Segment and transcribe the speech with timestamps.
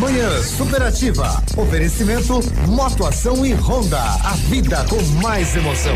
[0.00, 1.42] Manhã Superativa.
[1.58, 4.00] Oferecimento Motoação e Honda.
[4.00, 5.94] A vida com mais emoção.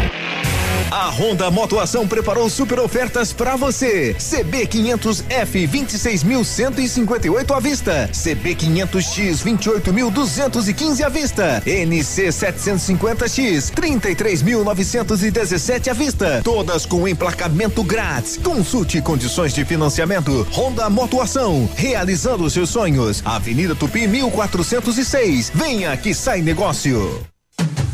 [0.91, 4.15] A Honda Motoação preparou super ofertas para você.
[4.15, 8.09] CB 500F 26.158 à vista.
[8.13, 11.61] CB 500X 28.215 à vista.
[11.67, 16.41] NC 750X 33.917 à vista.
[16.45, 18.37] Todas com emplacamento grátis.
[18.37, 20.47] Consulte condições de financiamento.
[20.53, 23.21] Honda Motoação, realizando seus sonhos.
[23.25, 25.51] Avenida Tupi 1406.
[25.55, 27.34] Venha que sai negócio.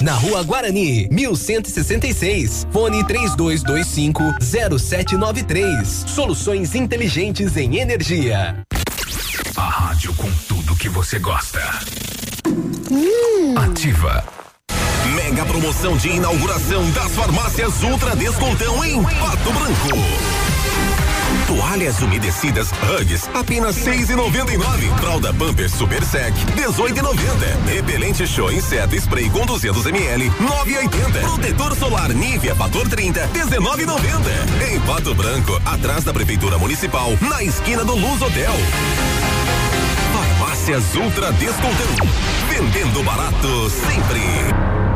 [0.00, 2.66] na Rua Guarani, 1166.
[2.70, 6.04] Fone 3225 0793.
[6.06, 8.62] Soluções inteligentes em energia.
[9.56, 11.60] A rádio com tudo que você gosta.
[13.56, 14.24] Ativa.
[15.14, 20.45] Mega promoção de inauguração das farmácias Ultra Descontão em Pato Branco.
[21.46, 24.88] Toalhas umedecidas Hugs, apenas seis e noventa e nove.
[25.00, 27.46] Fralda Pampers Super Sec, dezoito e noventa.
[27.66, 31.20] Repelente Show Inseto Spray com 200 ml, nove e oitenta.
[31.20, 34.30] Protetor solar Nivea Fator 30, dezenove e noventa.
[34.68, 38.52] Em Pato Branco, atrás da Prefeitura Municipal, na esquina do Luz Hotel.
[40.12, 42.08] Farmácias Ultra Descontão.
[42.48, 44.95] Vendendo barato sempre.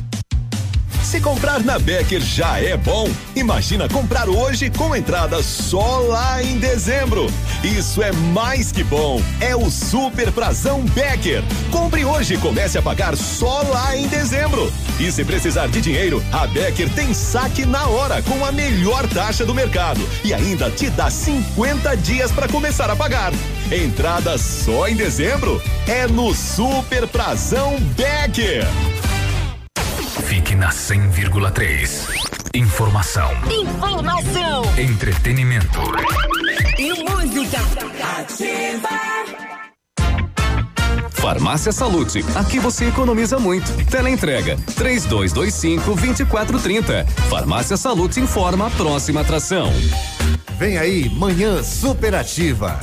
[1.03, 6.57] Se comprar na Becker já é bom, imagina comprar hoje com entrada só lá em
[6.57, 7.27] dezembro.
[7.63, 9.21] Isso é mais que bom.
[9.39, 11.43] É o Super Prazão Becker.
[11.71, 14.71] Compre hoje e comece a pagar só lá em dezembro.
[14.99, 19.45] E se precisar de dinheiro, a Becker tem saque na hora com a melhor taxa
[19.45, 23.33] do mercado e ainda te dá 50 dias para começar a pagar.
[23.71, 28.65] Entrada só em dezembro é no Super Prazão Becker.
[30.61, 32.05] Na 100,3.
[32.53, 33.31] Informação.
[33.49, 34.61] Informação.
[34.77, 35.79] Entretenimento.
[36.77, 37.57] E música.
[38.19, 38.89] Ativa.
[41.13, 43.73] Farmácia Salute, aqui você economiza muito.
[43.87, 47.07] Teleentrega, três dois, dois cinco, vinte e quatro, trinta.
[47.27, 49.73] Farmácia Salute informa a próxima atração.
[50.59, 52.79] Vem aí, Manhã Superativa.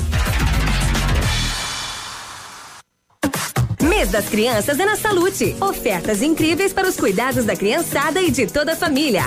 [3.98, 5.56] Mês das Crianças é na Salute.
[5.60, 9.24] Ofertas incríveis para os cuidados da criançada e de toda a família.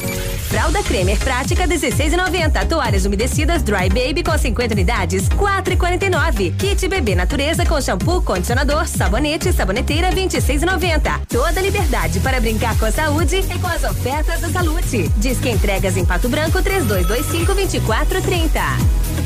[0.48, 2.66] Fralda Cremer Prática 16,90.
[2.70, 6.56] Toalhas umedecidas Dry Baby com 50 unidades 4,49.
[6.56, 11.20] Kit Bebê Natureza com shampoo, condicionador, sabonete e saboneteira 26,90.
[11.28, 15.10] Toda liberdade para brincar com a saúde é com as ofertas da Salute.
[15.18, 19.21] Diz que entregas em Pato Branco 3225 2430.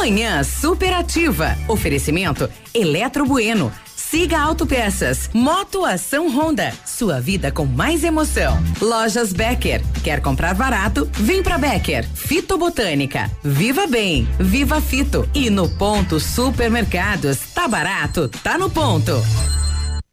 [0.00, 1.58] Manhã superativa.
[1.68, 3.70] Oferecimento Eletro Bueno.
[3.94, 5.28] Siga Autopeças.
[5.34, 6.72] Moto Ação Honda.
[6.86, 8.58] Sua vida com mais emoção.
[8.80, 9.82] Lojas Becker.
[10.02, 11.06] Quer comprar barato?
[11.12, 12.08] Vem pra Becker.
[12.14, 13.30] Fitobotânica.
[13.44, 14.26] Viva Bem.
[14.38, 15.28] Viva Fito.
[15.34, 17.36] E no ponto Supermercados.
[17.54, 18.30] Tá barato?
[18.42, 19.12] Tá no ponto.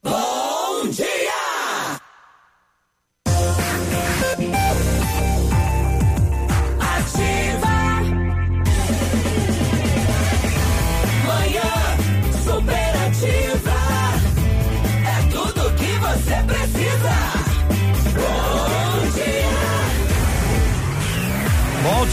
[0.03, 1.16] Bom dia!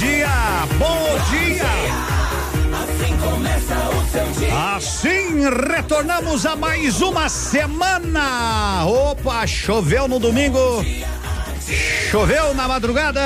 [0.05, 0.29] Dia,
[0.79, 1.65] bom dia.
[2.83, 4.75] Assim começa o seu dia.
[4.77, 8.85] Assim retornamos a mais uma semana.
[8.87, 10.85] Opa, choveu no domingo.
[12.11, 13.21] Choveu na madrugada,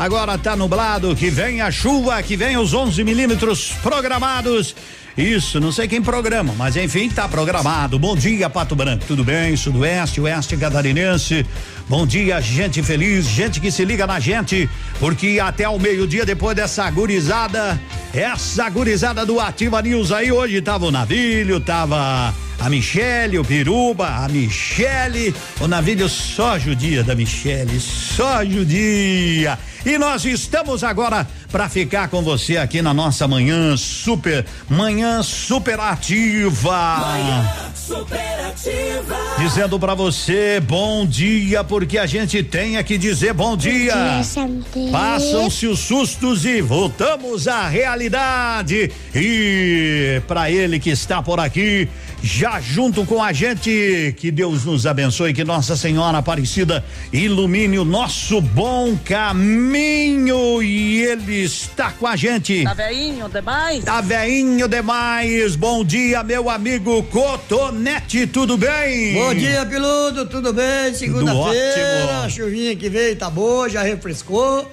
[0.00, 1.14] agora tá nublado.
[1.14, 4.74] Que vem a chuva, que vem os 11 milímetros programados.
[5.16, 7.98] Isso, não sei quem programa, mas enfim, tá programado.
[8.00, 9.04] Bom dia, Pato Branco.
[9.06, 9.56] Tudo bem?
[9.56, 11.46] Sudoeste, Oeste Catarinense.
[11.86, 16.56] Bom dia, gente feliz, gente que se liga na gente, porque até o meio-dia, depois
[16.56, 17.78] dessa gurizada,
[18.12, 24.08] essa gurizada do Ativa News aí, hoje tava o Navilho, tava a Michele, o Piruba,
[24.08, 29.58] a Michele, o Navilho só judia da Michele, só judia.
[29.86, 36.96] E nós estamos agora para ficar com você aqui na nossa manhã super, manhã superativa.
[37.00, 39.16] Manhã superativa.
[39.38, 43.92] Dizendo para você bom dia, porque a gente tem que dizer bom dia.
[43.92, 48.90] dia Passam-se os sustos e voltamos à realidade.
[49.14, 51.90] E para ele que está por aqui,
[52.24, 54.14] já junto com a gente.
[54.16, 56.82] Que Deus nos abençoe, que Nossa Senhora Aparecida
[57.12, 62.64] ilumine o nosso bom caminho e Ele está com a gente.
[62.64, 63.84] Tá veinho demais?
[63.84, 65.54] Tá veinho demais.
[65.54, 69.12] Bom dia, meu amigo Cotonete, tudo bem?
[69.12, 70.94] Bom dia, Piludo, tudo bem?
[70.94, 74.70] Segunda-feira, a chuvinha que veio tá boa, já refrescou.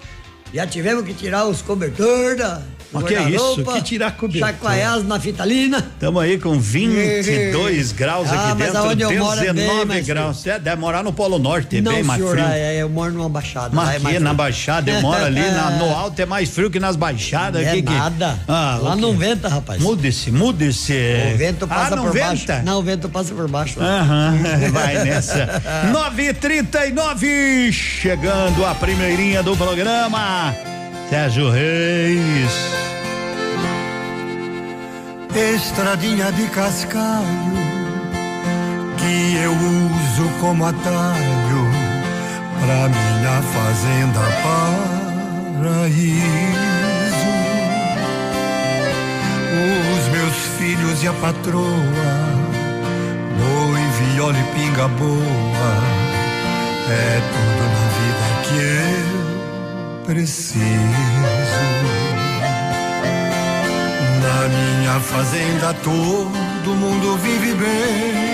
[0.53, 2.61] Já tivemos que tirar os cobertores da,
[2.93, 3.63] o que é isso?
[3.63, 4.49] Que tirar cobertor?
[4.49, 5.77] Chacoalhados na fitalina.
[5.77, 10.45] Estamos aí com 22 graus ah, aqui mas dentro, onde eu 19 moro é graus.
[10.47, 12.47] É, deve morar no Polo Norte, é Não, bem mais senhor, frio.
[12.49, 13.69] É, eu moro numa baixada.
[13.73, 16.69] Mas é aqui mais na baixada, eu moro ali na- no alto, é mais frio
[16.69, 17.65] que nas baixadas.
[17.65, 18.39] É que, que- nada.
[18.47, 19.81] Ah, Lá não venta, rapaz.
[19.81, 20.93] Mude-se, mude-se.
[21.33, 22.27] O vento passa ah, não por venta?
[22.27, 22.65] baixo.
[22.65, 23.79] Não, o vento passa por baixo.
[23.79, 24.37] Aham,
[24.71, 25.61] vai nessa.
[25.93, 30.53] 9h39, chegando a primeirinha do programa.
[31.11, 32.53] Sérgio Reis.
[35.35, 37.51] Estradinha de cascalho
[38.95, 41.67] que eu uso como atalho
[42.61, 44.21] pra minha fazenda
[45.61, 46.21] paraíso.
[49.91, 52.13] Os meus filhos e a patroa,
[53.37, 55.73] boi, viola e pinga boa,
[56.89, 58.90] é tudo na vida que eu
[60.11, 60.59] preciso.
[64.21, 68.31] Na minha fazenda todo mundo vive bem.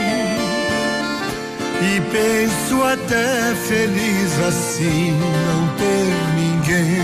[1.80, 5.12] E penso até feliz assim
[5.46, 6.98] não ter ninguém.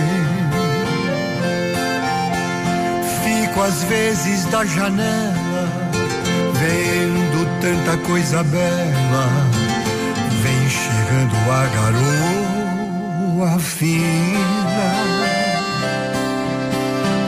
[3.23, 5.69] Fico às vezes da janela,
[6.53, 9.29] vendo tanta coisa bela.
[10.41, 12.33] Vem chegando a garoa
[14.73, 14.89] fina.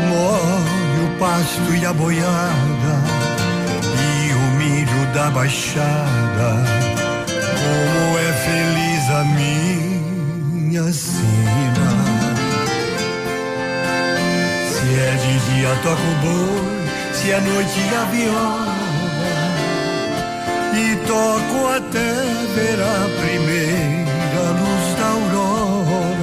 [0.09, 2.95] Molho o pasto e a boiada
[4.01, 6.50] e o milho da baixada.
[7.27, 11.89] Como é feliz a minha sina.
[14.69, 18.75] Se é de dia toco boi, se é noite a viola.
[20.77, 22.12] E toco até
[22.53, 26.15] ver a primeira luz da aurora.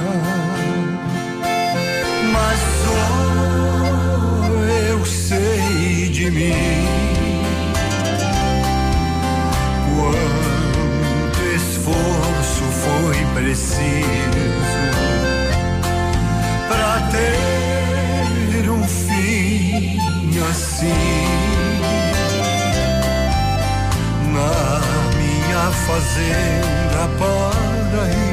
[6.23, 6.53] De mim.
[9.93, 14.69] Quanto esforço foi preciso
[16.69, 19.99] para ter um fim
[20.49, 21.27] assim.
[24.31, 24.79] Na
[25.17, 28.23] minha fazenda paraíso.
[28.23, 28.32] Mas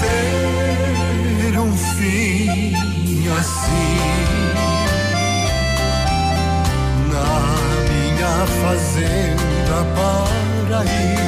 [0.00, 2.74] ter um fim
[3.38, 3.98] assim.
[7.12, 7.30] Na
[7.88, 11.18] minha fazenda paraíso.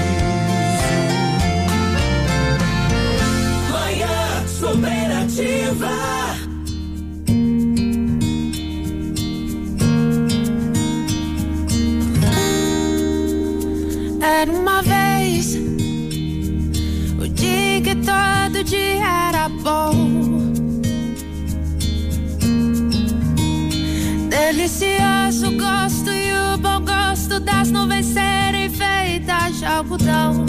[3.72, 5.94] Manhã superativa.
[14.22, 14.69] Era uma
[29.90, 30.46] algodão.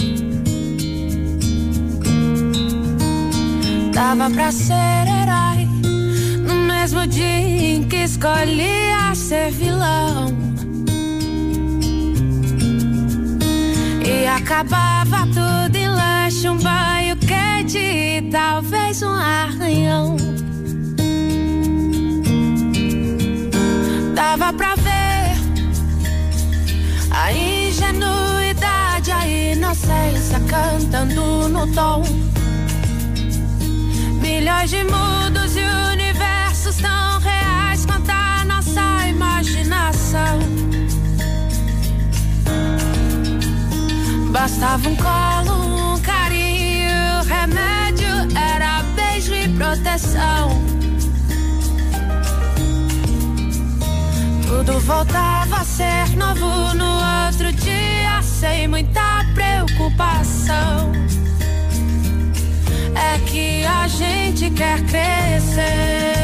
[3.94, 5.68] Dava pra ser herói
[6.48, 10.28] no mesmo dia em que escolhia ser vilão.
[14.06, 20.18] E acabava tudo em lanche, um banho quente e talvez um arranhão.
[24.14, 24.81] Dava pra
[30.32, 32.04] inocência cantando no tom.
[34.22, 40.40] Milhões de mundos e universos tão reais quanto a nossa imaginação.
[44.32, 50.62] Bastava um colo, um carinho, remédio era beijo e proteção.
[54.48, 59.11] Tudo voltava a ser novo no outro dia, sem muita
[59.72, 60.92] preocupação.
[62.96, 66.21] É que a gente quer crescer.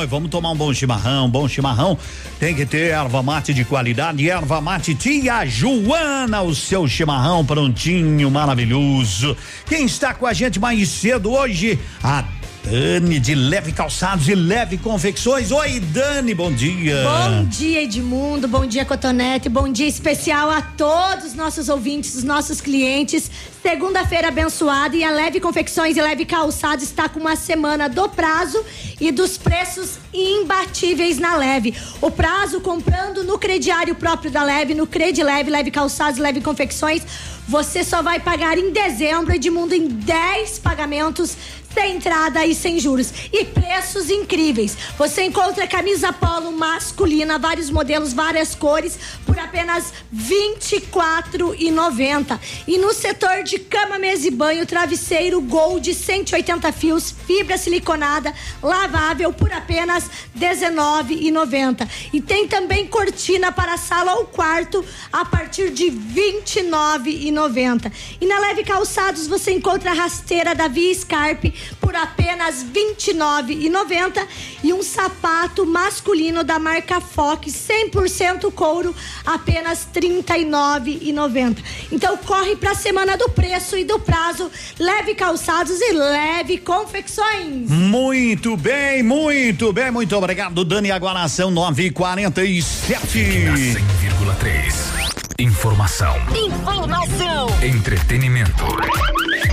[0.00, 0.06] Canção.
[0.06, 1.98] Vamos tomar um bom chimarrão, bom chimarrão.
[2.38, 8.30] Tem que ter erva mate de qualidade, erva mate tia Joana, o seu chimarrão prontinho,
[8.30, 9.36] maravilhoso.
[9.66, 11.78] Quem está com a gente mais cedo hoje?
[12.02, 12.24] A
[12.62, 15.50] Dani de Leve Calçados e Leve Confecções.
[15.50, 17.02] Oi, Dani, bom dia.
[17.02, 18.46] Bom dia, Edmundo.
[18.46, 19.48] Bom dia, Cotonete.
[19.48, 23.30] Bom dia especial a todos os nossos ouvintes, os nossos clientes.
[23.62, 28.62] Segunda-feira abençoada e a Leve Confecções e Leve Calçados está com uma semana do prazo
[29.00, 31.74] e dos preços imbatíveis na Leve.
[32.00, 37.02] O prazo comprando no crediário próprio da Leve, no Credi Leve, Leve Calçados, Leve Confecções,
[37.50, 41.36] você só vai pagar em dezembro, Edmundo, em 10 pagamentos
[41.72, 43.12] sem entrada e sem juros.
[43.32, 44.76] E preços incríveis.
[44.98, 52.38] Você encontra camisa polo masculina, vários modelos, várias cores, por apenas R$ 24,90.
[52.66, 59.32] E no setor de cama, mesa e banho, travesseiro Gold 180 fios, fibra siliconada, lavável
[59.32, 61.88] por apenas R$ 19,90.
[62.12, 65.98] E tem também cortina para sala ou quarto a partir de R$
[66.44, 67.92] 29,90.
[68.20, 74.26] E na Leve Calçados você encontra a rasteira da Via Scarpe por apenas R$ 29,90
[74.62, 81.58] e um sapato masculino da marca Fox 100% couro apenas R$ 39,90.
[81.90, 84.50] Então corre para a semana do preço e do prazo.
[84.78, 87.68] Leve calçados e leve confecções.
[87.68, 90.90] Muito bem, muito bem, muito obrigado, Dani.
[90.90, 92.88] Agora são 9h47.
[92.88, 95.09] 100,3.
[95.40, 96.16] Informação.
[96.36, 97.46] Informação.
[97.62, 98.62] Entretenimento.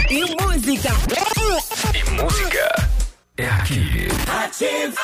[0.09, 0.89] E música.
[1.95, 2.89] E música.
[3.37, 4.09] É aqui.
[4.27, 5.01] Ativa.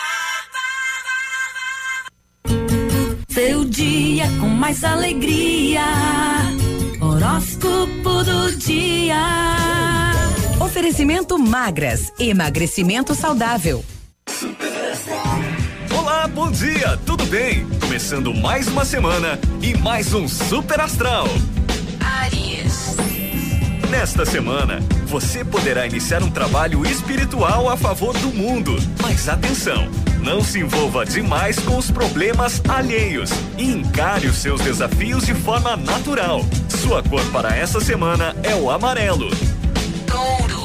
[3.29, 5.85] Seu dia com mais alegria.
[6.99, 9.23] Horóscopo do dia.
[10.59, 12.11] Oferecimento magras.
[12.19, 13.85] Emagrecimento saudável.
[16.23, 17.67] Olá, bom dia, tudo bem?
[17.81, 21.27] Começando mais uma semana e mais um Super Astral.
[21.99, 22.95] Aries.
[23.89, 28.77] Nesta semana, você poderá iniciar um trabalho espiritual a favor do mundo.
[29.01, 29.89] Mas atenção!
[30.21, 35.75] Não se envolva demais com os problemas alheios e encare os seus desafios de forma
[35.75, 36.39] natural.
[36.69, 39.29] Sua cor para essa semana é o amarelo.
[40.07, 40.62] Touro.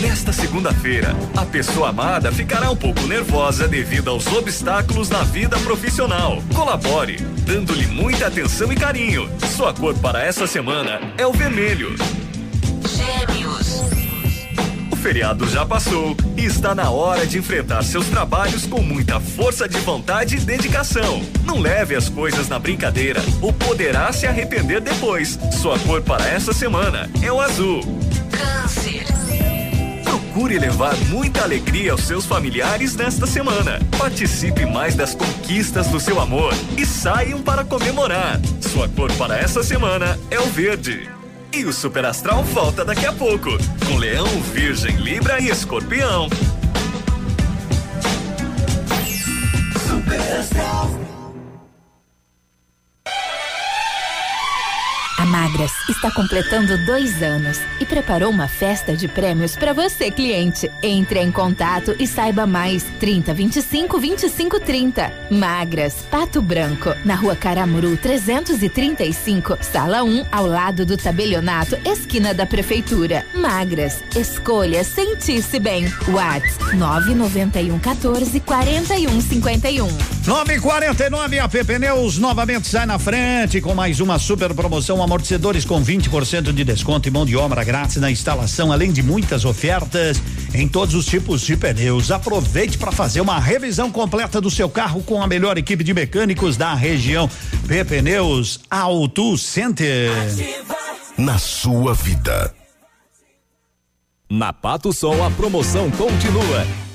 [0.00, 6.40] Nesta segunda-feira, a pessoa amada ficará um pouco nervosa devido aos obstáculos na vida profissional.
[6.54, 9.28] Colabore, dando-lhe muita atenção e carinho.
[9.56, 11.96] Sua cor para essa semana é o vermelho.
[12.86, 13.82] Gêmeos.
[14.92, 19.68] O feriado já passou e está na hora de enfrentar seus trabalhos com muita força
[19.68, 21.20] de vontade e dedicação.
[21.44, 25.36] Não leve as coisas na brincadeira ou poderá se arrepender depois.
[25.60, 27.80] Sua cor para essa semana é o azul.
[28.30, 29.27] Câncer.
[30.38, 33.80] Procure levar muita alegria aos seus familiares nesta semana.
[33.98, 38.40] Participe mais das conquistas do seu amor e saiam para comemorar.
[38.60, 41.10] Sua cor para essa semana é o verde.
[41.52, 43.50] E o Super Astral volta daqui a pouco,
[43.84, 46.28] com Leão, Virgem, Libra e Escorpião.
[49.88, 50.97] Super Astral.
[55.48, 60.70] A Magras está completando dois anos e preparou uma festa de prêmios para você, cliente.
[60.82, 62.84] Entre em contato e saiba mais.
[63.00, 65.10] 30 25 25 30.
[65.30, 72.44] Magras, Pato Branco, na rua Caramuru 335, sala 1, ao lado do tabelionato, esquina da
[72.44, 73.24] prefeitura.
[73.34, 75.90] Magras, escolha sentir-se bem.
[76.08, 79.88] Whats 991 14 41 51.
[80.26, 85.00] 949 AP Pneus novamente sai na frente com mais uma super promoção
[85.66, 90.20] com 20% de desconto e mão de obra grátis na instalação, além de muitas ofertas
[90.52, 92.10] em todos os tipos de pneus.
[92.10, 96.56] Aproveite para fazer uma revisão completa do seu carro com a melhor equipe de mecânicos
[96.56, 97.30] da região.
[97.66, 100.10] P Pneus Auto Center.
[101.16, 102.54] Na sua vida.
[104.28, 106.87] Na Pato Sol a promoção continua.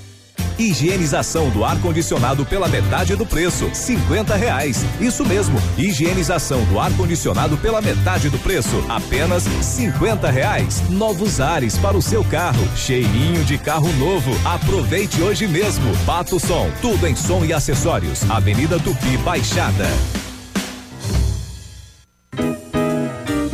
[0.58, 4.86] Higienização do ar-condicionado pela metade do preço, cinquenta reais.
[5.00, 10.82] Isso mesmo, higienização do ar-condicionado pela metade do preço, apenas cinquenta reais.
[10.90, 14.32] Novos ares para o seu carro, cheirinho de carro novo.
[14.46, 15.96] Aproveite hoje mesmo.
[16.06, 18.30] Pato Som, tudo em som e acessórios.
[18.30, 19.88] Avenida Tupi Baixada.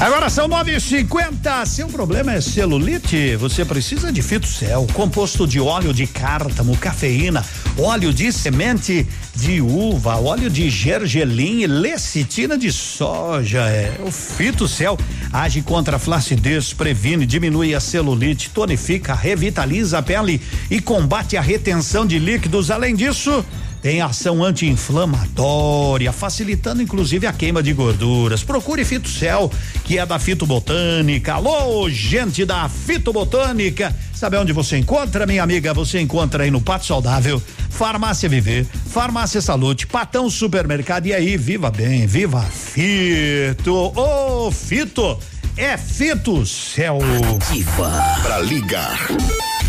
[0.00, 1.64] Agora são nove e cinquenta.
[1.64, 3.36] Seu problema é celulite?
[3.36, 7.44] Você precisa de fitocel, composto de óleo de cártamo, cafeína,
[7.78, 13.60] óleo de semente de uva, óleo de gergelim e lecitina de soja.
[13.60, 14.98] É o fitocel
[15.32, 21.40] age contra a flacidez, previne, diminui a celulite, tonifica, revitaliza a pele e combate a
[21.40, 22.70] retenção de líquidos.
[22.70, 23.44] Além disso,
[23.84, 28.42] tem ação anti-inflamatória, facilitando inclusive a queima de gorduras.
[28.42, 29.52] Procure Fitocel,
[29.84, 31.34] que é da Fitobotânica.
[31.34, 33.94] Alô, gente da Fitobotânica.
[34.14, 35.74] Sabe onde você encontra, minha amiga?
[35.74, 41.04] Você encontra aí no Pato Saudável, Farmácia Viver, Farmácia Saúde, Patão Supermercado.
[41.04, 43.92] E aí, viva bem, viva Fito.
[43.94, 45.18] Ô, Fito,
[45.58, 47.00] é Fitocel.
[47.36, 47.92] Ativa.
[48.22, 48.98] Pra ligar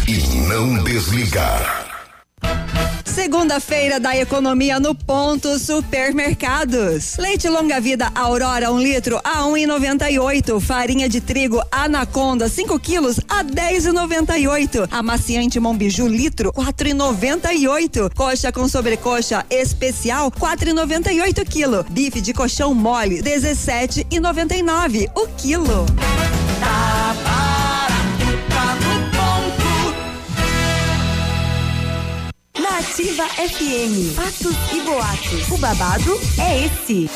[0.07, 1.84] e não desligar.
[3.15, 7.15] Segunda-feira da economia no ponto supermercados.
[7.17, 10.59] Leite longa vida Aurora um litro a um e noventa e oito.
[10.59, 14.85] Farinha de trigo Anaconda 5 quilos a dez e noventa e oito.
[14.91, 18.11] Amaciante Mombiju litro quatro e noventa e oito.
[18.13, 21.85] Coxa com sobrecoxa especial quatro e noventa e oito quilo.
[21.89, 25.85] Bife de colchão mole dezessete e noventa e nove o quilo.
[26.59, 26.94] Tá
[32.77, 35.49] Ativa FM, fatos e boatos.
[35.49, 37.09] O babado é esse.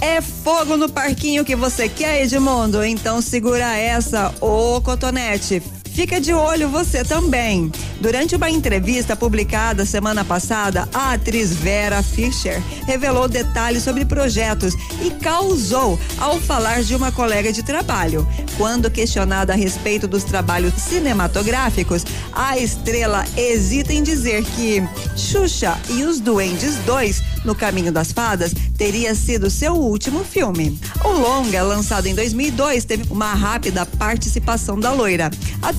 [0.00, 2.82] É fogo no parquinho que você quer, Edmundo?
[2.82, 5.62] Então segura essa, ô Cotonete.
[5.92, 7.70] Fica de olho você também.
[8.00, 14.74] Durante uma entrevista publicada semana passada, a atriz Vera Fischer revelou detalhes sobre projetos
[15.04, 18.26] e causou ao falar de uma colega de trabalho.
[18.56, 24.82] Quando questionada a respeito dos trabalhos cinematográficos, a estrela hesita em dizer que
[25.16, 30.78] Xuxa e os Duendes 2 no Caminho das Fadas teria sido seu último filme.
[31.04, 35.30] O longa, lançado em 2002, teve uma rápida participação da loira,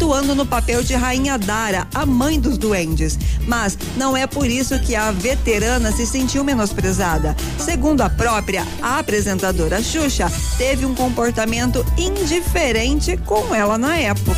[0.02, 3.20] atuando no papel de Rainha Dara, a mãe dos duendes.
[3.46, 7.36] Mas não é por isso que a veterana se sentiu menosprezada.
[7.60, 14.36] Segundo a própria, a apresentadora Xuxa teve um comportamento indiferente com ela na época.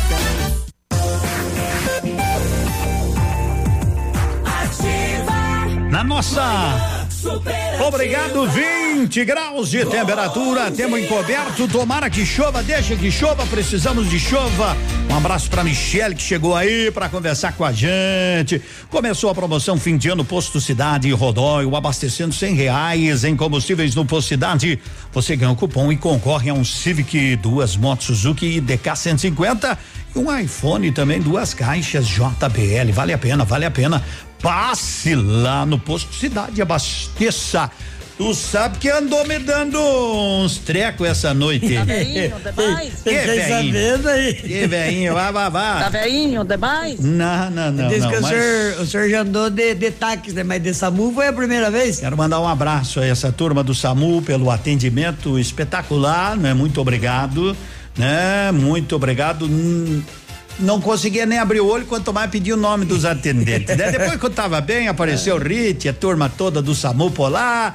[5.90, 6.42] Na nossa
[7.86, 8.46] Obrigado,
[8.94, 14.76] 20 graus de temperatura, temos encoberto, tomara que chova, deixa que chova, precisamos de chova.
[15.10, 18.62] Um abraço para Michele que chegou aí para conversar com a gente.
[18.88, 23.96] Começou a promoção fim de ano Posto Cidade e Rodóio, abastecendo cem reais em combustíveis
[23.96, 24.78] no Posto Cidade.
[25.12, 29.76] Você ganha um cupom e concorre a um Civic, duas motos Suzuki DK 150
[30.14, 32.92] e um iPhone também, duas caixas JBL.
[32.92, 34.04] Vale a pena, vale a pena.
[34.40, 37.70] Passe lá no posto cidade, abasteça.
[38.16, 41.74] Tu sabe que andou me dando uns trecos essa noite.
[41.74, 43.02] Tá veinho demais?
[43.02, 44.08] Que veinho?
[44.08, 44.34] aí.
[44.34, 45.80] Que veinho, vá, vá, vá.
[45.80, 47.00] Tá veinho demais?
[47.00, 47.88] Não, não, não.
[47.88, 48.24] Diz não, que mas...
[48.24, 50.44] o, senhor, o senhor já andou de, de táxi, né?
[50.44, 51.98] Mas de SAMU foi a primeira vez?
[51.98, 56.54] Quero mandar um abraço a essa turma do SAMU pelo atendimento espetacular, né?
[56.54, 57.56] Muito obrigado,
[57.98, 58.52] né?
[58.52, 59.46] Muito obrigado.
[59.46, 60.00] Hum,
[60.60, 63.76] não conseguia nem abrir o olho, quanto mais pedir o nome dos atendentes.
[63.76, 63.90] né?
[63.98, 67.42] Depois que eu tava bem, apareceu o Rit, a turma toda do SAMU Polar.
[67.42, 67.74] Lá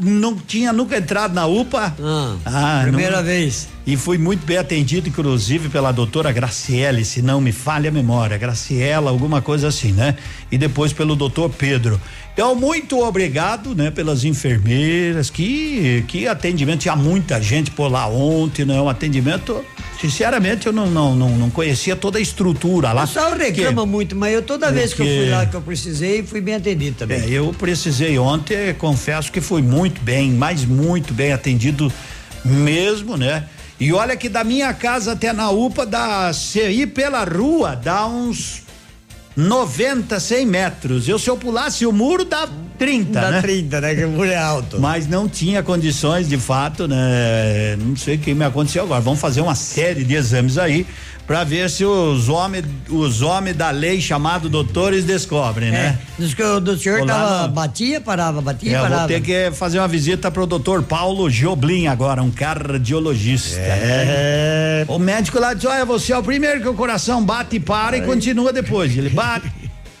[0.00, 1.94] não tinha nunca entrado na UPA.
[2.00, 3.68] Ah, ah primeira não, vez.
[3.86, 8.38] E fui muito bem atendido, inclusive, pela doutora Graciele, se não me falha a memória.
[8.38, 10.16] Graciela, alguma coisa assim, né?
[10.50, 12.00] E depois pelo doutor Pedro.
[12.32, 18.64] Então, muito obrigado, né, pelas enfermeiras, que, que atendimento, tinha muita gente por lá ontem,
[18.64, 18.80] né?
[18.80, 19.62] Um atendimento
[20.00, 23.04] Sinceramente, eu não, não, não, não conhecia toda a estrutura lá.
[23.04, 26.22] O pessoal reclama muito, mas eu toda vez que eu fui lá que eu precisei,
[26.22, 27.22] fui bem atendido também.
[27.22, 31.90] É, eu precisei ontem, confesso que fui muito bem, mas muito bem atendido
[32.44, 33.44] mesmo, né?
[33.78, 38.06] E olha que da minha casa até na UPA, dá, se ir pela rua, dá
[38.06, 38.62] uns
[39.36, 41.08] 90, 100 metros.
[41.08, 43.42] Eu, se eu pulasse o muro, dá 30, dá né?
[43.42, 43.94] 30, né?
[43.94, 44.80] Que o muro é alto.
[44.80, 47.76] Mas não tinha condições, de fato, né?
[47.76, 49.00] Não sei o que me aconteceu agora.
[49.00, 50.86] Vamos fazer uma série de exames aí
[51.26, 55.78] para ver se os homens os homens da lei chamado doutores descobrem, né?
[55.78, 55.98] é, né?
[56.18, 57.52] Diz que o do senhor tava, no...
[57.52, 58.98] batia, parava, batia, é, parava.
[58.98, 63.58] Vou ter que fazer uma visita pro doutor Paulo Joblin agora, um cardiologista.
[63.58, 64.84] É.
[64.84, 64.94] Né?
[64.94, 67.96] O médico lá diz, olha, você é o primeiro que o coração bate e para
[67.96, 68.02] Ai.
[68.02, 68.96] e continua depois.
[68.96, 69.50] Ele bate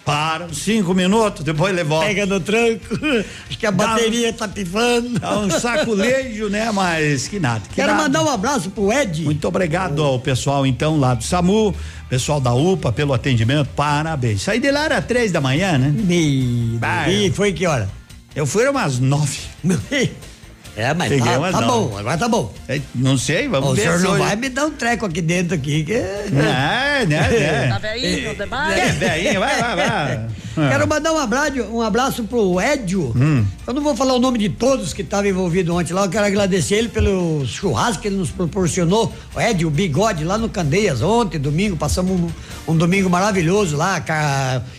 [0.04, 2.00] para cinco minutos, depois levou.
[2.00, 2.94] Pega no tranco,
[3.48, 5.18] acho que a dá bateria um, tá pifando.
[5.18, 6.70] Dá um saculejo, né?
[6.70, 7.62] Mas que nada.
[7.68, 8.02] Que Quero nada.
[8.02, 9.22] mandar um abraço pro Ed.
[9.22, 11.74] Muito obrigado ao pessoal, então, lá do SAMU,
[12.08, 14.42] pessoal da UPA, pelo atendimento, parabéns.
[14.42, 15.94] Saí de lá era três da manhã, né?
[16.08, 17.88] E, e foi que hora?
[18.36, 19.38] Eu fui umas nove.
[20.76, 22.52] É, mas Peguei tá, tá bom, agora tá bom.
[22.68, 23.82] É, não sei, vamos o ver.
[23.82, 25.92] O senhor não vai me dar um treco aqui dentro aqui, que...
[25.94, 27.68] É, né, né.
[27.68, 28.78] Tá velhinho demais?
[28.78, 30.26] É, velhinho, vai, vai, vai.
[30.54, 33.12] Quero mandar um abraço, um abraço pro Édio.
[33.16, 33.44] Hum.
[33.66, 36.26] Eu não vou falar o nome de todos que estavam envolvidos ontem lá, eu quero
[36.26, 39.12] agradecer ele pelo churrasco que ele nos proporcionou.
[39.34, 44.02] O Édio, o bigode, lá no Candeias, ontem, domingo, passamos um, um domingo maravilhoso lá,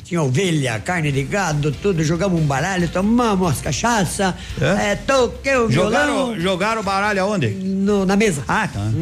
[0.03, 4.91] tinha ovelha, carne de gado, tudo, jogamos um baralho, tomamos umas cachaça, é?
[4.91, 6.39] É, toquei o jogaram, violão.
[6.39, 7.47] Jogaram baralho aonde?
[7.49, 8.43] No, na mesa.
[8.47, 8.79] Ah, tá.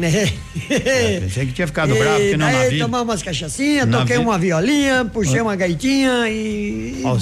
[0.70, 5.04] é, pensei que tinha ficado bravo, que não Aí tomamos umas cachaçinhas, toquei uma violinha,
[5.04, 6.63] puxei uma gaitinha e.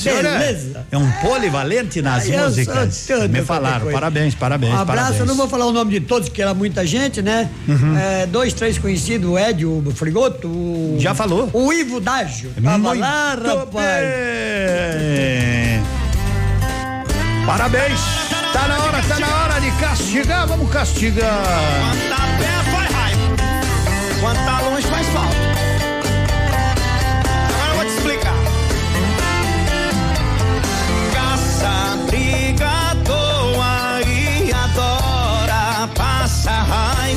[0.04, 0.86] Beleza.
[0.90, 3.08] É, é um polivalente nas Aí músicas.
[3.30, 4.72] Me falaram, parabéns, parabéns.
[4.72, 5.20] Um abraço, parabéns.
[5.20, 7.48] eu não vou falar o nome de todos, porque era muita gente, né?
[7.68, 7.96] Uhum.
[7.96, 10.48] É, dois, três conhecidos, o Ed, o Frigoto.
[10.48, 11.48] O, Já falou.
[11.52, 12.50] O Ivo Dágio.
[12.62, 14.06] Tava Muito lá, rapaz.
[14.06, 15.82] Bem.
[17.46, 18.00] Parabéns.
[18.52, 21.42] Tá na hora, tá na hora de castigar, vamos castigar.
[21.80, 23.36] Quanta pé faz raiva,
[24.20, 25.51] quanta longe faz falta.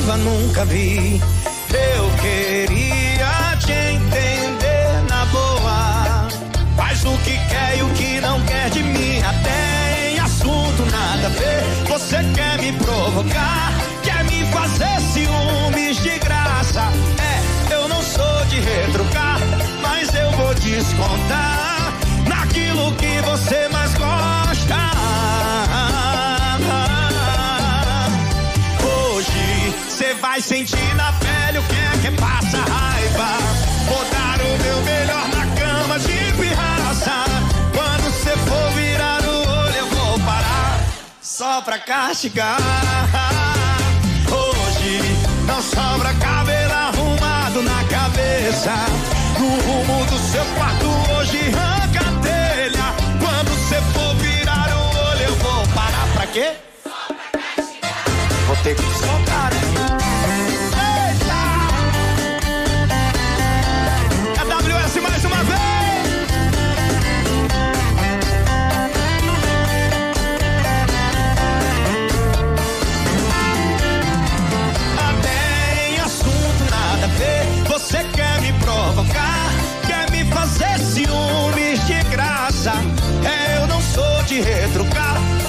[0.06, 1.20] Raiva, nunca vi.
[1.70, 6.28] Eu queria te entender na boa.
[6.76, 9.96] Faz o que quer e o que não quer de mim até
[10.92, 11.62] nada a ver.
[11.88, 16.82] Você quer me provocar, quer me fazer ciúmes de graça.
[17.18, 19.40] É, eu não sou de retrucar,
[19.82, 21.55] mas eu vou discutir
[30.36, 33.38] vai sentir na pele o que é que passa raiva.
[33.88, 37.24] Vou dar o meu melhor na cama de pirraça.
[37.72, 40.78] Quando cê for virar o olho, eu vou parar
[41.22, 42.58] só pra castigar.
[44.30, 45.00] Hoje
[45.46, 48.74] não sobra cabelo arrumado na cabeça.
[49.38, 52.94] No rumo do seu quarto hoje arranca a telha.
[53.20, 56.52] Quando cê for virar o olho, eu vou parar pra quê?
[58.46, 59.65] Vou ter que soltar.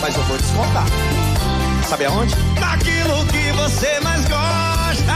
[0.08, 0.86] Mas eu vou descontar.
[1.86, 2.34] Sabe aonde?
[2.58, 5.14] Naquilo que você mais gosta.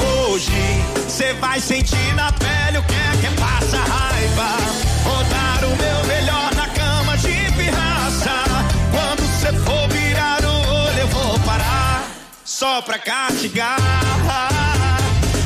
[0.00, 4.56] Hoje você vai sentir na pele o que é que passa raiva.
[5.04, 8.32] Vou dar o meu melhor na cama de pirraça.
[8.90, 12.04] Quando você for virar o olho, eu vou parar
[12.42, 13.76] só pra castigar.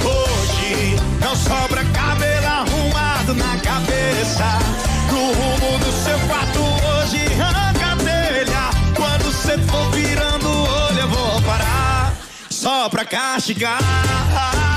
[0.05, 4.90] Hoje não sobra cabelo arrumado na cabeça.
[12.89, 14.70] Pra castigar.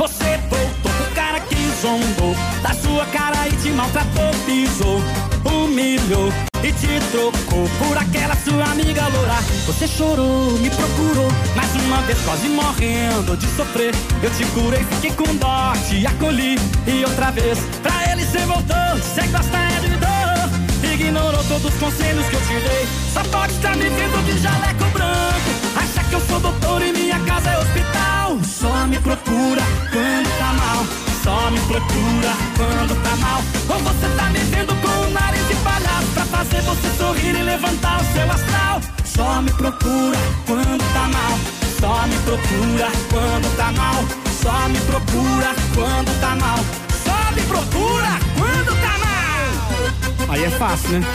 [0.00, 4.98] Você voltou pro cara que zombou da sua cara e te maltratou, pisou,
[5.44, 6.32] humilhou
[6.64, 9.36] e te trocou por aquela sua amiga loura.
[9.66, 13.94] Você chorou, me procurou, mais uma vez quase morrendo de sofrer.
[14.22, 18.96] Eu te curei, fiquei com dó, te acolhi e outra vez pra ele você voltou.
[18.96, 22.88] Você gosta é de dor, ignorou todos os conselhos que eu te dei.
[23.12, 25.50] Só pode estar me vendo de jaleco branco.
[25.76, 28.19] Acha que eu sou doutor e minha casa é hospital.
[28.38, 30.86] Só me procura quando tá mal.
[31.24, 33.42] Só me procura quando tá mal.
[33.68, 37.42] Ou você tá me vendo com o nariz de palhaço pra fazer você sorrir e
[37.42, 38.80] levantar o seu astral.
[39.04, 40.16] Só me procura
[40.46, 41.38] quando tá mal.
[41.80, 44.04] Só me procura quando tá mal.
[44.40, 46.58] Só me procura quando tá mal.
[47.04, 50.28] Só me procura quando tá mal.
[50.28, 51.06] Aí é fácil, né?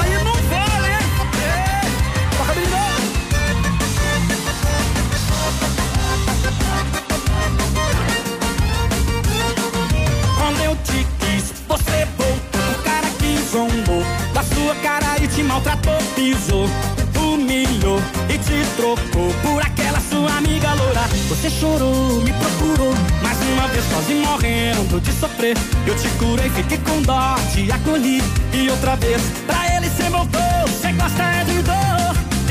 [0.00, 0.83] Aí não vale,
[10.82, 12.60] Te quis, você voltou.
[12.72, 16.68] O cara que zombou da sua cara e te maltratou, pisou,
[17.16, 21.02] humilhou e te trocou por aquela sua amiga loura.
[21.28, 25.56] Você chorou, me procurou, mais uma vez quase morrendo de sofrer.
[25.86, 30.40] Eu te curei, fiquei com dó, te acolhi e outra vez pra ele você voltou.
[30.66, 31.33] Você gosta.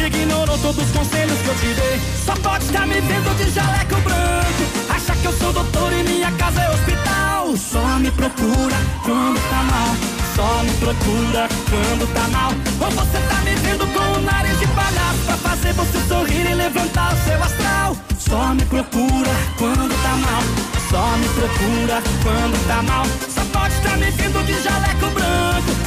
[0.06, 2.02] Ignorou todos os conselhos que eu te dei.
[2.26, 4.63] Só pode estar me vendo de jaleco branco.
[4.89, 7.56] Acha que eu sou doutor e minha casa é hospital.
[7.56, 9.96] Só me procura quando tá mal.
[10.36, 12.52] Só me procura quando tá mal.
[12.82, 16.54] Ou você tá me vendo com o nariz de palhaço pra fazer você sorrir e
[16.54, 17.96] levantar o seu astral.
[18.20, 20.44] Só me procura quando tá mal.
[20.89, 23.06] Só me procura quando tá mal.
[23.34, 25.83] Só pode estar me vendo de jaleco branco.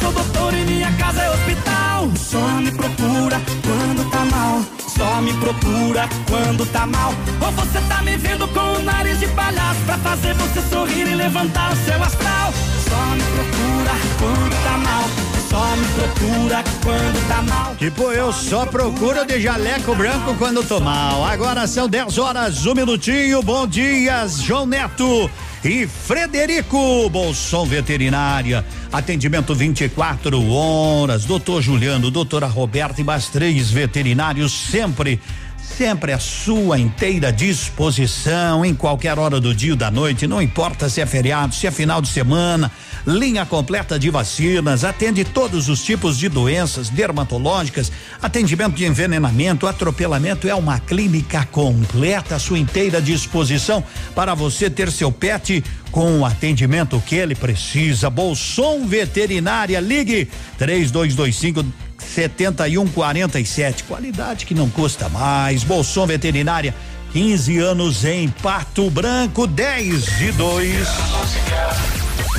[0.00, 2.10] Sou doutor e minha casa é hospital.
[2.16, 4.62] Só me procura quando tá mal.
[4.96, 7.12] Só me procura quando tá mal.
[7.40, 11.14] Ou você tá me vendo com o nariz de palhaço pra fazer você sorrir e
[11.14, 12.52] levantar o seu astral.
[12.88, 15.24] Só me procura quando tá mal.
[15.48, 17.74] Só me procura quando tá mal.
[17.76, 21.24] Tipo, eu só procuro de jaleco branco quando tô mal.
[21.24, 23.42] Agora são 10 horas, um minutinho.
[23.42, 25.30] Bom dia, João Neto
[25.64, 28.64] e Frederico Bolson Veterinária.
[28.92, 31.24] Atendimento 24 horas.
[31.24, 35.20] Doutor Juliano, doutora Roberta e mais três veterinários sempre
[35.64, 40.88] sempre à sua inteira disposição em qualquer hora do dia ou da noite, não importa
[40.88, 42.70] se é feriado, se é final de semana.
[43.06, 47.90] Linha completa de vacinas, atende todos os tipos de doenças dermatológicas,
[48.22, 53.82] atendimento de envenenamento, atropelamento, é uma clínica completa à sua inteira disposição
[54.14, 58.08] para você ter seu pet com o atendimento que ele precisa.
[58.08, 61.64] Bolson Veterinária, ligue 3225
[62.08, 63.84] 7147.
[63.84, 65.64] Qualidade que não custa mais.
[65.64, 66.74] Bolson Veterinária,
[67.12, 70.88] 15 anos em Pato Branco, 10 e 2.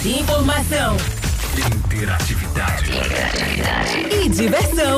[0.06, 0.98] Informação
[1.58, 2.92] Interatividade.
[4.12, 4.98] e diversão.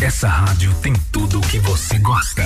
[0.00, 2.44] Essa rádio tem tudo o que você gosta.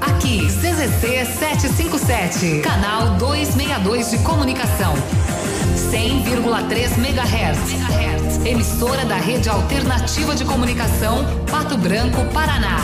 [0.00, 4.94] Aqui, CZC 757, canal 262 de comunicação.
[5.74, 8.46] 100,3 MHz.
[8.46, 12.78] Emissora da Rede Alternativa de Comunicação, Pato Branco, Paraná.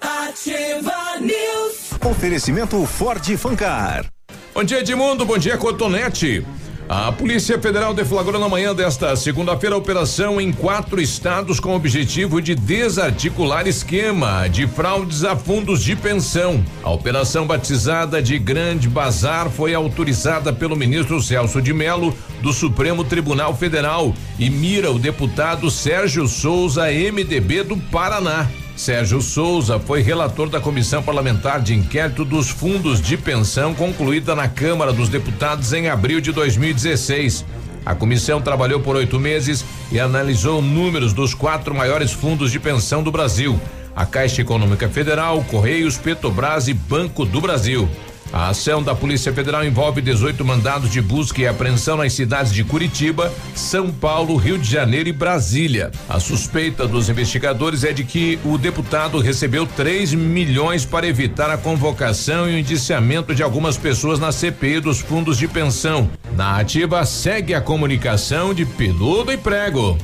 [0.00, 1.92] Ativa News.
[2.04, 4.04] Oferecimento Ford Fancar.
[4.54, 5.24] Bom dia, Edmundo.
[5.24, 6.46] Bom dia, Cotonete.
[6.88, 11.76] A Polícia Federal deflagrou na manhã desta segunda-feira a operação em quatro estados com o
[11.76, 16.62] objetivo de desarticular esquema de fraudes a fundos de pensão.
[16.82, 23.02] A operação batizada de Grande Bazar foi autorizada pelo ministro Celso de Mello do Supremo
[23.02, 28.46] Tribunal Federal e mira o deputado Sérgio Souza, MDB do Paraná.
[28.76, 34.48] Sérgio Souza foi relator da Comissão Parlamentar de Inquérito dos Fundos de Pensão, concluída na
[34.48, 37.44] Câmara dos Deputados em abril de 2016.
[37.86, 43.00] A comissão trabalhou por oito meses e analisou números dos quatro maiores fundos de pensão
[43.00, 43.60] do Brasil:
[43.94, 47.88] a Caixa Econômica Federal, Correios, Petrobras e Banco do Brasil.
[48.34, 52.64] A ação da Polícia Federal envolve 18 mandados de busca e apreensão nas cidades de
[52.64, 55.92] Curitiba, São Paulo, Rio de Janeiro e Brasília.
[56.08, 61.56] A suspeita dos investigadores é de que o deputado recebeu 3 milhões para evitar a
[61.56, 66.10] convocação e o indiciamento de algumas pessoas na CPI dos fundos de pensão.
[66.34, 69.96] Na ativa segue a comunicação de Peludo e Prego.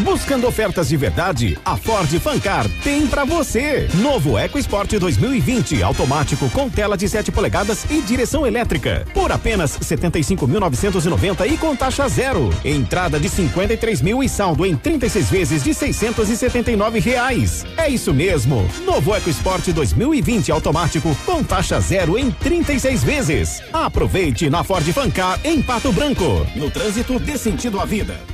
[0.00, 3.88] Buscando ofertas de verdade, a Ford Fancar tem pra você.
[3.94, 9.06] Novo EcoSport 2020, automático com tela de 7 polegadas e direção elétrica.
[9.14, 12.50] Por apenas 75.990 e com taxa zero.
[12.64, 17.64] Entrada de 53 mil e saldo em 36 vezes de 679 reais.
[17.76, 18.68] É isso mesmo.
[18.84, 23.62] Novo EcoSport 2020 automático com taxa zero em 36 vezes.
[23.72, 26.44] Aproveite na Ford Fancar em Pato Branco.
[26.56, 28.33] No trânsito dê sentido à vida.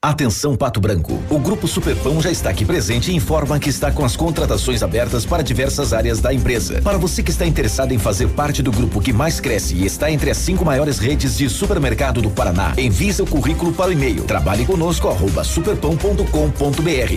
[0.00, 1.20] Atenção Pato Branco.
[1.28, 5.26] O Grupo Superpão já está aqui presente e informa que está com as contratações abertas
[5.26, 6.80] para diversas áreas da empresa.
[6.82, 10.08] Para você que está interessado em fazer parte do grupo que mais cresce e está
[10.08, 14.22] entre as cinco maiores redes de supermercado do Paraná, envie seu currículo para o e-mail
[14.22, 15.08] trabalhe conosco
[15.42, 16.22] superpão.com.br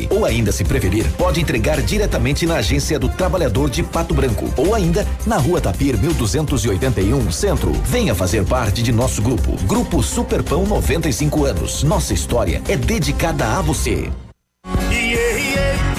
[0.10, 4.74] ou ainda se preferir, pode entregar diretamente na agência do Trabalhador de Pato Branco ou
[4.74, 7.74] ainda na Rua Tapir 1281, Centro.
[7.86, 9.56] Venha fazer parte de nosso grupo.
[9.68, 11.84] Grupo Superpão 95 anos.
[11.84, 14.10] Nossa história é dedicada a você.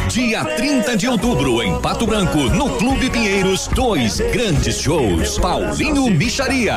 [0.09, 5.39] Dia 30 de outubro, em Pato Branco, no Clube Pinheiros, dois grandes shows.
[5.39, 6.75] Paulinho Micharia.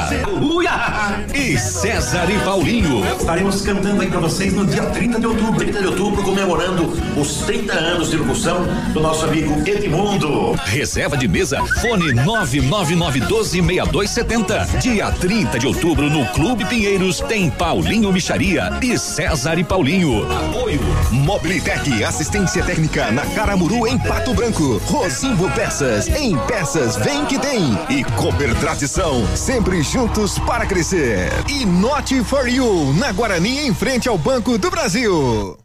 [1.34, 3.04] E César e Paulinho.
[3.18, 5.60] Estaremos cantando aí pra vocês no dia 30 de outubro.
[5.60, 10.54] 30 de outubro, comemorando os 30 anos de locução do nosso amigo Edmundo.
[10.66, 14.80] Reserva de mesa, fone 999126270.
[14.80, 20.26] Dia 30 de outubro, no Clube Pinheiros, tem Paulinho Micharia e César e Paulinho.
[20.32, 20.80] Apoio.
[21.12, 24.78] Mobilitec, assistência técnica na Caramuru, em Pato Branco.
[24.86, 27.72] Rosimbo Peças, em Peças Vem Que Tem.
[27.90, 31.30] E Cooper Tradição, sempre juntos para crescer.
[31.50, 35.65] E Not For You, na Guarani, em frente ao Banco do Brasil.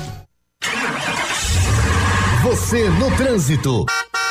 [2.43, 3.85] Você no trânsito.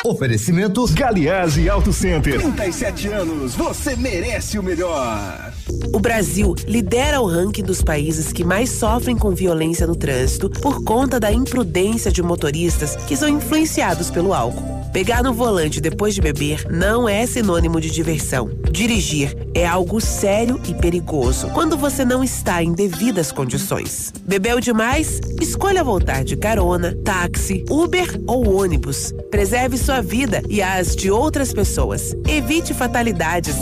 [0.04, 2.40] Oferecimento Galiase Auto Center.
[2.40, 5.52] 37 anos, você merece o melhor.
[5.92, 10.82] O Brasil lidera o ranking dos países que mais sofrem com violência no trânsito por
[10.84, 14.80] conta da imprudência de motoristas que são influenciados pelo álcool.
[14.92, 18.50] Pegar no volante depois de beber não é sinônimo de diversão.
[18.72, 24.12] Dirigir é algo sério e perigoso quando você não está em devidas condições.
[24.24, 25.20] Bebeu demais?
[25.40, 29.12] Escolha voltar de carona, táxi, Uber ou ônibus.
[29.30, 32.14] Preserve sua vida e as de outras pessoas.
[32.26, 33.56] Evite fatalidades.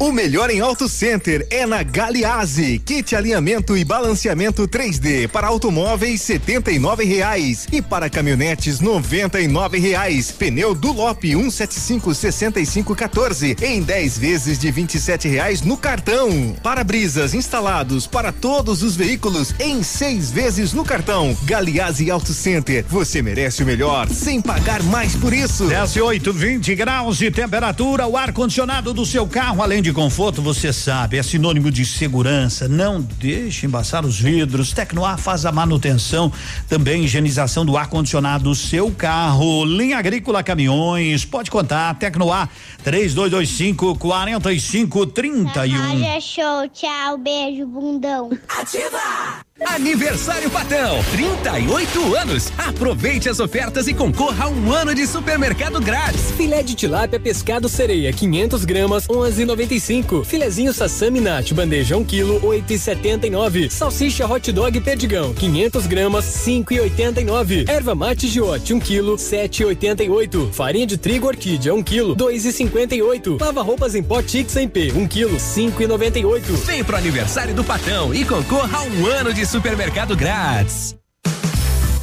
[0.00, 2.78] O melhor em Auto Center é na Galiase.
[2.78, 9.38] Kit alinhamento e balanceamento 3D para automóveis setenta e nove reais e para caminhonetes noventa
[9.42, 10.30] e nove reais.
[10.30, 16.56] Pneu Dulop 175 65 14 em 10 vezes de vinte e sete reais no cartão.
[16.62, 21.36] Para-brisas instalados para todos os veículos em seis vezes no cartão.
[21.44, 22.86] Galiase Auto Center.
[22.88, 25.66] Você merece o melhor sem pagar mais por isso.
[25.66, 30.72] Desce 8, 20 graus de temperatura, o ar-condicionado do seu carro, além de conforto, você
[30.72, 32.68] sabe, é sinônimo de segurança.
[32.68, 34.72] Não deixe embaçar os vidros.
[34.72, 36.32] Tecnoar faz a manutenção,
[36.68, 39.64] também higienização do ar-condicionado do seu carro.
[39.64, 41.94] Linha Agrícola Caminhões, pode contar.
[41.94, 42.48] Tecnoar
[42.82, 45.90] 3225 4531.
[45.90, 48.30] Olha, show, tchau, beijo, bundão.
[48.58, 49.49] Ativa!
[49.66, 52.50] Aniversário Patão, 38 anos.
[52.56, 56.30] Aproveite as ofertas e concorra a um ano de supermercado grátis.
[56.32, 60.24] Filé de tilápia pescado sereia, 500 gramas, 11,95.
[60.24, 63.70] Filezinho sassami nat, bandeja 1 kg, 8,79.
[63.70, 67.68] Salsicha hot dog perdigão, 500 gramas, 5,89.
[67.68, 70.52] Erva mate giote, 1 kg, 7,88.
[70.52, 73.40] Farinha de trigo orquídea, 1 kg, 2,58.
[73.40, 76.42] Lava roupas em pó Tix em P, 1 kg, 5,98.
[76.64, 80.96] Vem pro aniversário do Patão e concorra a um ano de supermercado grátis.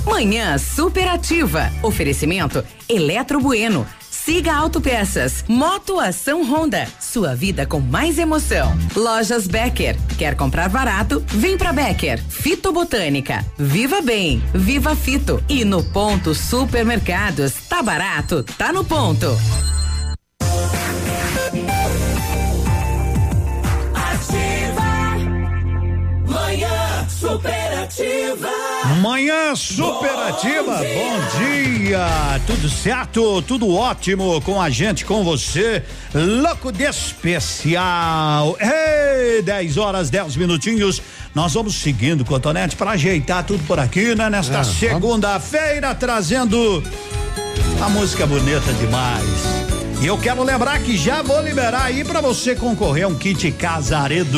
[0.06, 1.72] Manhã superativa.
[1.82, 3.88] Oferecimento Eletro Bueno.
[4.10, 5.46] Siga Autopeças.
[5.48, 6.86] Moto Ação Honda.
[7.00, 8.78] Sua vida com mais emoção.
[8.94, 9.96] Lojas Becker.
[10.18, 11.24] Quer comprar barato?
[11.28, 12.22] Vem pra Becker.
[12.28, 13.46] Fitobotânica.
[13.58, 14.44] Viva Bem.
[14.54, 15.42] Viva Fito.
[15.48, 17.54] E no ponto Supermercados.
[17.70, 18.44] Tá barato?
[18.44, 19.28] Tá no ponto.
[27.28, 28.48] Superativa.
[29.02, 36.84] Manhã superativa, bom dia, tudo certo, tudo ótimo com a gente, com você, louco de
[36.84, 38.56] especial.
[38.60, 41.02] Ei, 10 horas, 10 minutinhos,
[41.36, 44.30] nós vamos seguindo, Cotonete, para ajeitar tudo por aqui, né?
[44.30, 46.82] Nesta É, segunda-feira, trazendo
[47.82, 49.28] a música bonita demais.
[50.02, 53.52] E eu quero lembrar que já vou liberar aí para você concorrer a um kit
[53.52, 54.38] Casaredo.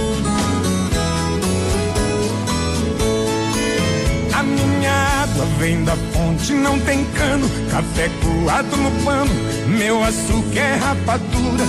[4.67, 4.91] Minha
[5.23, 7.49] água vem da fonte, não tem cano.
[7.69, 9.31] Café coado no pano,
[9.67, 11.65] meu açúcar é rapadura.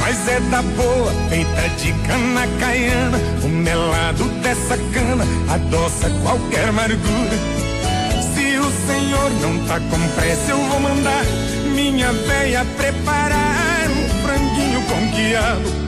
[0.00, 3.18] Mas é da boa, feita de cana caiana.
[3.42, 7.38] O melado dessa cana adoça qualquer amargura.
[8.34, 11.24] Se o senhor não tá com pressa, eu vou mandar
[11.74, 15.87] minha véia preparar um franguinho com quiabo.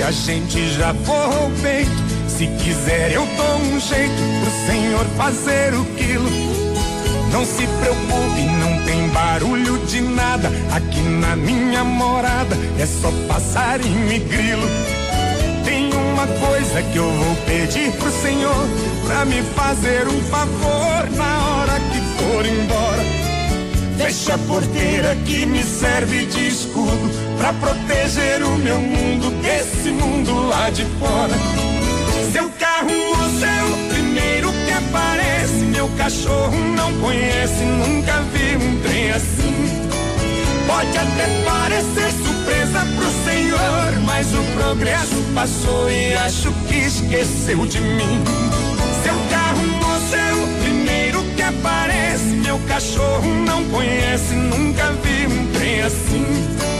[0.00, 1.90] Que a gente já forrou o peito.
[2.26, 6.30] Se quiser, eu dou um jeito pro senhor fazer o quilo.
[7.30, 10.50] Não se preocupe, não tem barulho de nada.
[10.72, 14.66] Aqui na minha morada é só passarinho e grilo.
[15.66, 18.68] Tem uma coisa que eu vou pedir pro senhor
[19.06, 23.04] pra me fazer um favor na hora que for embora.
[23.98, 26.79] Fecha a porteira que me serve de escudo
[27.38, 31.34] pra proteger o meu mundo desse mundo lá de fora.
[32.32, 35.64] Seu carro moço é o primeiro que aparece.
[35.66, 39.90] Meu cachorro não conhece, nunca vi um trem assim.
[40.66, 47.80] Pode até parecer surpresa pro senhor, mas o progresso passou e acho que esqueceu de
[47.80, 48.22] mim.
[49.02, 52.24] Seu carro moço é o primeiro que aparece.
[52.24, 56.79] Meu cachorro não conhece, nunca vi um trem assim.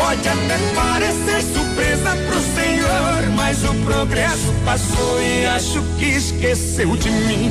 [0.00, 7.10] Pode até parecer surpresa pro senhor, mas o progresso passou e acho que esqueceu de
[7.10, 7.50] mim.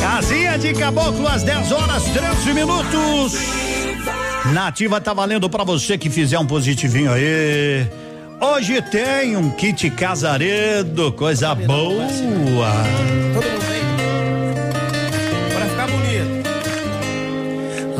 [0.00, 3.32] Casinha de Caboclo às 10 horas 13 minutos.
[4.52, 7.84] Nativa tá valendo pra você que fizer um positivinho aí.
[8.40, 12.06] Hoje tem um kit casaredo, coisa boa.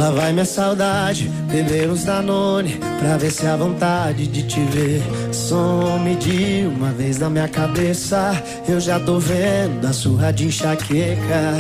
[0.03, 5.01] Lá vai minha saudade, beber uns Danone Pra ver se a vontade de te ver
[5.33, 8.33] some de uma vez na minha cabeça.
[8.69, 11.55] Eu já tô vendo a surra de enxaqueca.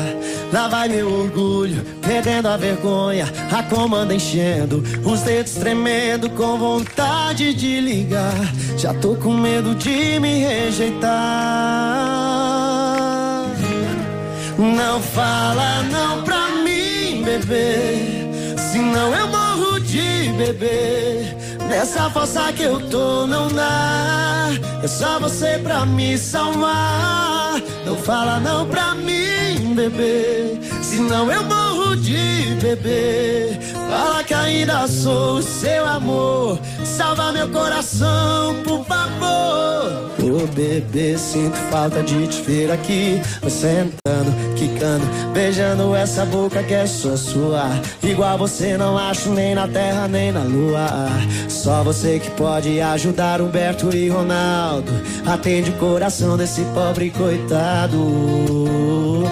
[0.52, 7.54] Lá vai meu orgulho, perdendo a vergonha A comanda enchendo, os dedos tremendo Com vontade
[7.54, 8.52] de ligar.
[8.76, 11.12] Já tô com medo de me rejeitar.
[14.58, 18.21] Não fala não pra mim, bebê
[18.72, 21.36] Senão eu morro de beber.
[21.68, 24.48] Nessa fossa que eu tô não dá.
[24.82, 27.60] É só você pra me salvar.
[27.84, 30.58] Não fala não pra mim, bebê.
[30.80, 33.58] Senão eu morro de beber.
[33.92, 36.58] Fala que ainda sou o seu amor.
[36.82, 40.10] Salva meu coração, por favor.
[40.18, 43.20] Ô bebê, sinto falta de te ver aqui.
[43.50, 47.68] Sentando, quicando, beijando essa boca que é só sua.
[48.02, 50.86] Igual você não acho nem na terra nem na lua.
[51.50, 54.90] Só você que pode ajudar Humberto e Ronaldo.
[55.26, 57.98] Atende o coração desse pobre coitado.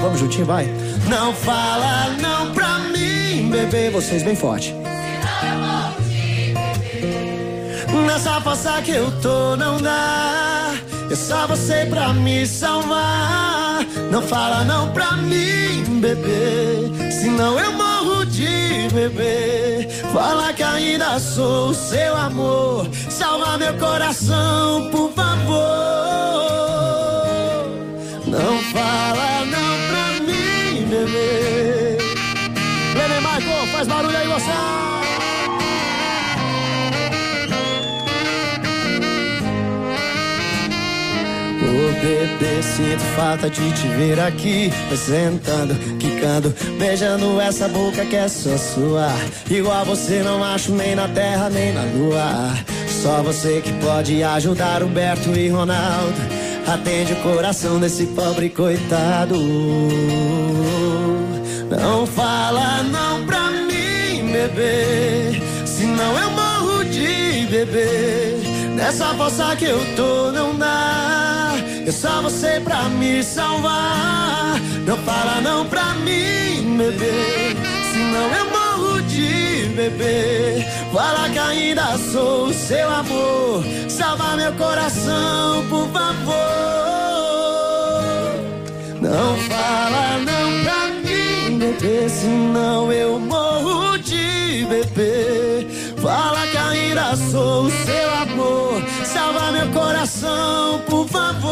[0.02, 0.66] Vamos juntinho, vai.
[1.08, 2.69] Não fala não pra
[3.48, 3.90] bebê.
[3.90, 4.74] Vocês bem forte.
[8.20, 10.74] Nessa fossa que eu tô não dá.
[11.10, 13.82] É só você pra me salvar.
[14.12, 17.10] Não fala não pra mim, bebê.
[17.10, 19.88] Senão eu morro de bebê.
[20.12, 22.88] Fala que ainda sou seu amor.
[23.08, 25.60] Salva meu coração, por favor.
[28.26, 31.79] Não fala não pra mim, bebê.
[33.80, 34.50] Faz barulho aí você.
[41.62, 48.28] Ô bebê, sinto falta de te ver aqui Sentando, quicando, beijando essa boca que é
[48.28, 49.08] só sua.
[49.50, 52.54] Igual você não acho nem na terra nem na lua.
[52.86, 56.20] Só você que pode ajudar Humberto e Ronaldo.
[56.66, 59.36] Atende o coração desse pobre coitado
[61.70, 65.40] Não fala não pra mim, bebê.
[65.64, 68.36] Senão eu morro de bebê
[68.74, 71.54] Nessa fossa que eu tô não dá.
[71.86, 74.60] É só você pra me salvar.
[74.86, 77.56] Não fala não pra mim, bebê.
[77.92, 83.64] Senão eu morro de bebê Fala que ainda sou o seu amor.
[83.88, 86.70] Salva meu coração, por favor.
[89.00, 90.99] Não fala não pra mim,
[91.60, 95.66] bebê Senão eu morro de bebê
[96.00, 98.82] Fala que ainda sou o seu amor.
[99.04, 101.50] Salva meu coração, por favor.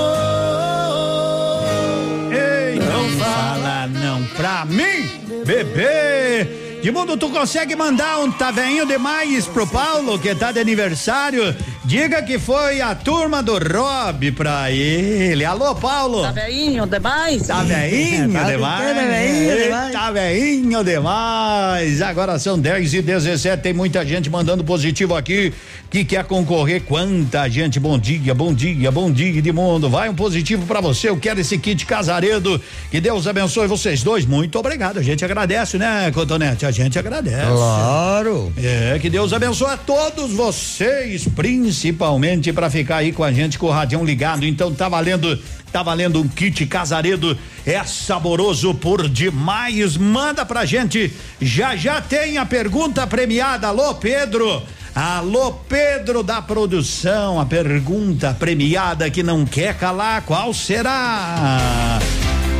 [2.32, 6.67] Ei, não fala não pra mim, bebê.
[6.82, 11.54] De mundo, tu consegue mandar um tá veinho demais pro Paulo, que tá de aniversário,
[11.88, 15.42] Diga que foi a turma do Rob pra ele.
[15.42, 16.20] Alô, Paulo.
[16.20, 17.46] Tá veinho demais?
[17.46, 18.94] Tá veinho Tá demais.
[18.94, 19.92] veinho demais.
[19.92, 22.02] Tá veinho demais.
[22.02, 25.50] Agora são 10 e 17 Tem muita gente mandando positivo aqui
[25.90, 26.82] que quer concorrer.
[26.82, 27.80] Quanta gente.
[27.80, 29.88] Bom dia, bom dia, bom dia de mundo.
[29.88, 31.08] Vai um positivo pra você.
[31.08, 32.60] Eu quero esse kit casaredo.
[32.90, 34.26] Que Deus abençoe vocês dois.
[34.26, 34.98] Muito obrigado.
[34.98, 36.66] A gente agradece, né, Cotonete?
[36.66, 37.50] A gente agradece.
[37.50, 38.52] Claro.
[38.56, 43.66] É, que Deus abençoe a todos vocês, principalmente para ficar aí com a gente com
[43.66, 44.44] o radião ligado.
[44.44, 45.38] Então tá valendo,
[45.72, 49.96] tá valendo um kit casaredo, é saboroso por demais.
[49.96, 51.10] Manda pra gente.
[51.40, 53.68] Já já tem a pergunta premiada.
[53.68, 54.62] Alô, Pedro.
[55.00, 62.00] Alô, Pedro da produção, a pergunta premiada que não quer calar, qual será?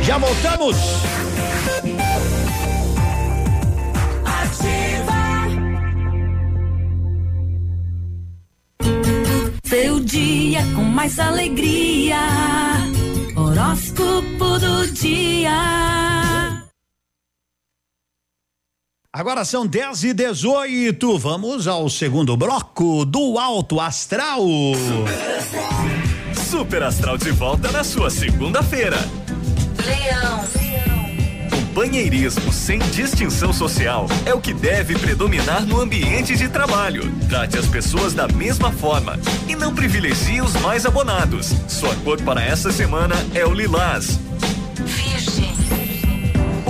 [0.03, 0.77] Já voltamos.
[9.65, 12.21] Seu dia com mais alegria.
[13.35, 16.58] Horóscopo do dia.
[19.11, 21.17] Agora são 10 e 18.
[21.17, 24.43] Vamos ao segundo bloco do Alto Astral.
[26.47, 28.97] Super Astral de volta na sua segunda-feira.
[29.83, 30.47] Leão.
[31.49, 37.11] Companheirismo sem distinção social é o que deve predominar no ambiente de trabalho.
[37.27, 41.47] Trate as pessoas da mesma forma e não privilegie os mais abonados.
[41.67, 44.19] Sua cor para essa semana é o lilás.
[44.85, 45.58] Virgem.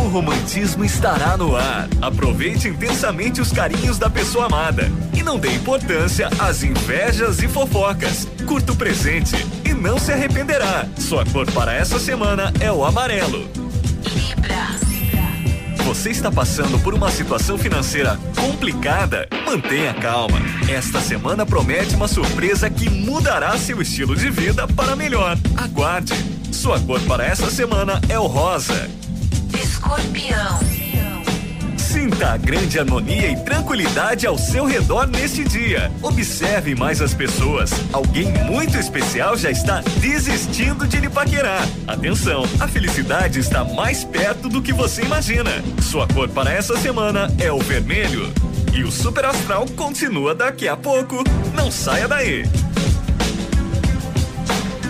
[0.10, 1.88] Romantismo estará no ar.
[2.01, 8.28] Aproveite intensamente os carinhos da pessoa amada e não dê importância às invejas e fofocas.
[8.45, 10.88] Curta o presente e não se arrependerá.
[10.97, 13.47] Sua cor para essa semana é o amarelo.
[15.86, 19.28] Você está passando por uma situação financeira complicada?
[19.45, 20.39] Mantenha calma.
[20.68, 25.38] Esta semana promete uma surpresa que mudará seu estilo de vida para melhor.
[25.55, 26.14] Aguarde.
[26.51, 28.99] Sua cor para essa semana é o rosa.
[29.54, 30.60] Escorpião.
[31.78, 35.91] Sinta a grande harmonia e tranquilidade ao seu redor neste dia.
[36.02, 37.72] Observe mais as pessoas.
[37.91, 41.68] Alguém muito especial já está desistindo de lhe paquerar.
[41.88, 45.52] Atenção, a felicidade está mais perto do que você imagina.
[45.82, 48.32] Sua cor para essa semana é o vermelho.
[48.74, 51.24] E o Super Astral continua daqui a pouco.
[51.56, 52.43] Não saia daí.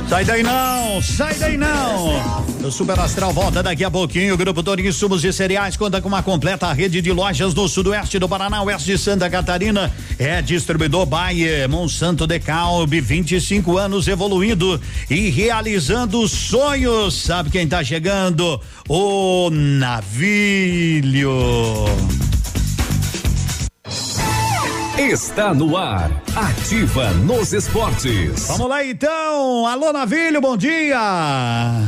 [0.09, 2.43] Sai daí não, sai daí não.
[2.63, 4.33] O Super Astral volta daqui a pouquinho.
[4.33, 8.17] O Grupo Torinho Sumos e Cereais conta com uma completa rede de lojas no sudoeste
[8.17, 9.93] do Paraná, oeste de Santa Catarina.
[10.17, 17.13] É distribuidor Bayer, Monsanto Decalbe, 25 anos evoluindo e realizando sonhos.
[17.13, 18.59] Sabe quem tá chegando?
[18.87, 21.29] O Navilho.
[24.99, 26.11] Está no ar.
[26.35, 28.47] Ativa nos esportes.
[28.49, 29.65] Vamos lá então.
[29.65, 30.99] Alô Navilho, bom dia.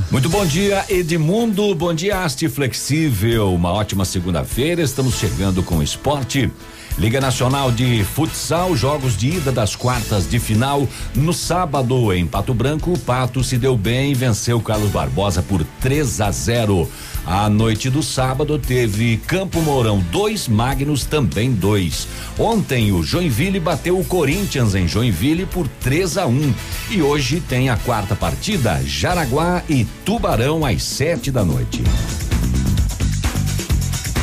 [0.10, 1.76] Muito bom dia, Edmundo.
[1.76, 3.54] Bom dia, Haste Flexível.
[3.54, 4.82] Uma ótima segunda-feira.
[4.82, 6.50] Estamos chegando com o esporte.
[6.98, 10.88] Liga Nacional de Futsal, jogos de ida das quartas de final.
[11.14, 15.66] No sábado, em Pato Branco, o Pato se deu bem e venceu Carlos Barbosa por
[15.82, 16.90] 3 a 0.
[17.26, 22.08] A noite do sábado teve Campo Mourão 2, Magnus também 2.
[22.38, 26.54] Ontem o Joinville bateu o Corinthians em Joinville por 3 a 1.
[26.90, 31.84] E hoje tem a quarta partida, Jaraguá e Tubarão às 7 da noite.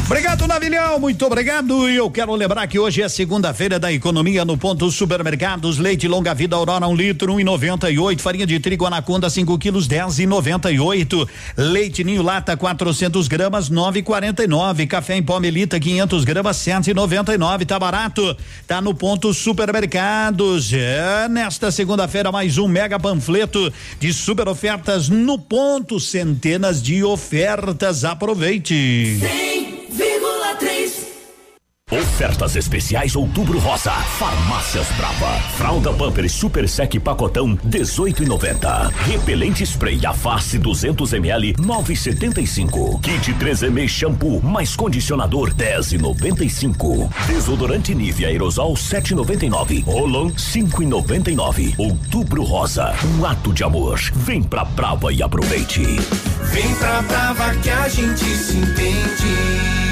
[0.09, 1.87] Obrigado, Navilhão, muito obrigado.
[1.87, 5.77] E eu quero lembrar que hoje é segunda-feira da economia no ponto supermercados.
[5.77, 8.23] Leite longa vida Aurora um litro, um e noventa e oito.
[8.23, 11.29] Farinha de trigo Anaconda 5 quilos, dez e noventa e oito.
[11.55, 14.87] Leite Ninho Lata 400 gramas, nove e quarenta e nove.
[14.87, 17.67] Café em pó Melita 500 gramas, cento e noventa e nove.
[17.67, 18.35] Tá barato?
[18.67, 20.73] Tá no ponto supermercados.
[20.73, 26.01] É, nesta segunda-feira mais um mega panfleto de super ofertas no ponto.
[26.01, 28.07] Centenas de ofertas.
[28.07, 29.19] Aproveite.
[29.21, 29.58] 100,3.
[31.91, 33.93] Ofertas especiais Outubro Rosa.
[33.93, 35.41] Farmácias Brava.
[35.57, 38.93] Fralda Pampers Super Sec Pacotão 18,90.
[39.07, 43.01] Repelente Spray a face 200 ml 9,75.
[43.01, 47.11] Kit 3M Shampoo mais condicionador 10,95.
[47.27, 49.85] Desodorante Nivea Aerosol 7,99.
[49.85, 51.75] Rolon 5,99.
[51.79, 52.95] Outubro Rosa.
[53.17, 53.99] Um ato de amor.
[54.15, 55.83] Vem pra Brava e aproveite.
[56.53, 59.88] Vem pra Brava que a gente se entende.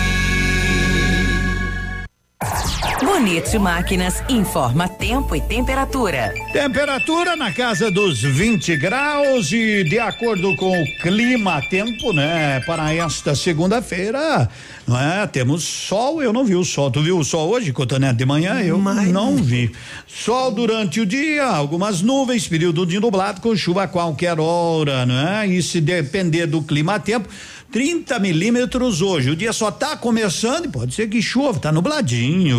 [3.02, 6.34] Bonito Máquinas informa tempo e temperatura.
[6.52, 12.60] Temperatura na casa dos 20 graus e de acordo com o clima tempo, né?
[12.66, 14.48] Para esta segunda-feira,
[14.86, 15.26] não é?
[15.26, 16.90] Temos sol, eu não vi o sol.
[16.90, 18.60] Tu viu o sol hoje, Cotonete, de manhã?
[18.60, 19.72] Eu não vi.
[20.06, 25.28] Sol durante o dia, algumas nuvens, período de nublado com chuva a qualquer hora, não
[25.28, 25.46] é?
[25.46, 27.28] E se depender do clima tempo,
[27.70, 29.30] 30 milímetros hoje.
[29.30, 32.58] O dia só tá começando e pode ser que chova, tá nubladinho.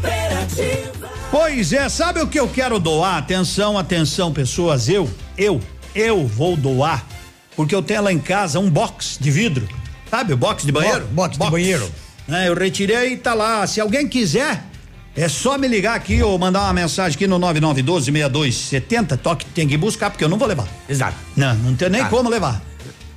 [0.00, 1.08] Manhã superativa.
[1.30, 3.16] Pois é, sabe o que eu quero doar?
[3.18, 4.88] Atenção, atenção, pessoas.
[4.88, 5.60] Eu, eu,
[5.94, 7.04] eu vou doar.
[7.54, 9.68] Porque eu tenho lá em casa um box de vidro.
[10.10, 11.06] Sabe o box de banheiro?
[11.06, 11.90] box de banheiro.
[12.28, 13.66] É, eu retirei e tá lá.
[13.66, 14.62] Se alguém quiser,
[15.16, 19.16] é só me ligar aqui ou mandar uma mensagem aqui no 99126270.
[19.18, 20.68] Toque tem que buscar, porque eu não vou levar.
[20.88, 21.16] Exato.
[21.36, 22.08] Não, não tem nem Ah.
[22.08, 22.62] como levar.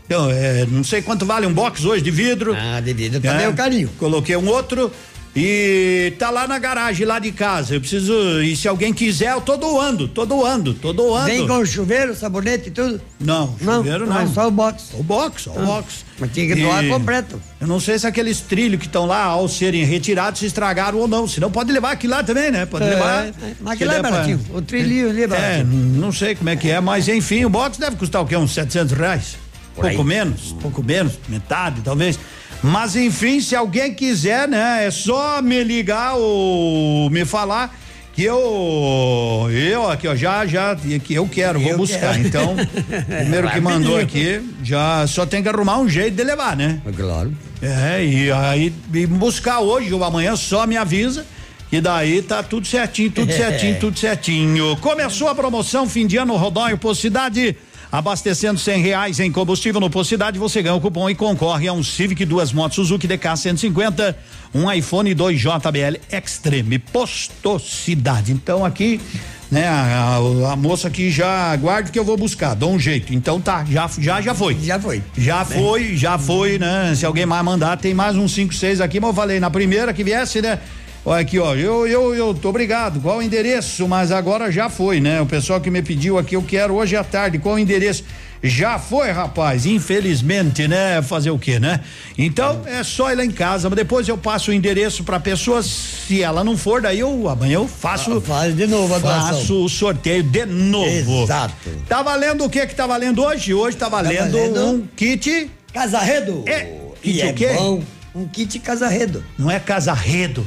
[0.06, 2.56] Então, é, não sei quanto vale um box hoje de vidro.
[2.56, 3.90] Ah, de vidro também é um carinho.
[4.00, 4.92] Coloquei um outro
[5.36, 7.76] e tá lá na garagem lá de casa.
[7.76, 11.28] Eu preciso, e se alguém quiser, eu tô doando, tô doando, tô doando.
[11.28, 13.00] Vem com chuveiro, sabonete e tudo?
[13.20, 14.14] Não, chuveiro não.
[14.16, 14.86] não, é só o box.
[14.94, 16.06] O box, só o Ah, box.
[16.20, 17.42] Mas tinha que doar E completo.
[17.62, 21.08] Eu não sei se aqueles trilhos que estão lá, ao serem retirados, se estragaram ou
[21.08, 21.28] não.
[21.28, 22.66] Se não, pode levar aqui lá também, né?
[22.66, 23.26] Pode É, levar.
[23.28, 24.42] é, mas Que aquilo é dá pra- baratinho.
[24.54, 25.66] O trilhinho ali é É, baratinho.
[25.68, 28.36] não sei como é que é, mas enfim, o box deve custar o quê?
[28.36, 29.38] Uns 700 reais?
[29.76, 29.96] Por aí.
[29.96, 32.20] pouco menos, pouco menos, metade talvez.
[32.62, 37.74] Mas enfim, se alguém quiser, né, é só me ligar ou me falar
[38.14, 42.16] que eu eu aqui ó, já já que eu quero, vou Eu buscar.
[42.16, 42.28] quero.
[42.28, 42.56] Então,
[43.08, 46.82] primeiro que mandou aqui, já só tem que arrumar um jeito de levar, né?
[46.96, 47.34] Claro.
[47.62, 51.26] É, e aí e buscar hoje ou amanhã só me avisa.
[51.72, 54.76] E daí tá tudo certinho, tudo certinho, tudo certinho.
[54.78, 57.56] Começou a promoção fim de ano Rodóio Posto Cidade.
[57.92, 61.74] Abastecendo cem reais em combustível no Posto Cidade, você ganha o cupom e concorre a
[61.74, 64.16] um Civic, duas motos Suzuki DK 150,
[64.54, 68.32] um iPhone 2 JBL Extreme Posto Cidade.
[68.32, 69.02] Então aqui,
[69.50, 73.12] né, a, a- a moça aqui já aguarde que eu vou buscar, dou um jeito.
[73.12, 74.56] Então tá, já já já foi.
[74.62, 75.02] Já foi.
[75.18, 76.94] Já foi, já foi, né?
[76.96, 79.92] Se alguém mais mandar, tem mais uns cinco, seis aqui, mas eu falei na primeira
[79.96, 80.60] que viesse, né?
[81.06, 83.88] Olha aqui, ó, eu, eu, eu, tô obrigado, qual o endereço?
[83.88, 85.22] Mas agora já foi, né?
[85.22, 88.04] O pessoal que me pediu aqui, eu quero hoje à tarde, qual o endereço?
[88.42, 91.02] Já foi, rapaz, infelizmente, né?
[91.02, 91.82] Fazer o quê, né?
[92.18, 95.62] Então, é só ir lá em casa, mas depois eu passo o endereço pra pessoa,
[95.62, 98.22] se ela não for, daí eu, amanhã eu faço.
[98.22, 99.40] Faz de novo a doação.
[99.40, 101.24] Faço o sorteio de novo.
[101.24, 101.54] Exato.
[101.88, 103.54] Tá valendo o que que tá valendo hoje?
[103.54, 105.50] Hoje tá valendo, valendo um kit.
[105.74, 106.44] Casarredo.
[106.48, 106.74] É,
[107.04, 107.54] E kit é o quê?
[107.58, 107.84] bom.
[108.16, 109.24] Um kit casarredo.
[109.38, 110.46] Não é casarredo.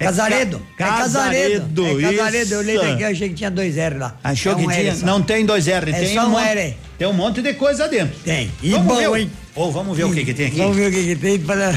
[0.00, 0.62] É Casaredo.
[0.78, 1.86] ca- é casaredo.
[2.00, 2.54] É casaredo.
[2.54, 2.80] Eu isso.
[2.82, 4.16] daqui, achei que tinha dois R lá.
[4.24, 4.96] Achou É que um R tinha?
[4.96, 5.04] só.
[5.06, 6.74] Não tem dois R, É tem só um um R.
[6.98, 8.18] Tem um monte de coisa dentro.
[8.24, 8.50] Tem.
[8.62, 9.30] E vamos bom, ver, hein?
[9.54, 10.56] Ou vamos ver o que que tem aqui.
[10.56, 11.72] Vamos ver o que, que tem para.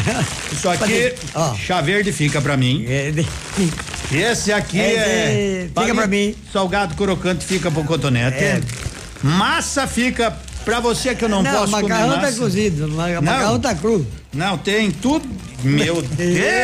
[0.51, 1.13] Isso aqui,
[1.65, 2.85] chá verde fica pra mim.
[4.11, 5.67] Esse aqui Esse é.
[5.77, 6.33] fica pra mim.
[6.51, 8.37] Salgado crocante fica pro cotonete.
[8.37, 8.61] É.
[9.21, 12.37] Massa fica pra você que eu não, Não, posso comer macarrão tá massa.
[12.39, 12.87] cozido.
[12.89, 14.05] Macarrão tá cru.
[14.33, 15.27] Não, tem tudo.
[15.63, 16.01] Meu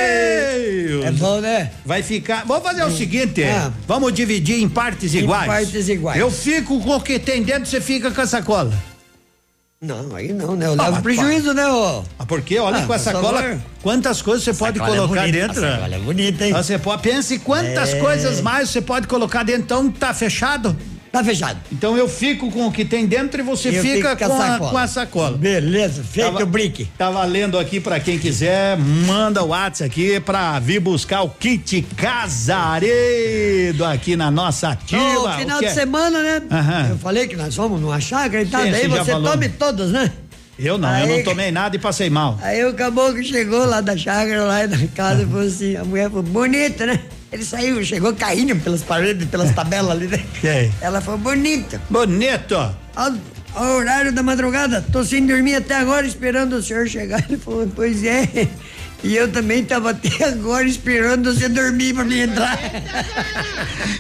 [0.04, 1.06] Deus!
[1.06, 1.72] É bom, né?
[1.86, 2.44] Vai ficar.
[2.46, 3.72] Vamos fazer o seguinte: Ah.
[3.88, 5.46] vamos dividir em partes iguais.
[5.48, 6.20] partes iguais.
[6.20, 8.74] Eu fico com o que tem dentro, você fica com a sacola.
[9.82, 10.66] Não, aí não, né?
[10.66, 12.04] Eu Ah, levo prejuízo, né, ô?
[12.20, 13.58] Ah, porque olha Ah, com a sacola, favor.
[13.82, 15.66] quantas coisas você pode é colocar bonita, dentro.
[15.66, 16.52] a sacola é bonita, hein?
[16.52, 18.00] Você pode, pense quantas É.
[18.00, 19.62] coisas mais você pode colocar dentro.
[19.62, 20.76] Então tá fechado?
[21.12, 21.60] Tá fechado.
[21.72, 24.60] Então eu fico com o que tem dentro e você Eu fica fico com, a,
[24.60, 25.36] com a sacola.
[25.38, 26.86] Beleza, feito Tava- o brick.
[26.98, 31.82] Tá valendo aqui pra quem quiser, manda o WhatsApp aqui pra vir buscar o kit
[31.98, 35.02] casaredo aqui na nossa ativa.
[35.30, 35.74] No final de é?
[35.74, 36.42] semana, né?
[36.52, 36.88] Aham.
[36.92, 38.64] Eu falei que nós fomos numa chácara e tal.
[38.64, 40.12] Sim, daí você tome todas, né?
[40.58, 42.38] Eu não, eu Aí- não tomei nada e passei mal.
[42.42, 46.10] Aí o caboclo chegou lá da chácara, lá da casa, e falou assim: a mulher
[46.10, 47.00] falou, bonita, né?
[47.32, 50.24] Ele saiu, chegou caindo pelas paredes, pelas tabelas ali, né?
[50.42, 50.72] Quem?
[50.82, 51.80] Ela falou, bonita.
[51.90, 52.56] Bonito.
[52.96, 53.14] Ao,
[53.54, 57.24] ao horário da madrugada, tô sem dormir até agora esperando o senhor chegar.
[57.30, 58.48] Ele falou, pois é.
[59.04, 62.58] E eu também tava até agora esperando você dormir pra me entrar.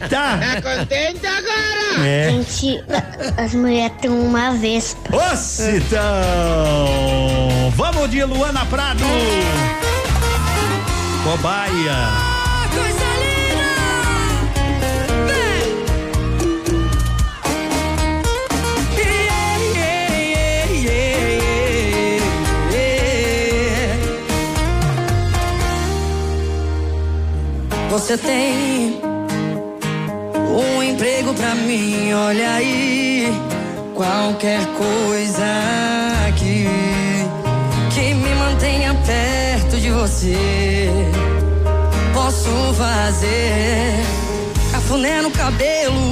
[0.09, 0.39] Tá.
[0.61, 2.07] contente agora?
[2.07, 2.32] É.
[2.32, 2.82] Gente,
[3.38, 5.13] as mulheres têm uma vespa.
[5.13, 5.99] Ô, Citão!
[7.75, 9.03] Vamos de Luana Prado!
[11.23, 11.97] Cobaia.
[12.73, 13.09] Coisa
[27.90, 29.02] Você tem
[30.36, 33.34] um emprego pra mim, olha aí.
[33.96, 35.44] Qualquer coisa
[36.38, 36.68] que,
[37.94, 40.90] que me mantenha perto de você.
[42.14, 44.06] Posso fazer
[44.72, 46.12] cafuné no cabelo,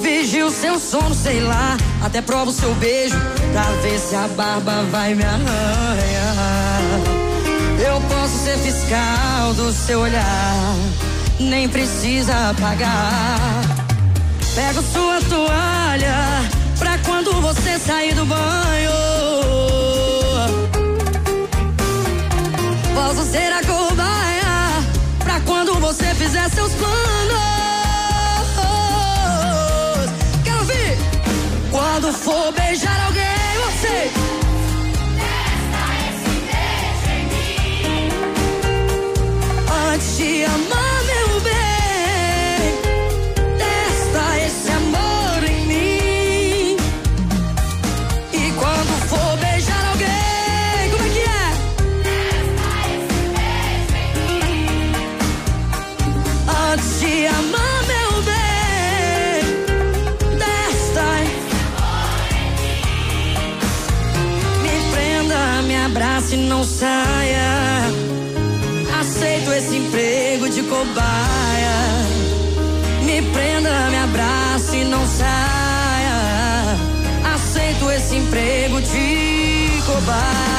[0.00, 1.76] vigio seu sono, sei lá.
[2.04, 3.16] Até provo seu beijo
[3.52, 6.31] pra ver se a barba vai me arranhar.
[7.92, 10.74] Eu posso ser fiscal do seu olhar,
[11.38, 13.38] nem precisa apagar.
[14.54, 16.16] Pego sua toalha
[16.78, 18.92] pra quando você sair do banho.
[22.94, 24.82] Posso ser a cobaia
[25.18, 27.42] pra quando você fizer seus planos.
[30.44, 30.96] Quero ouvir.
[31.70, 33.11] Quando for beijar alguém,
[66.62, 67.90] não saia.
[69.00, 71.76] Aceito esse emprego de cobaia.
[73.04, 76.76] Me prenda, me abrace e não saia.
[77.34, 80.51] Aceito esse emprego de cobaia.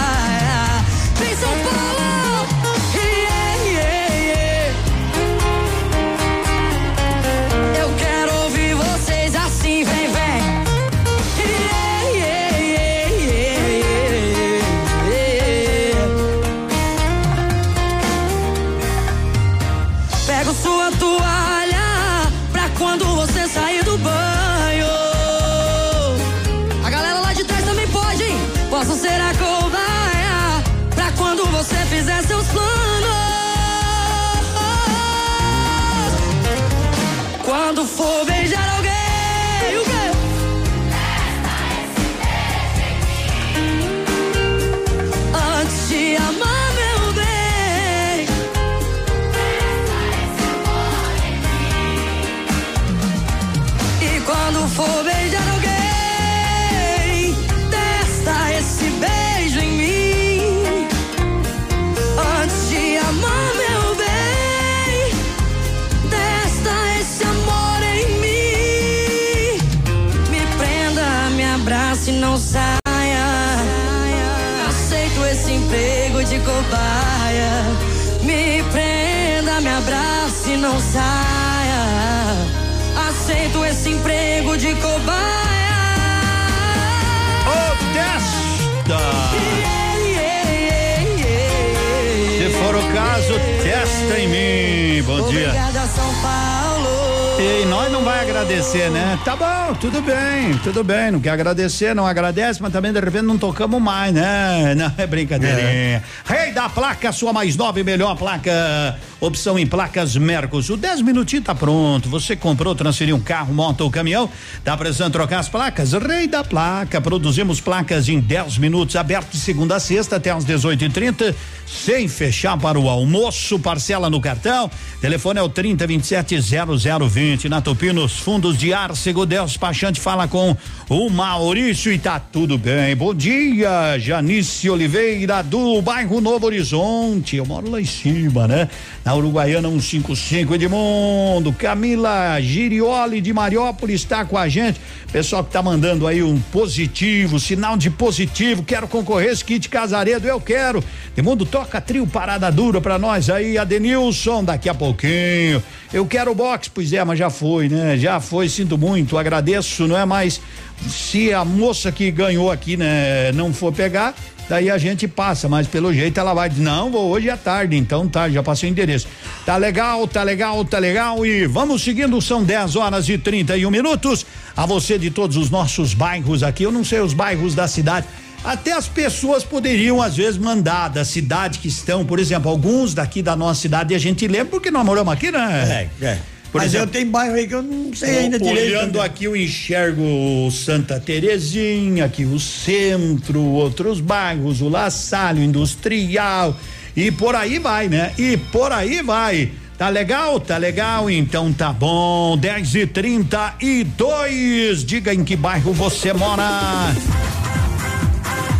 [98.43, 99.17] Agradecer, né?
[99.23, 101.11] Tá bom, tudo bem, tudo bem.
[101.11, 104.75] Não quer agradecer, não agradece, mas também de repente não tocamos mais, né?
[104.75, 106.03] Não, é brincadeirinha.
[106.25, 108.99] Rei da placa, sua mais nova e melhor placa.
[109.23, 110.75] Opção em placas Mercosul.
[110.75, 112.09] 10 minutinhos tá pronto.
[112.09, 114.29] Você comprou, transferiu um carro, moto ou caminhão?
[114.65, 115.93] Tá precisando trocar as placas?
[115.93, 116.99] Rei da placa.
[116.99, 121.35] Produzimos placas em 10 minutos, aberto de segunda a sexta até às 18 e 30
[121.65, 123.57] sem fechar para o almoço.
[123.57, 124.69] Parcela no cartão.
[124.99, 127.47] Telefone é o 30 27 0020.
[127.47, 130.53] Na Tupinos, fundos de ar, Segudeus Despachante fala com
[130.89, 132.93] o Maurício e tá tudo bem.
[132.93, 137.37] Bom dia, Janice Oliveira do bairro Novo Horizonte.
[137.37, 138.67] Eu moro lá em cima, né?
[139.05, 141.53] Na Uruguaiana 155 Edmundo.
[141.53, 144.79] Camila Girioli de Mariópolis está com a gente.
[145.11, 148.63] Pessoal que tá mandando aí um positivo, sinal de positivo.
[148.63, 150.83] Quero concorrer esse kit Casaredo, eu quero.
[151.15, 153.57] Edmundo toca trio parada dura pra nós aí.
[153.57, 155.61] Adenilson, daqui a pouquinho.
[155.93, 157.97] Eu quero box, pois é, mas já foi, né?
[157.97, 160.41] Já foi, sinto muito, agradeço, não é mais.
[160.89, 164.15] Se a moça que ganhou aqui, né, não for pegar,
[164.47, 168.07] daí a gente passa, mas pelo jeito ela vai não, vou hoje à tarde, então
[168.07, 169.07] tá, já passei o endereço.
[169.45, 174.25] Tá legal, tá legal, tá legal e vamos seguindo, são 10 horas e 31 minutos.
[174.55, 178.05] A você de todos os nossos bairros aqui, eu não sei os bairros da cidade,
[178.43, 183.21] Até as pessoas poderiam, às vezes, mandar da cidade que estão, por exemplo, alguns daqui
[183.21, 185.89] da nossa cidade, a gente lembra porque nós moramos aqui, né?
[186.01, 186.19] É, é.
[186.53, 188.77] Por Mas exemplo, eu tenho bairro aí que eu não sei ainda olhando direito.
[188.77, 195.43] Olhando aqui, eu enxergo Santa Terezinha, aqui o centro, outros bairros, o La Salle, o
[195.43, 196.55] Industrial,
[196.95, 198.13] e por aí vai, né?
[198.19, 199.51] E por aí vai.
[199.79, 200.39] Tá legal?
[200.39, 201.09] Tá legal?
[201.09, 202.37] Então tá bom.
[202.37, 206.43] 10 e 32 Diga em que bairro você mora.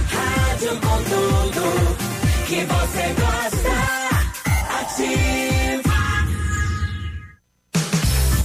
[0.10, 1.96] Rádio com tudo
[2.48, 3.70] que você gosta.
[4.82, 5.53] Ativa.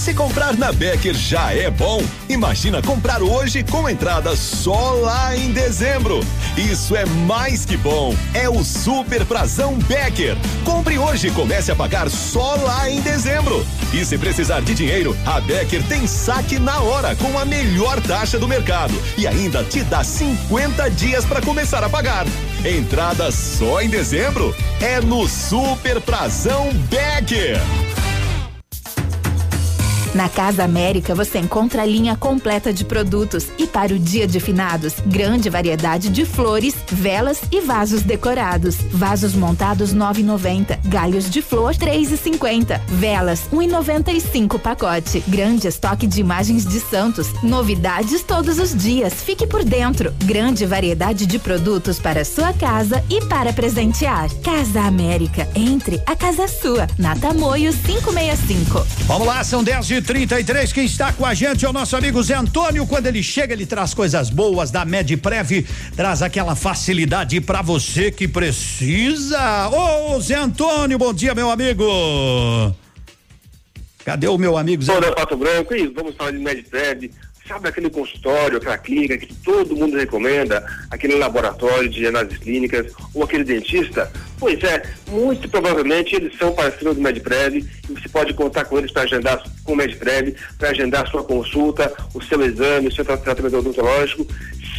[0.00, 5.52] Se comprar na Becker já é bom, imagina comprar hoje com entrada só lá em
[5.52, 6.20] dezembro.
[6.56, 8.16] Isso é mais que bom.
[8.32, 10.38] É o Super Prazão Becker.
[10.64, 13.64] Compre hoje e comece a pagar só lá em dezembro.
[13.92, 18.38] E se precisar de dinheiro, a Becker tem saque na hora com a melhor taxa
[18.38, 22.24] do mercado e ainda te dá 50 dias para começar a pagar.
[22.64, 27.60] Entrada só em dezembro é no Super Prazão Becker.
[30.12, 34.40] Na Casa América você encontra a linha completa de produtos e para o Dia de
[34.40, 38.76] Finados, grande variedade de flores, velas e vasos decorados.
[38.90, 45.22] Vasos montados 9,90, galhos de flor 3,50, velas 1,95 pacote.
[45.28, 49.14] Grande estoque de imagens de santos, novidades todos os dias.
[49.14, 50.12] Fique por dentro.
[50.24, 54.28] Grande variedade de produtos para sua casa e para presentear.
[54.42, 56.88] Casa América, entre a casa sua.
[56.98, 58.84] Na Tamoio 565.
[59.06, 62.22] Vamos lá, são 10 e 33 quem está com a gente é o nosso amigo
[62.22, 62.86] Zé Antônio.
[62.86, 68.26] Quando ele chega, ele traz coisas boas da Medprev, traz aquela facilidade para você que
[68.26, 69.68] precisa.
[69.68, 71.84] Ô, Zé Antônio, bom dia, meu amigo.
[74.04, 74.98] Cadê o meu amigo Zé?
[75.12, 77.10] Pato Branco, e vamos falar de Medprev.
[77.50, 83.24] Sabe aquele consultório, aquela clínica que todo mundo recomenda, aquele laboratório de análises clínicas ou
[83.24, 84.08] aquele dentista?
[84.38, 88.92] Pois é, muito provavelmente eles são parceiros do Medprev e você pode contar com eles
[88.92, 93.56] para agendar com o Medprev, para agendar sua consulta, o seu exame, o seu tratamento
[93.56, 94.24] odontológico,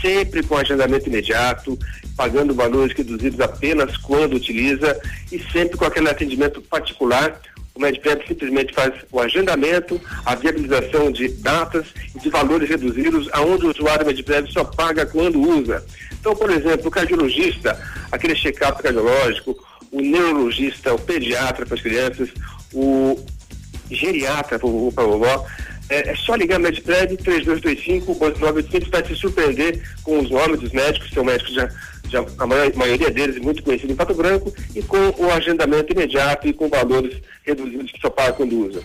[0.01, 1.77] sempre com agendamento imediato,
[2.15, 4.97] pagando valores reduzidos apenas quando utiliza
[5.29, 7.37] e sempre com aquele atendimento particular
[7.81, 13.65] o Medprev simplesmente faz o agendamento, a viabilização de datas e de valores reduzidos, aonde
[13.65, 15.83] o usuário Medprev só paga quando usa.
[16.19, 17.77] Então, por exemplo, o cardiologista,
[18.11, 19.57] aquele check-up cardiológico,
[19.91, 22.29] o neurologista, o pediatra para as crianças,
[22.71, 23.19] o
[23.89, 25.45] geriatra para o vovó,
[25.89, 31.23] é, é, só ligar Medprev 3225-8985 para se surpreender com os nomes dos médicos, seu
[31.23, 31.69] médico já
[32.11, 36.53] já, a maioria deles muito conhecido em Pato Branco, e com o agendamento imediato e
[36.53, 38.81] com valores reduzidos que só paga quando usa.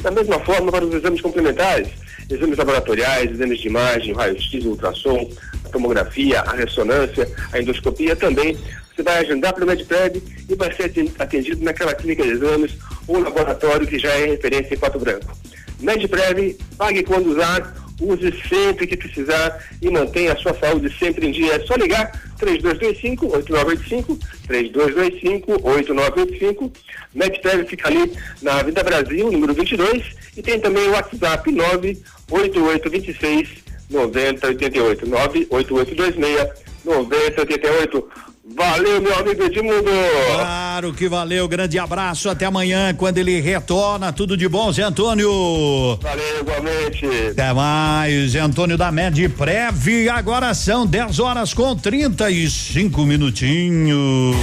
[0.00, 1.88] Da mesma forma, para os exames complementares,
[2.30, 5.28] exames laboratoriais, exames de imagem, raio-x, ultrassom,
[5.64, 8.56] a tomografia, a ressonância, a endoscopia também,
[8.94, 12.72] você vai agendar pelo MedPrev e vai ser atendido naquela clínica de exames
[13.06, 15.36] ou laboratório que já é referência em Pato Branco.
[15.80, 21.32] MedPrev, pague quando usar, use sempre que precisar e mantenha a sua saúde sempre em
[21.32, 21.54] dia.
[21.54, 24.18] É só ligar 3225-8985,
[24.48, 26.70] 3225-8985.
[27.14, 33.48] MedTev fica ali na Vida Brasil, número 22, e tem também o WhatsApp 98826
[33.90, 38.27] 9088, 98826 9088.
[38.56, 39.90] Valeu, meu amigo Edmundo.
[40.34, 41.46] Claro que valeu.
[41.48, 42.30] Grande abraço.
[42.30, 44.12] Até amanhã, quando ele retorna.
[44.12, 45.98] Tudo de bom, Zé Antônio.
[46.00, 47.06] Valeu, igualmente.
[47.30, 48.30] Até mais.
[48.30, 50.08] Zé Antônio da Med Prev.
[50.10, 54.36] Agora são 10 horas com 35 minutinhos.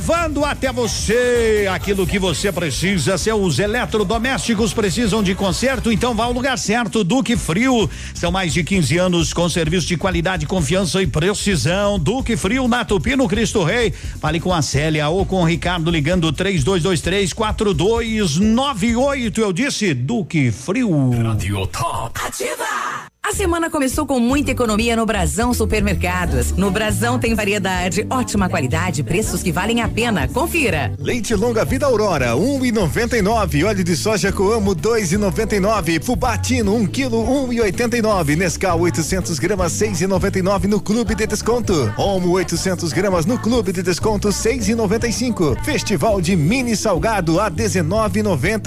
[0.00, 3.18] Levando até você aquilo que você precisa.
[3.18, 7.04] Seus eletrodomésticos precisam de conserto, então vá ao lugar certo.
[7.04, 7.86] Duque Frio.
[8.14, 11.98] São mais de 15 anos com serviço de qualidade, confiança e precisão.
[11.98, 13.92] Duque Frio na Tupi no Cristo Rei.
[13.92, 19.38] Fale com a Célia ou com o Ricardo ligando 3223 4298.
[19.38, 21.10] Eu disse Duque Frio.
[21.22, 22.18] Radio Top.
[22.24, 23.09] Ativa!
[23.30, 26.50] A semana começou com muita economia no Brasão Supermercados.
[26.50, 30.26] No Brasão tem variedade, ótima qualidade, preços que valem a pena.
[30.26, 30.92] Confira.
[30.98, 33.62] Leite longa vida Aurora, um e noventa e nove.
[33.62, 36.00] Óleo de soja Coamo, dois e noventa e nove.
[36.00, 38.34] Fubatino, um quilo, um e oitenta e nove.
[38.34, 41.94] Nescau, 800 gramas, seis e noventa e nove no Clube de Desconto.
[41.96, 45.56] Omo, 800 gramas no Clube de Desconto, seis e noventa e cinco.
[45.62, 48.20] Festival de mini salgado a dezenove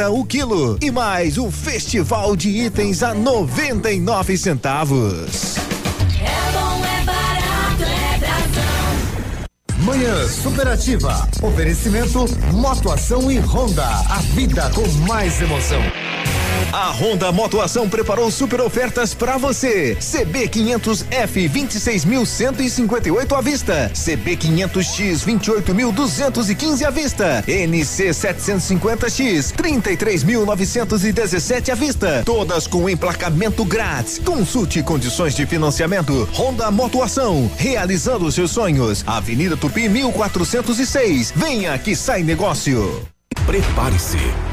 [0.10, 0.78] o quilo.
[0.82, 4.53] E mais o Festival de itens a noventa e nove centavos.
[6.22, 8.20] É bom, é barato, é.
[9.84, 11.28] Manhã Superativa.
[11.42, 13.86] Oferecimento Motoação e Honda.
[13.86, 15.82] A vida com mais emoção.
[16.72, 19.96] A Honda Motoação preparou super ofertas para você.
[19.96, 23.92] CB 500F 26.158 à vista.
[23.94, 27.44] CB 500X 28.215 à vista.
[27.48, 32.24] NC 750X 33.917 à vista.
[32.26, 34.20] Todas com emplacamento grátis.
[34.20, 36.28] Consulte condições de financiamento.
[36.34, 39.04] Honda Motoação, realizando seus sonhos.
[39.06, 41.34] Avenida Tupi 1406.
[41.36, 43.06] Venha que sai negócio.
[43.46, 44.53] Prepare-se.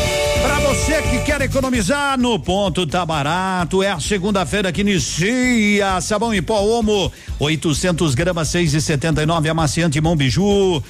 [0.41, 3.83] Pra você que quer economizar, no ponto tá barato.
[3.83, 6.01] É a segunda-feira que inicia.
[6.01, 9.49] Sabão em pó Omo, 800 gramas, 6,79.
[9.49, 10.83] Amaciante Mão Biju,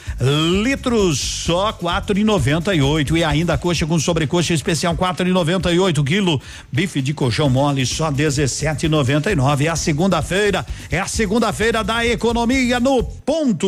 [0.64, 3.18] litros só 4,98.
[3.18, 6.42] E ainda coxa com sobrecoxa especial 4,98 quilo.
[6.72, 9.66] Bife de colchão mole só 17,99.
[9.66, 13.68] É a segunda-feira, é a segunda-feira da economia no ponto.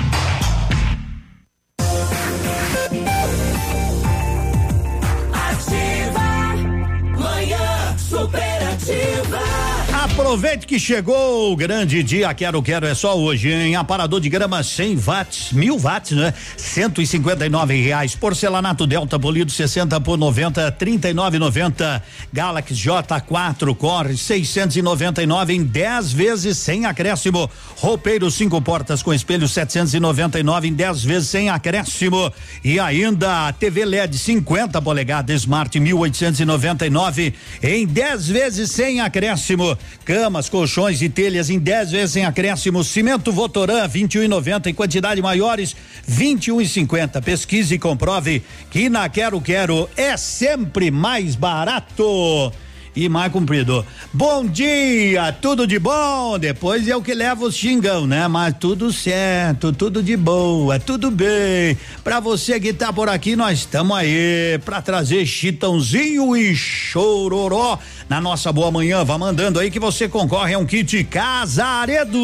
[10.13, 14.61] Aproveite que chegou o grande dia, quero, quero, é só hoje, em aparador de grama
[14.61, 16.33] 100 watts, mil watts, né?
[16.57, 18.13] 159 reais.
[18.13, 22.01] Porcelanato Delta polido 60 por 90, 39,90.
[22.31, 27.49] Galaxy J4 Core 699 em 10 vezes sem acréscimo.
[27.77, 32.31] Roupeiro cinco portas com espelho 799 em 10 vezes sem acréscimo.
[32.63, 37.33] E ainda a TV LED 50 polegadas Smart 1899
[37.63, 39.77] em 10 vezes sem acréscimo.
[40.11, 42.83] Camas, colchões e telhas em 10 vezes sem acréscimo.
[42.83, 45.73] Cimento Votoran 21,90 em quantidade maiores
[46.05, 47.23] 21,50.
[47.23, 52.51] Pesquise e comprove que na Quero Quero é sempre mais barato
[52.95, 53.85] e mais comprido.
[54.13, 56.37] Bom dia, tudo de bom?
[56.37, 58.27] Depois eu que levo o xingão, né?
[58.27, 61.77] Mas tudo certo, tudo de boa, tudo bem.
[62.03, 67.79] Pra você que tá por aqui, nós estamos aí pra trazer chitãozinho e chororó
[68.09, 69.03] na nossa boa manhã.
[69.03, 72.19] Vá mandando aí que você concorre a um kit Casaredo.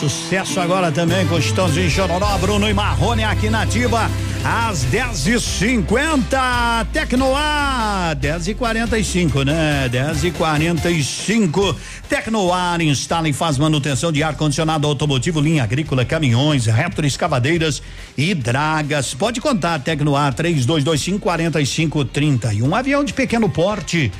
[0.00, 4.10] Sucesso agora também com Estãozinho Chororó, Bruno e Marrone aqui na Ativa.
[4.42, 9.86] Às 10 e 50 Tecnoar, 10 e 45 né?
[9.90, 11.76] 10 e 45
[12.08, 17.82] Tecnoar instala e faz manutenção de ar-condicionado automotivo, linha agrícola, caminhões, retroescavadeiras
[18.16, 19.12] e dragas.
[19.12, 22.54] Pode contar, Tecnoar 3225 4530.
[22.54, 24.10] E um avião de pequeno porte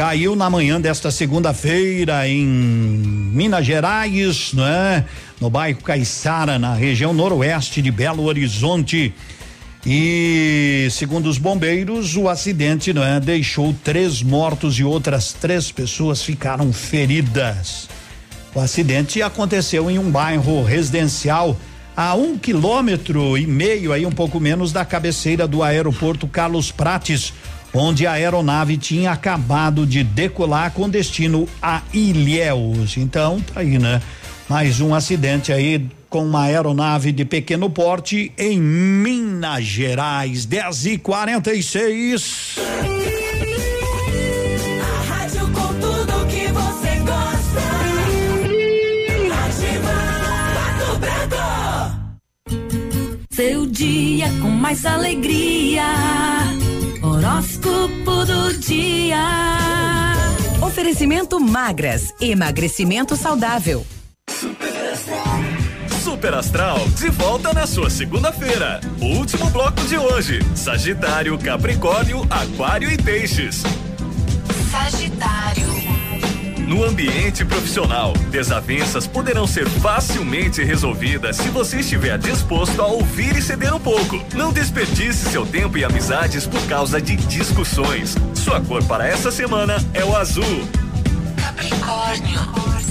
[0.00, 5.04] caiu na manhã desta segunda-feira em Minas Gerais, né?
[5.38, 9.12] No bairro Caiçara, na região noroeste de Belo Horizonte.
[9.84, 16.72] E segundo os bombeiros, o acidente é, deixou três mortos e outras três pessoas ficaram
[16.72, 17.86] feridas.
[18.54, 21.54] O acidente aconteceu em um bairro residencial
[21.94, 27.34] a um quilômetro e meio, aí um pouco menos da cabeceira do aeroporto Carlos Prates,
[27.72, 32.96] onde a aeronave tinha acabado de decolar com destino a Ilhéus.
[32.96, 34.00] Então, tá aí, né?
[34.48, 40.44] Mais um acidente aí com uma aeronave de pequeno porte em Minas Gerais.
[40.44, 42.56] 10 e 46
[44.80, 47.62] A rádio com tudo que você gosta.
[49.46, 49.94] Ativa
[50.56, 51.36] Pato Branco.
[53.30, 56.39] Seu dia com mais alegria.
[57.40, 59.16] Horóscopo do dia.
[60.60, 63.86] Oferecimento magras, emagrecimento saudável.
[66.04, 68.78] Super Astral de volta na sua segunda-feira.
[69.00, 73.62] O último bloco de hoje: Sagitário, Capricórnio, Aquário e Peixes.
[76.70, 83.42] No ambiente profissional, desavenças poderão ser facilmente resolvidas se você estiver disposto a ouvir e
[83.42, 84.24] ceder um pouco.
[84.36, 88.14] Não desperdice seu tempo e amizades por causa de discussões.
[88.36, 90.68] Sua cor para essa semana é o azul.
[91.36, 92.89] Capricórnio.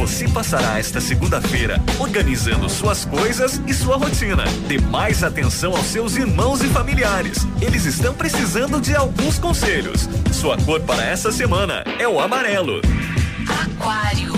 [0.00, 4.44] Você passará esta segunda-feira organizando suas coisas e sua rotina.
[4.66, 7.46] Dê mais atenção aos seus irmãos e familiares.
[7.60, 10.08] Eles estão precisando de alguns conselhos.
[10.32, 12.80] Sua cor para essa semana é o amarelo.
[13.46, 14.32] Aquário.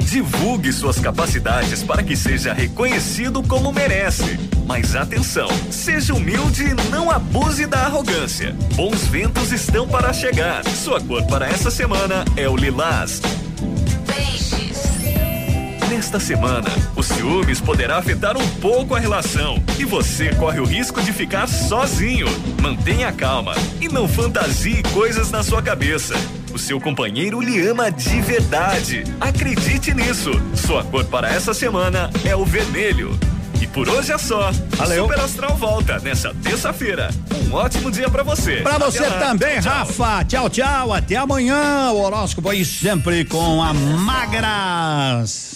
[0.00, 4.40] Divulgue suas capacidades para que seja reconhecido como merece.
[4.66, 8.56] Mas atenção, seja humilde e não abuse da arrogância.
[8.74, 10.64] Bons ventos estão para chegar.
[10.64, 13.20] Sua cor para essa semana é o lilás.
[15.96, 21.00] Nesta semana, o ciúmes poderá afetar um pouco a relação e você corre o risco
[21.00, 22.26] de ficar sozinho.
[22.60, 26.14] Mantenha calma e não fantasie coisas na sua cabeça.
[26.52, 29.04] O seu companheiro lhe ama de verdade.
[29.18, 30.32] Acredite nisso.
[30.54, 33.18] Sua cor para essa semana é o vermelho.
[33.58, 34.50] E por hoje é só.
[34.76, 35.04] Valeu.
[35.04, 37.08] Super Astral volta nessa terça-feira.
[37.48, 38.56] Um ótimo dia pra você.
[38.56, 39.18] Pra Até você lá.
[39.18, 39.72] também, tchau.
[39.72, 40.24] Rafa.
[40.26, 40.92] Tchau, tchau.
[40.92, 41.90] Até amanhã.
[41.92, 45.55] O horóscopo aí sempre com a Magras.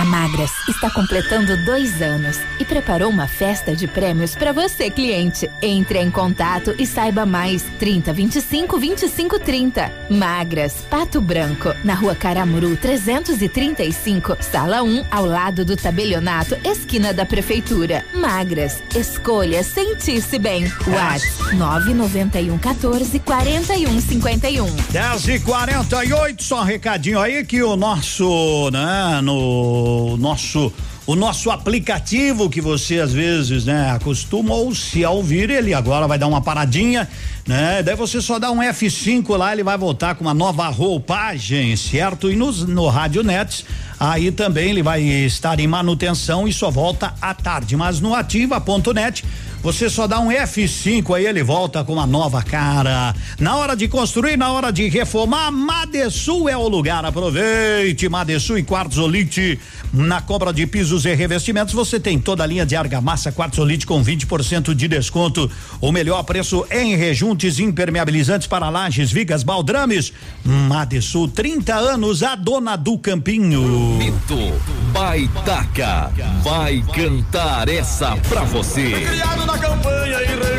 [0.00, 5.50] A Magras está completando dois anos e preparou uma festa de prêmios para você, cliente.
[5.60, 7.62] Entre em contato e saiba mais.
[7.78, 9.92] 30 25 25 30.
[10.08, 17.26] Magras, Pato Branco, na rua Caramuru 335, sala 1, ao lado do tabelionato, esquina da
[17.26, 18.02] prefeitura.
[18.14, 20.64] Magras, escolha sentir-se bem.
[20.86, 24.76] WhatsApp 991 14 41 51.
[24.92, 30.72] 10 e 48 só um recadinho aí que o nosso, né, no nosso
[31.06, 36.28] o nosso aplicativo que você às vezes, né, acostumou-se a ouvir, ele agora vai dar
[36.28, 37.08] uma paradinha,
[37.50, 37.82] né?
[37.82, 42.30] Daí você só dá um F5 lá, ele vai voltar com uma nova roupagem, certo?
[42.30, 43.66] E nos, no Rádio Net,
[43.98, 49.24] aí também ele vai estar em manutenção e só volta à tarde, mas no ativa.net
[49.62, 53.14] você só dá um F5 aí ele volta com uma nova cara.
[53.38, 57.04] Na hora de construir, na hora de reformar, Madesul é o lugar.
[57.04, 59.60] Aproveite Madesul e Quartzolite.
[59.92, 64.02] Na compra de pisos e revestimentos, você tem toda a linha de argamassa Quartzolite com
[64.02, 65.50] 20% de desconto.
[65.78, 66.96] O melhor preço em
[67.40, 70.12] rejuntes impermeabilizantes para lajes, vigas, baldrames.
[70.44, 73.62] Madesul, 30 anos, a dona do campinho.
[73.98, 74.52] Mito
[74.92, 76.12] Baitaca
[76.42, 78.90] vai cantar essa pra você.
[78.90, 80.49] Criado na campanha e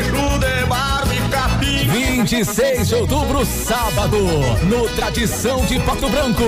[2.24, 4.16] 26 de outubro, sábado,
[4.68, 6.44] no Tradição de Pato Branco.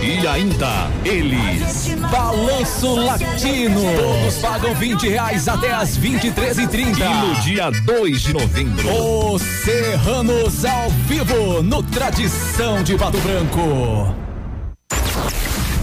[0.00, 3.80] E ainda, eles, Balanço Latino.
[3.96, 9.34] Todos pagam 20 reais até as 23 e 30 E no dia 2 de novembro,
[9.34, 14.27] os Serranos ao vivo, no Tradição de Pato Branco.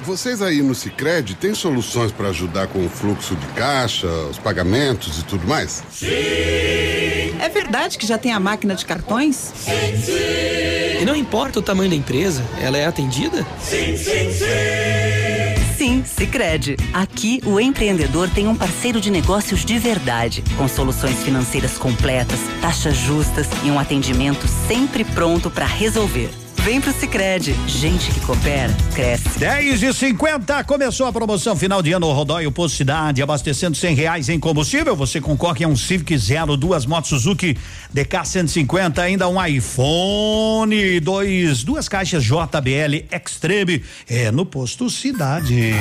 [0.07, 5.19] Vocês aí no Sicredi têm soluções para ajudar com o fluxo de caixa, os pagamentos
[5.19, 5.83] e tudo mais?
[6.01, 9.35] É verdade que já tem a máquina de cartões?
[9.35, 11.01] Sim, sim.
[11.01, 13.45] E não importa o tamanho da empresa, ela é atendida?
[13.59, 15.75] Sim, sim, sim.
[15.77, 16.77] Sim, Sicredi.
[16.93, 22.95] Aqui o empreendedor tem um parceiro de negócios de verdade, com soluções financeiras completas, taxas
[22.95, 26.29] justas e um atendimento sempre pronto para resolver.
[26.63, 27.55] Vem pro Sicredi.
[27.67, 29.39] Gente que coopera, cresce.
[29.39, 34.29] 10 e 50 começou a promoção final de ano Rodóio Posto Cidade, abastecendo cem reais
[34.29, 34.95] em combustível.
[34.95, 37.57] Você concorre a um Civic Zero, duas motos Suzuki
[37.93, 43.83] DK 150, ainda um iPhone, dois, duas caixas JBL Extreme.
[44.09, 45.73] É no Posto Cidade.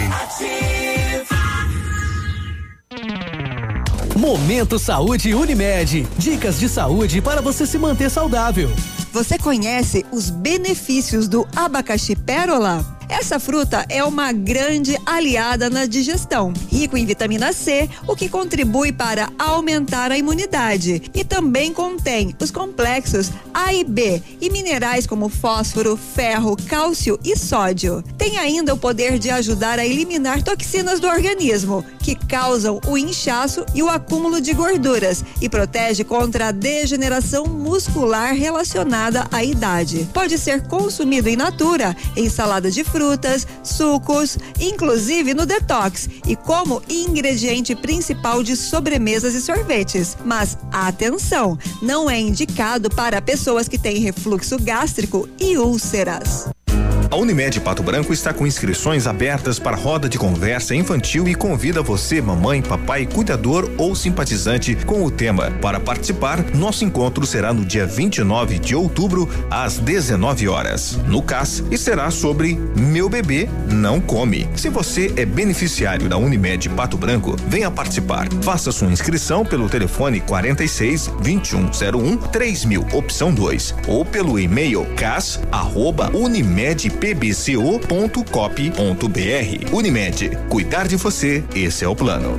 [4.16, 6.06] Momento Saúde Unimed.
[6.16, 8.70] Dicas de saúde para você se manter saudável.
[9.16, 12.84] Você conhece os benefícios do abacaxi pérola?
[13.08, 18.92] Essa fruta é uma grande aliada na digestão, rico em vitamina C, o que contribui
[18.92, 21.02] para aumentar a imunidade.
[21.14, 27.38] E também contém os complexos A e B e minerais como fósforo, ferro, cálcio e
[27.38, 28.02] sódio.
[28.18, 33.66] Tem ainda o poder de ajudar a eliminar toxinas do organismo, que causam o inchaço
[33.74, 40.08] e o acúmulo de gorduras e protege contra a degeneração muscular relacionada à idade.
[40.14, 46.80] Pode ser consumido in natura, em salada de frutas, sucos, inclusive no detox e como
[46.88, 50.16] ingrediente principal de sobremesas e sorvetes.
[50.24, 56.46] Mas atenção, não é indicado para pessoas que têm refluxo gástrico e úlceras.
[57.10, 61.80] A Unimed Pato Branco está com inscrições abertas para roda de conversa infantil e convida
[61.80, 65.50] você, mamãe, papai, cuidador ou simpatizante com o tema.
[65.62, 71.62] Para participar, nosso encontro será no dia 29 de outubro, às 19 horas, no CAS,
[71.70, 74.48] e será sobre Meu Bebê Não Come.
[74.56, 78.28] Se você é beneficiário da Unimed Pato Branco, venha participar.
[78.42, 86.10] Faça sua inscrição pelo telefone 46 2101 3000, opção 2, ou pelo e-mail cas arroba
[86.14, 88.26] unimed pbco.cop.br.
[89.72, 92.38] Unimed, cuidar de você, esse é o plano.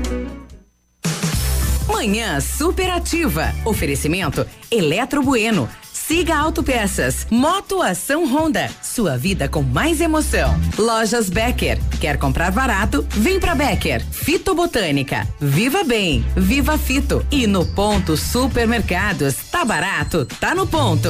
[1.88, 3.54] Manhã superativa.
[3.66, 5.68] Oferecimento Eletro Bueno.
[5.92, 7.28] Siga Autopeças.
[7.30, 8.70] Moto Ação Honda.
[8.82, 10.58] Sua vida com mais emoção.
[10.78, 11.80] Lojas Becker.
[12.00, 13.06] Quer comprar barato?
[13.10, 14.06] Vem pra Becker.
[14.10, 15.28] Fito Botânica.
[15.40, 16.24] Viva Bem.
[16.36, 17.26] Viva Fito.
[17.32, 19.36] E no Ponto Supermercados.
[19.52, 20.26] Tá barato?
[20.40, 21.10] Tá no ponto.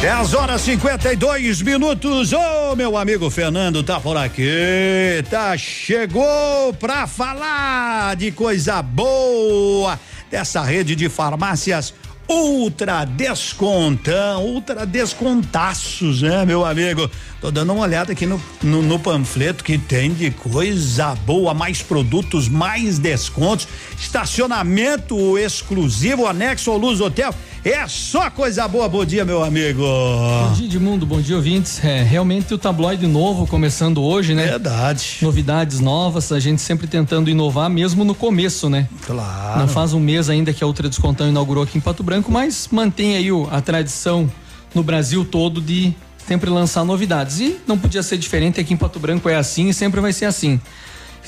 [0.00, 2.32] 10 horas 52 minutos.
[2.32, 2.38] Ô,
[2.70, 5.24] oh, meu amigo Fernando tá por aqui.
[5.28, 9.98] Tá chegou pra falar de coisa boa
[10.30, 11.92] dessa rede de farmácias
[12.28, 17.10] Ultra Descontão, Ultra Descontaços, né, meu amigo?
[17.40, 21.80] Tô dando uma olhada aqui no, no, no, panfleto que tem de coisa boa, mais
[21.80, 23.66] produtos, mais descontos,
[23.98, 27.34] estacionamento exclusivo, anexo ao Luz Hotel.
[27.64, 28.88] É só coisa boa.
[28.88, 29.82] Bom dia, meu amigo.
[29.82, 31.04] Bom dia, Edmundo.
[31.04, 31.84] Bom dia, ouvintes.
[31.84, 34.46] É, realmente o tabloide novo começando hoje, né?
[34.46, 35.18] Verdade.
[35.22, 38.88] Novidades novas, a gente sempre tentando inovar, mesmo no começo, né?
[39.04, 39.58] Claro.
[39.58, 42.68] Não faz um mês ainda que a Ultra Descontão inaugurou aqui em Pato Branco, mas
[42.70, 44.30] mantém aí o, a tradição
[44.74, 45.92] no Brasil todo de
[46.26, 47.40] sempre lançar novidades.
[47.40, 50.26] E não podia ser diferente aqui em Pato Branco, é assim e sempre vai ser
[50.26, 50.60] assim.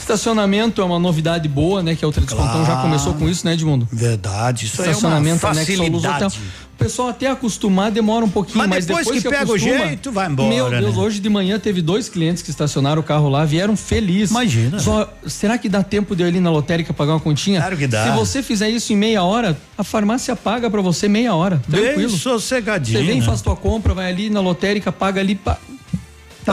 [0.00, 1.94] Estacionamento é uma novidade boa, né?
[1.94, 2.66] Que a Ultra Descontão claro.
[2.66, 3.86] já começou com isso, né, Edmundo?
[3.92, 6.38] Verdade, isso Estacionamento é uma facilidade.
[6.74, 9.74] O pessoal até acostumar demora um pouquinho, mas, mas depois, depois, que, que pega acostuma,
[9.74, 10.48] o jeito, vai embora.
[10.48, 11.02] Meu Deus, né?
[11.02, 14.30] hoje de manhã teve dois clientes que estacionaram o carro lá, vieram felizes.
[14.30, 14.78] Imagina.
[14.78, 17.60] Só, será que dá tempo de eu ir ali na lotérica pagar uma continha?
[17.60, 18.04] Claro que dá.
[18.04, 22.08] Se você fizer isso em meia hora, a farmácia paga para você meia hora, tranquilo.
[22.08, 22.98] Bem sossegadinho.
[22.98, 23.26] Você vem, né?
[23.26, 25.58] faz tua compra, vai ali na lotérica, paga ali, pa...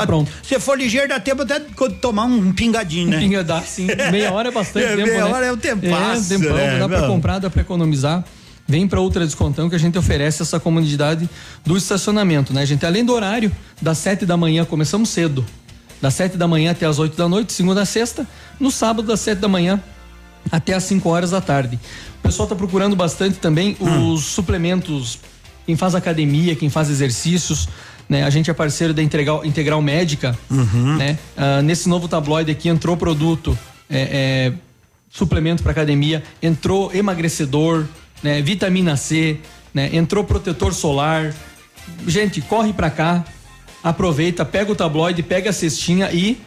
[0.01, 0.31] Tá pronto.
[0.43, 1.65] Se for ligeiro, dá tempo até de
[2.01, 3.19] tomar um pingadinho, né?
[3.19, 3.87] Pingadinho, sim.
[4.11, 5.31] Meia hora é bastante É, tempo, meia né?
[5.33, 7.07] hora é o tempo É, passa, tempão, né, dá pra meu?
[7.09, 8.23] comprar, dá pra economizar.
[8.67, 11.29] Vem pra Ultra Descontão que a gente oferece essa comunidade
[11.65, 12.85] do estacionamento, né, gente?
[12.85, 13.51] Além do horário,
[13.81, 15.45] das sete da manhã, começamos cedo.
[16.01, 18.27] Das sete da manhã até as oito da noite, segunda a sexta.
[18.59, 19.81] No sábado, das sete da manhã
[20.51, 21.77] até as 5 horas da tarde.
[22.19, 24.13] O pessoal está procurando bastante também Hum.
[24.13, 25.19] os suplementos.
[25.65, 27.67] Quem faz academia, quem faz exercícios,
[28.09, 28.23] né?
[28.23, 30.97] A gente é parceiro da Integral, Integral Médica, Uhum.
[30.97, 31.17] né?
[31.35, 33.57] Ah, nesse novo tabloide aqui entrou produto,
[33.89, 34.53] é, é,
[35.09, 37.85] suplemento para academia, entrou emagrecedor,
[38.23, 38.41] né?
[38.41, 39.37] Vitamina C,
[39.73, 39.89] né?
[39.93, 41.33] Entrou protetor solar.
[42.07, 43.23] Gente, corre pra cá,
[43.83, 46.37] aproveita, pega o tabloide, pega a cestinha e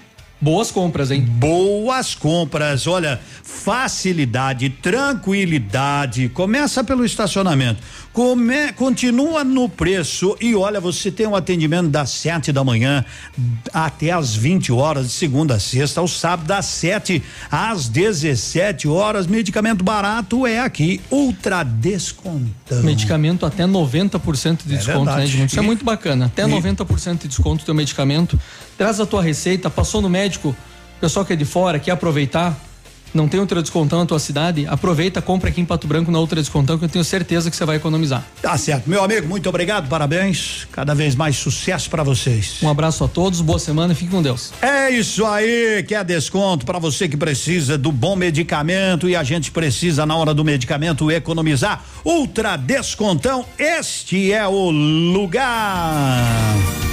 [0.41, 1.23] boas compras, hein?
[1.23, 6.29] Boas compras, olha, facilidade, tranquilidade.
[6.29, 7.81] Começa pelo estacionamento.
[8.25, 13.03] Come, continua no preço e olha, você tem um atendimento das sete da manhã
[13.73, 19.27] até às 20 horas, de segunda a sexta, ao sábado das 7 às 17 horas.
[19.27, 22.83] Medicamento barato é aqui, Ultra Descontão.
[22.83, 25.37] Medicamento até 90% de É desconto, verdade.
[25.39, 25.47] né?
[25.47, 26.27] Isso é E- muito bacana.
[26.27, 28.39] Até e- 90% de desconto do teu medicamento.
[28.77, 30.55] Traz a tua receita, passou no médico,
[31.01, 32.55] pessoal que é de fora, quer aproveitar,
[33.13, 36.41] não tem Ultra Descontão na tua cidade, aproveita, compra aqui em Pato Branco na Ultra
[36.41, 38.25] Descontão que eu tenho certeza que você vai economizar.
[38.41, 40.67] Tá certo, meu amigo, muito obrigado, parabéns.
[40.73, 42.59] Cada vez mais sucesso para vocês.
[42.63, 44.53] Um abraço a todos, boa semana e fique com Deus.
[44.61, 49.51] É isso aí, quer desconto para você que precisa do bom medicamento e a gente
[49.51, 51.85] precisa na hora do medicamento economizar.
[52.05, 56.90] Ultra Descontão, este é o lugar.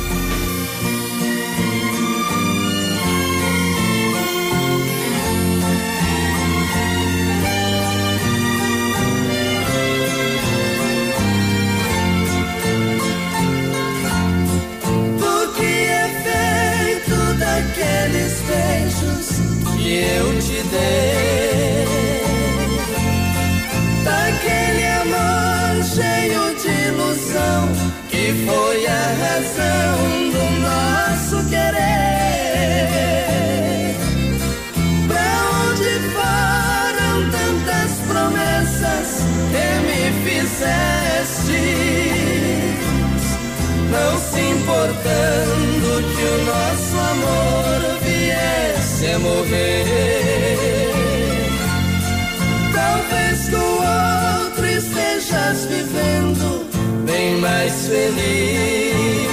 [57.67, 59.27] Mais feliz,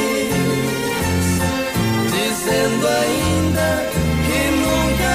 [2.11, 3.69] dizendo ainda
[4.27, 5.13] que nunca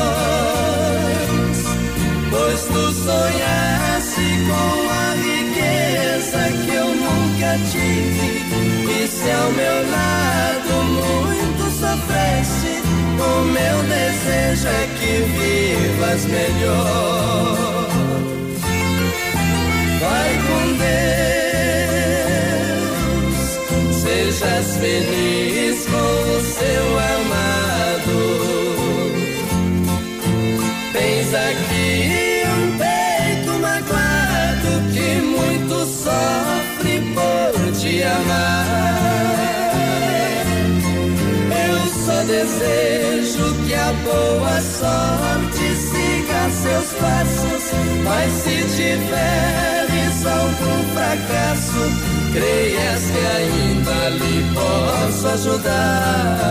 [2.30, 8.28] pois tu sonhaste com a riqueza que eu nunca tive.
[8.90, 12.72] E se ao meu lado muito sofreste,
[13.20, 17.85] o meu desejo é que vivas melhor.
[22.76, 23.96] Deus.
[23.96, 28.18] Sejas feliz com o seu amado.
[30.92, 38.86] Tens aqui um peito magoado que muito sofre por te amar.
[41.68, 47.64] Eu só desejo que a boa sorte siga seus passos,
[48.04, 49.55] mas se tiver
[50.26, 51.80] tiveres algum fracasso,
[52.32, 56.42] creias que ainda lhe posso ajudar.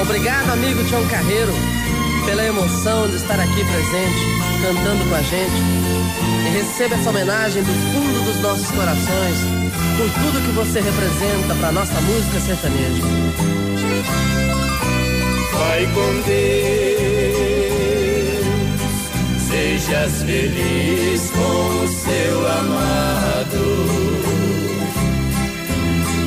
[0.00, 1.52] Obrigado, amigo Tião Carreiro,
[2.24, 4.24] pela emoção de estar aqui presente,
[4.62, 5.62] cantando com a gente.
[6.46, 9.38] E receba essa homenagem do fundo dos nossos corações,
[9.96, 13.02] por tudo que você representa para nossa música sertaneja.
[15.52, 17.69] Vai com Deus,
[19.70, 23.86] sejas feliz com o seu amado.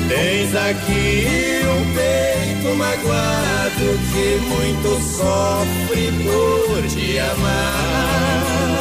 [0.08, 8.73] Tens aqui um peito magoado que muito sofre por te amar.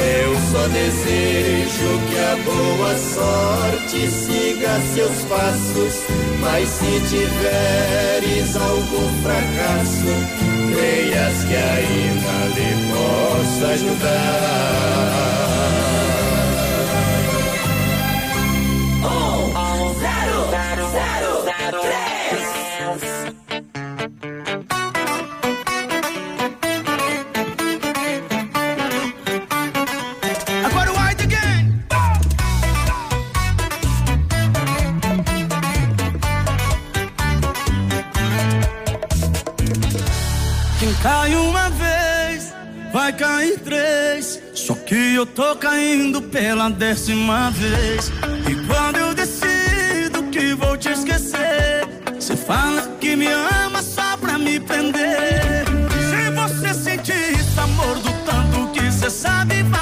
[0.00, 6.02] Eu só desejo que a boa sorte siga seus passos,
[6.40, 10.14] mas se tiveres algum fracasso,
[10.72, 14.80] creias que ainda lhe posso ajudar.
[19.02, 23.39] Um, zero, zero, zero, três.
[45.20, 48.10] Eu tô caindo pela décima vez.
[48.48, 54.38] E quando eu decido que vou te esquecer, você fala que me ama só pra
[54.38, 55.66] me prender.
[56.08, 59.79] Se você sentir esse amor do tanto que você sabe fazer,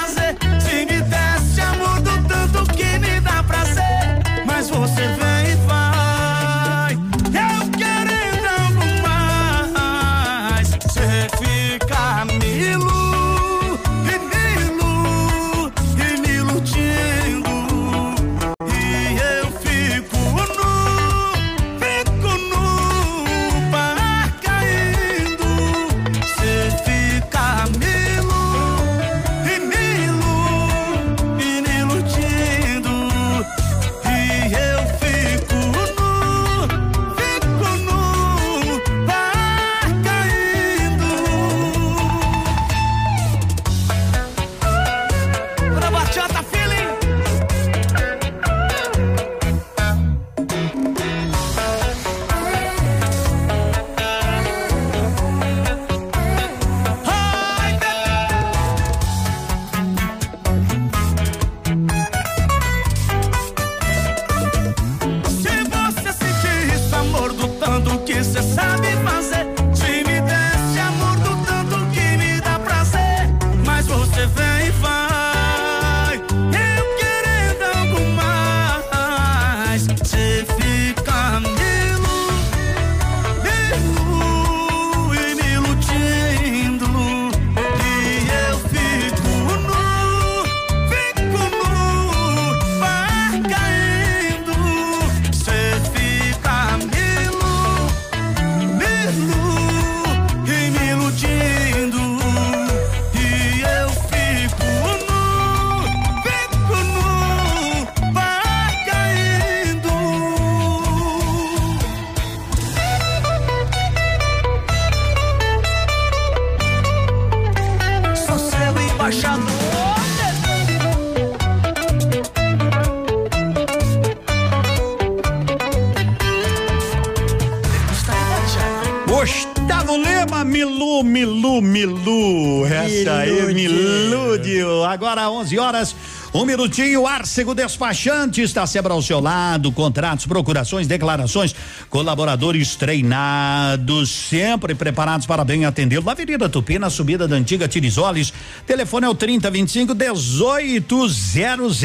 [136.49, 137.05] minutinho.
[137.05, 139.71] Arcego Despachante está sempre ao seu lado.
[139.71, 141.53] Contratos, procurações, declarações.
[141.89, 146.05] Colaboradores treinados, sempre preparados para bem atendê-lo.
[146.05, 148.33] Na Avenida Tupi, na subida da antiga Tirisoles.
[148.65, 151.83] Telefone é o 3025 1800.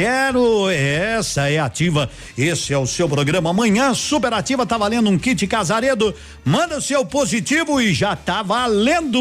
[0.70, 2.08] Essa é ativa.
[2.36, 3.50] Esse é o seu programa.
[3.50, 6.14] Amanhã, super ativa, tá valendo um kit Casaredo.
[6.42, 9.20] Manda o seu positivo e já tá valendo.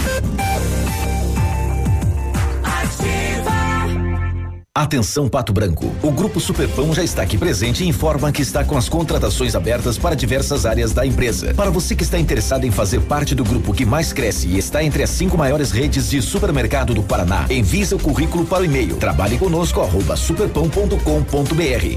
[4.81, 5.93] Atenção Pato Branco.
[6.01, 9.95] O Grupo Superpão já está aqui presente e informa que está com as contratações abertas
[9.95, 11.53] para diversas áreas da empresa.
[11.53, 14.83] Para você que está interessado em fazer parte do grupo que mais cresce e está
[14.83, 18.95] entre as cinco maiores redes de supermercado do Paraná, envie seu currículo para o e-mail
[18.95, 19.87] trabalhe conosco
[20.17, 20.97] superpão.com.br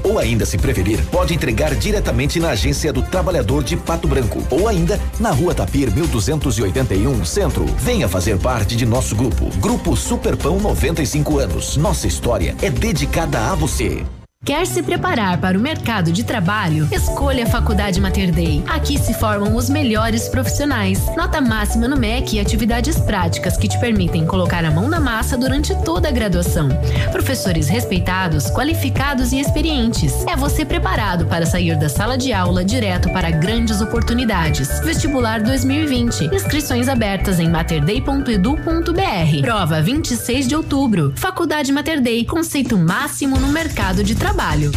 [0.03, 4.67] ou ainda se preferir, pode entregar diretamente na agência do trabalhador de Pato Branco ou
[4.67, 7.65] ainda na rua Tapir 1281 Centro.
[7.79, 9.49] Venha fazer parte de nosso grupo.
[9.57, 11.77] Grupo Superpão 95 anos.
[11.77, 14.05] Nossa história é dedicada a você.
[14.45, 16.87] Quer se preparar para o mercado de trabalho?
[16.91, 18.63] Escolha a Faculdade Mater Dei.
[18.67, 21.03] Aqui se formam os melhores profissionais.
[21.17, 25.35] Nota máxima no MEC e atividades práticas que te permitem colocar a mão na massa
[25.35, 26.69] durante toda a graduação.
[27.11, 30.13] Professores respeitados, qualificados e experientes.
[30.27, 34.79] É você preparado para sair da sala de aula direto para grandes oportunidades.
[34.81, 36.25] Vestibular 2020.
[36.25, 39.41] Inscrições abertas em materdei.edu.br.
[39.41, 41.13] Prova 26 de outubro.
[41.15, 42.23] Faculdade Mater Dei.
[42.23, 44.71] Conceito máximo no mercado de trabalho trabalho.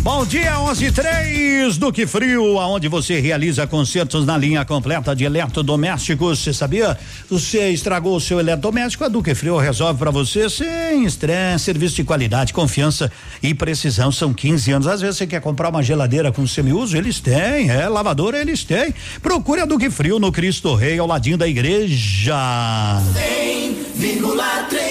[0.00, 6.40] Bom dia, 11 3 Duque Frio, aonde você realiza concertos na linha completa de eletrodomésticos.
[6.40, 6.98] Você sabia?
[7.30, 12.04] Você estragou o seu eletrodoméstico, a Duque Frio resolve para você sem estresse, serviço de
[12.04, 14.10] qualidade, confiança e precisão.
[14.10, 14.88] São 15 anos.
[14.88, 18.92] Às vezes você quer comprar uma geladeira com semiuso, eles têm, é, lavadora eles têm.
[19.22, 22.34] Procure a Duque Frio no Cristo Rei, ao ladinho da igreja.
[23.14, 24.81] 100,3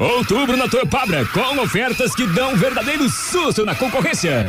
[0.00, 4.48] Outubro na Torpabra, com ofertas que dão um verdadeiro susto na concorrência.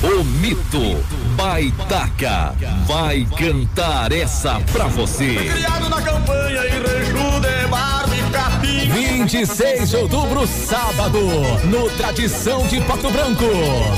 [0.00, 1.04] O mito
[1.36, 2.54] Baitaca
[2.86, 5.34] vai cantar essa pra você.
[5.34, 8.90] Criado na campanha em Reju de e Capim.
[8.92, 11.18] 26 de outubro, sábado,
[11.64, 13.44] no Tradição de Pato Branco.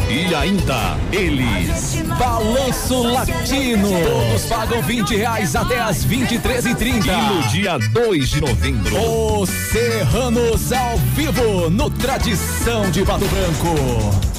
[0.09, 3.91] E ainda, eles, Balanço Latino.
[4.03, 9.41] Todos pagam 20 reais até as 23 e 30 E no dia 2 de novembro,
[9.41, 14.30] os Serranos ao vivo, no Tradição de Pato Branco.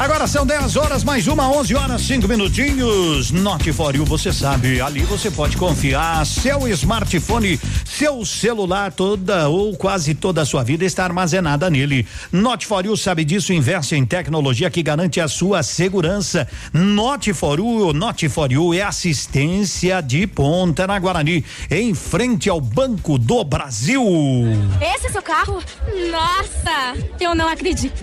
[0.00, 3.30] Agora são 10 horas, mais uma, 11 horas, 5 minutinhos.
[3.30, 6.24] Note for you, você sabe, ali você pode confiar.
[6.24, 12.06] Seu smartphone, seu celular, toda ou quase toda a sua vida está armazenada nele.
[12.32, 16.48] Note for you sabe disso, investe em tecnologia que garante a sua segurança.
[16.72, 22.58] Note for you, Note for you é assistência de ponta na Guarani, em frente ao
[22.58, 24.02] Banco do Brasil.
[24.80, 25.62] Esse é seu carro?
[26.10, 28.02] Nossa, eu não acredito.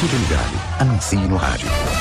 [0.00, 0.52] Fique ligado.
[0.78, 1.97] Anuncie no rádio.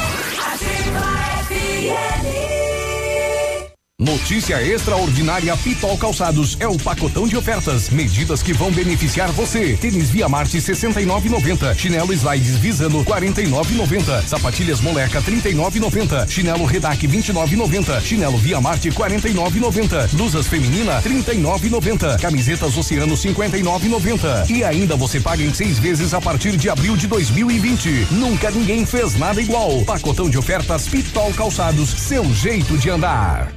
[4.00, 9.76] Notícia extraordinária Pitol Calçados é o pacotão de ofertas, medidas que vão beneficiar você.
[9.76, 18.38] Tênis Via Marte 69,90, chinelo Slides Visano 49,90, sapatilhas Moleca 39,90, chinelo Redac 29,90, chinelo
[18.38, 25.80] Via Marte 49,90, blusas feminina 39,90, camisetas Oceano 59,90 e ainda você paga em seis
[25.80, 28.10] vezes a partir de abril de 2020.
[28.12, 29.84] Nunca ninguém fez nada igual.
[29.86, 33.57] Pacotão de ofertas Pitol Calçados, seu jeito de andar.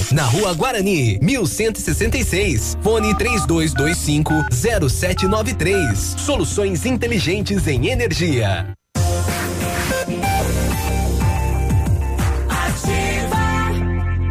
[0.11, 2.77] na Rua Guarani, 1166.
[2.81, 6.15] Fone 3225 0793.
[6.17, 8.73] Soluções inteligentes em energia.
[12.49, 13.41] Ativa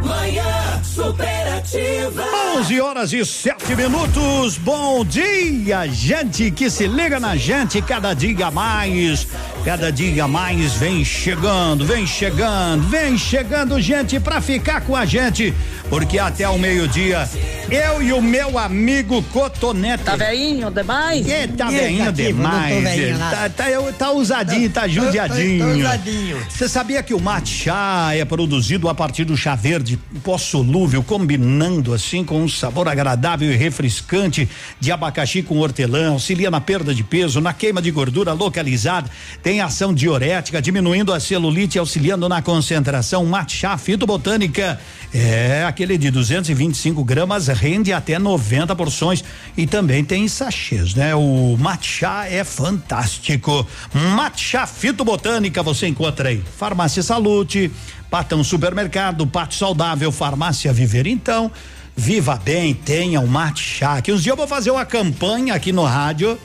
[0.05, 2.25] Manhã Superativa.
[2.57, 4.59] 11 horas e 7 minutos.
[4.59, 9.27] Bom dia, gente que se liga na gente cada dia mais.
[9.65, 15.53] Cada dia mais vem chegando, vem chegando, vem chegando gente pra ficar com a gente,
[15.91, 17.29] porque até o meio-dia
[17.71, 20.03] eu e o meu amigo Cotonete.
[20.03, 21.25] Tá veinho demais?
[21.27, 22.83] Que tá veinho demais.
[22.83, 25.65] veinho tá, tá, eu- tá usadinho, tá judiadinho.
[25.65, 26.39] tô usadinho.
[26.49, 27.75] Você sabia que o matcha
[28.15, 33.53] é produzido a partir do chá verde pó solúvel, combinando assim com um sabor agradável
[33.53, 34.49] e refrescante
[34.81, 39.09] de abacaxi com hortelã, auxilia na perda de peso, na queima de gordura localizada,
[39.43, 43.25] tem ação diurética, diminuindo a celulite, auxiliando na concentração.
[43.25, 44.79] Matcha fitobotânica
[45.13, 49.25] é aquele de 225 gramas, rende até 90 porções
[49.57, 51.15] e também tem sachês, né?
[51.15, 53.67] O matcha é fantástico.
[54.15, 56.43] Matcha fitobotânica você encontra aí.
[56.59, 57.73] Farmácia Salute,
[58.11, 61.07] Patão Supermercado, Pato Saudável, Farmácia Viver.
[61.07, 61.51] Então,
[62.01, 64.01] viva bem, tenha um matcha.
[64.01, 66.39] Que uns dias eu vou fazer uma campanha aqui no rádio.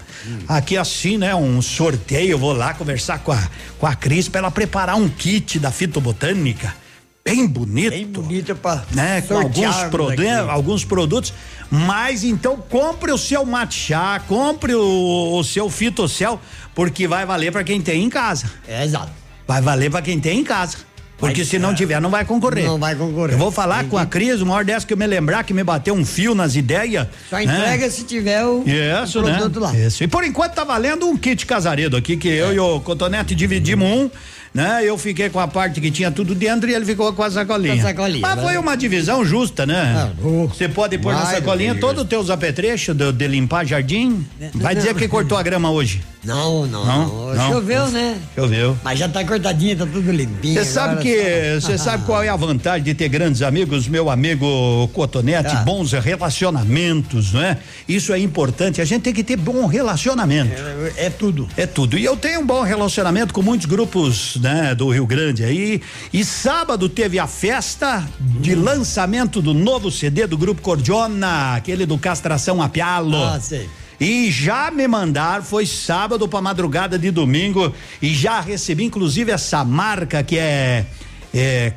[0.48, 1.34] Aqui assim, né?
[1.34, 3.49] Um sorteio, eu vou lá conversar com a,
[3.80, 6.76] com a Cris para ela preparar um kit da fitobotânica.
[7.23, 7.91] Bem bonito.
[7.91, 11.34] Bem bonito para né, com alguns, produ alguns produtos,
[11.72, 16.40] mas então compre o seu matcha, compre o, o seu fitocel,
[16.76, 18.52] porque vai valer para quem tem em casa.
[18.68, 19.11] É, exato.
[19.48, 20.77] Vai valer para quem tem em casa.
[21.18, 22.66] Porque Vai- se não tiver, não vai concorrer.
[22.66, 23.36] Não vai concorrer.
[23.36, 25.64] Eu vou falar com a Cris, uma hora dessa que eu me lembrar que me
[25.64, 27.08] bateu um fio nas ideias.
[27.30, 28.64] Só entrega se tiver o,
[29.04, 29.38] Isso, o né?
[29.38, 29.74] produto lá.
[29.76, 30.04] Isso.
[30.04, 33.88] E por enquanto tá valendo um kit casaredo aqui, que eu e o Cotonete dividimos
[33.88, 34.10] um,
[34.54, 34.82] né?
[34.84, 37.76] Eu fiquei com a parte que tinha tudo dentro e ele ficou com a sacolinha.
[37.76, 38.44] Com a sacolinha, Mas né?
[38.44, 40.12] foi uma divisão justa, né?
[40.50, 44.26] Você pode pôr na sacolinha todos os teus apetrechos de, de limpar jardim.
[44.54, 44.82] Vai não.
[44.82, 46.02] dizer que cortou a grama hoje.
[46.26, 47.08] Não, não, Não?
[47.08, 47.36] não.
[47.36, 47.52] Não?
[47.52, 48.18] Choveu, né?
[48.36, 48.78] Choveu.
[48.84, 50.54] Mas já tá cortadinha, tá tudo limpinho.
[50.56, 54.88] Você sabe que, você sabe qual é a vantagem de ter grandes amigos, meu amigo
[54.94, 55.64] Cotonete, Ah.
[55.64, 57.58] bons relacionamentos, não é?
[57.88, 60.52] Isso é importante, a gente tem que ter bom relacionamento.
[60.98, 61.48] É, tudo.
[61.58, 61.98] É tudo.
[61.98, 65.82] E eu tenho um bom relacionamento com muitos grupos, né, do Rio Grande aí.
[66.14, 71.98] E sábado teve a festa de lançamento do novo CD do grupo Cordiona, aquele do
[71.98, 73.16] Castração a Pialo.
[73.24, 73.70] Ah, sei.
[74.00, 79.64] E já me mandaram, foi sábado pra madrugada de domingo, e já recebi inclusive essa
[79.64, 80.86] marca que é,
[81.34, 81.74] é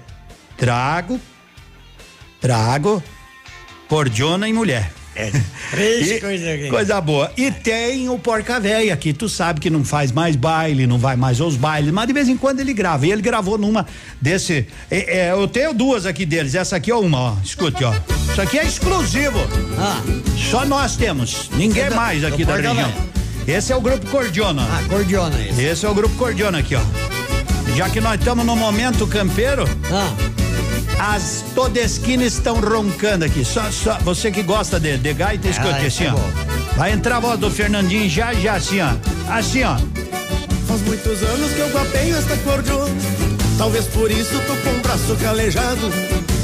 [0.56, 1.20] trago,
[2.40, 3.02] trago,
[3.88, 4.97] cordiona e mulher.
[5.70, 6.68] três E- coisas aqui.
[6.68, 7.30] Coisa boa.
[7.36, 11.16] E tem o Porca Véia, que tu sabe que não faz mais baile, não vai
[11.16, 13.06] mais aos bailes, mas de vez em quando ele grava.
[13.06, 13.86] E ele gravou numa
[14.20, 14.66] desse.
[14.90, 16.54] é, é, eu tenho duas aqui deles.
[16.54, 17.36] Essa aqui é uma, ó.
[17.44, 17.92] Escute, ó.
[18.30, 19.38] Isso aqui é exclusivo.
[20.50, 21.50] Só nós temos.
[21.52, 22.92] Ninguém é do- mais aqui da região.
[23.46, 24.62] Esse é o grupo Cordiona.
[24.70, 25.62] Ah, Cordiona esse.
[25.62, 26.80] Esse é o grupo Cordiona aqui, ó.
[27.74, 29.64] Já que nós estamos no momento campeiro.
[30.98, 33.44] As todesquinas estão roncando aqui.
[33.44, 36.76] Só, só, você que gosta de, de gaita, escute assim, tá ó.
[36.76, 38.90] Vai entrar a voz do Fernandinho já, já, assim, ó.
[39.32, 39.76] Assim, ó.
[40.66, 42.94] Faz muitos anos que eu guapeio esta cordiona.
[43.56, 45.90] Talvez por isso tô com o braço calejado.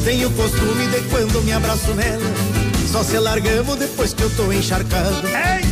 [0.05, 2.23] Tenho costume de quando me abraço nela.
[2.91, 5.23] Só se largamos depois que eu tô encharcado.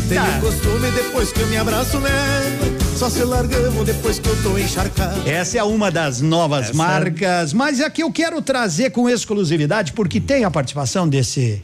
[0.08, 2.81] Tenho costume depois que eu me abraço nela.
[3.02, 5.28] Só se largamos depois que eu tô encharcado.
[5.28, 10.20] Essa é uma das novas Essa- marcas, mas aqui eu quero trazer com exclusividade, porque
[10.20, 11.60] tem a participação desse,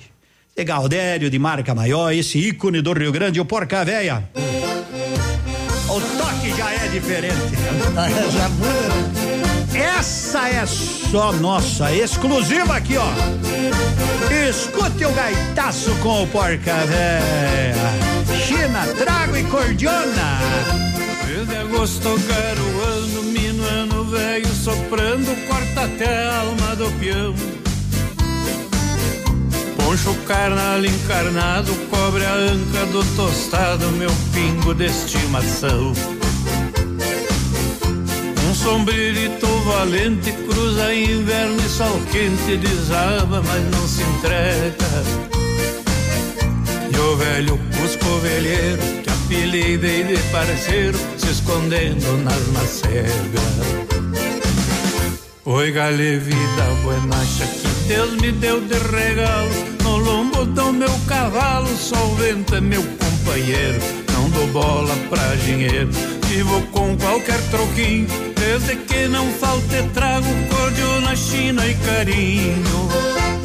[0.56, 4.28] esse Galdério de marca maior, esse ícone do Rio Grande, o Porca Véia.
[5.88, 7.34] O toque já é diferente.
[8.34, 9.78] Já muda.
[9.96, 13.06] Essa é só nossa, exclusiva aqui, ó.
[14.50, 17.76] Escute o gaitaço com o Porca Véia.
[18.44, 20.87] China, trago e cordiona.
[21.48, 27.34] De agosto garoando, minuano velho soprando, corta até a alma do peão.
[29.76, 35.94] Poncho carnal encarnado, cobre a anca do tostado, meu pingo de estimação.
[38.46, 44.86] Um sombririto valente cruza inverno e sol quente, desaba, mas não se entrega.
[46.92, 53.12] E o velho Cusco velheiro que apelidei de parceiro se escondendo nas macegas.
[55.44, 59.50] Oi, gale, vida buenacha que Deus me deu de regalo.
[59.82, 63.78] No lombo do meu cavalo, o vento é meu companheiro.
[64.12, 65.90] Não dou bola pra dinheiro,
[66.26, 68.08] vivo com qualquer troquinho.
[68.34, 73.37] Desde que não falte trago, cordio na China e carinho.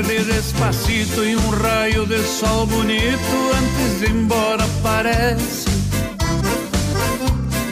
[0.00, 5.68] Despacito e um raio de sol bonito antes de embora aparece.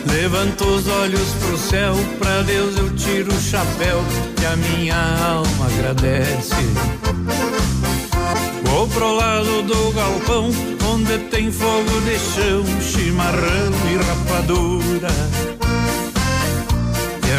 [0.06, 4.05] Levanto os olhos pro céu, pra Deus eu tiro o chapéu
[4.36, 6.55] que a minha alma agradece.
[8.64, 10.51] Vou pro lado do galpão,
[10.92, 15.60] onde tem fogo de chão, chimarrão e rapadura.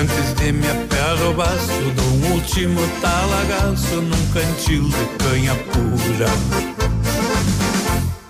[0.02, 6.28] Antes de me apear o baço, dou um último talagaço num cantil de canha pura.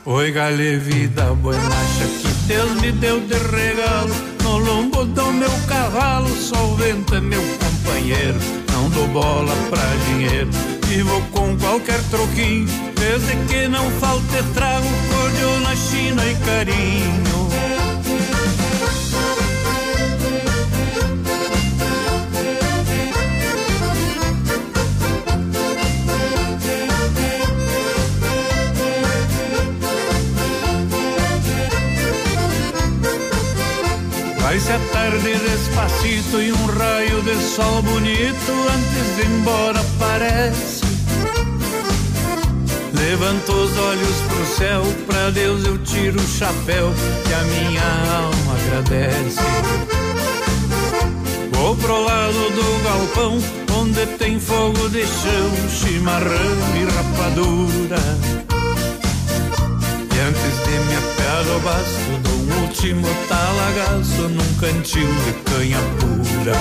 [0.03, 4.13] Oi, galê, vida buenacha que Deus me deu de regalo.
[4.43, 8.39] No lombo do meu cavalo, só o vento é meu companheiro.
[8.73, 10.49] Não dou bola pra dinheiro,
[10.87, 12.67] vivo com qualquer troquinho.
[12.99, 17.30] Desde que não falte trago, cordial na China e carinho.
[34.71, 40.81] A tarde despacito e um raio de sol bonito antes de ir embora aparece.
[42.93, 46.93] Levanto os olhos pro céu, pra Deus eu tiro o chapéu
[47.27, 47.83] que a minha
[48.15, 49.39] alma agradece.
[51.51, 53.39] Vou pro lado do galpão,
[53.77, 58.01] onde tem fogo de chão, chimarrão e rapadura.
[60.15, 65.79] E antes de me apear o baço, dou um último talagaço num cantil de canha
[65.99, 66.53] pura.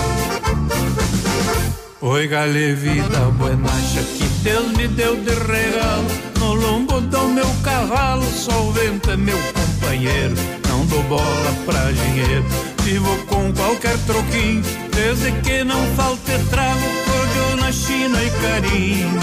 [2.00, 6.06] Oi, galê, vida buenacha que Deus me deu de regalo.
[6.38, 10.34] No lombo do meu cavalo, só o vento é meu companheiro.
[10.68, 12.44] Não dou bola pra dinheiro,
[12.82, 14.62] vivo com qualquer troquinho.
[14.94, 19.20] Desde que não falte trago, cordial na China e carinho.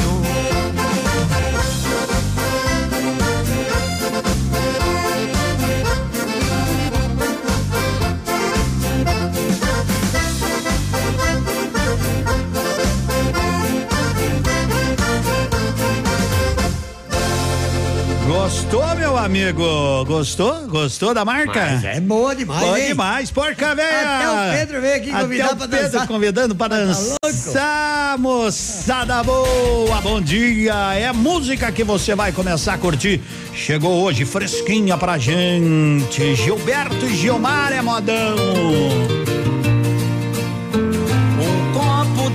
[18.70, 19.64] Gostou, meu amigo?
[20.06, 20.68] Gostou?
[20.68, 21.66] Gostou da marca?
[21.72, 22.88] Mas é boa demais, Boa hein?
[22.88, 24.18] demais, porca velha.
[24.18, 26.08] Até o Pedro veio aqui convidar Até o pra Pedro dançar.
[26.08, 30.02] convidando para Tá dançar, moçada boa.
[30.02, 30.74] Bom dia.
[30.96, 33.22] É música que você vai começar a curtir.
[33.54, 36.36] Chegou hoje fresquinha pra gente.
[36.36, 38.36] Gilberto e Gilmar é modão.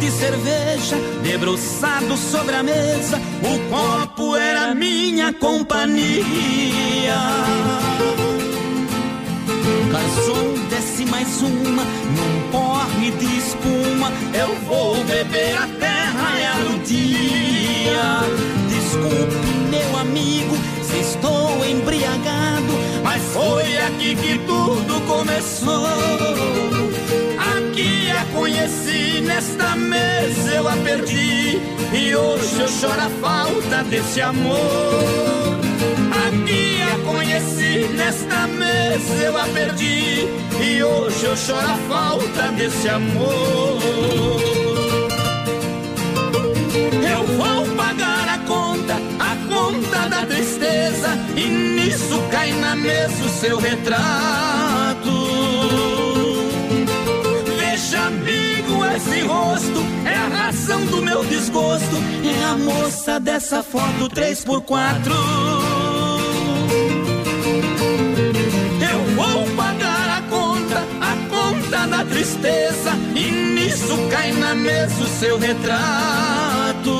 [0.03, 3.21] De cerveja debruçado sobre a mesa.
[3.41, 7.15] O copo era minha companhia.
[9.93, 14.11] Garçom, desce mais uma num porre de espuma.
[14.35, 18.25] Eu vou beber até raiar o dia.
[18.69, 19.37] Desculpe,
[19.71, 22.73] meu amigo, se estou embriagado,
[23.05, 25.87] mas foi aqui que tudo começou.
[28.63, 31.61] Aqui a conheci, nesta mesa eu a perdi.
[31.93, 35.59] E hoje eu choro a falta desse amor.
[36.29, 40.29] Aqui a conheci, nesta mesa eu a perdi.
[40.63, 43.81] E hoje eu choro a falta desse amor.
[47.11, 51.19] Eu vou pagar a conta, a conta da tristeza.
[51.37, 55.22] E nisso cai na mesa o seu retrato.
[59.03, 61.97] Esse rosto é a razão do meu desgosto.
[62.25, 65.13] É a moça dessa foto 3x4.
[68.93, 72.93] Eu vou pagar a conta, a conta da tristeza.
[73.15, 76.93] E nisso cai na mesa o seu retrato.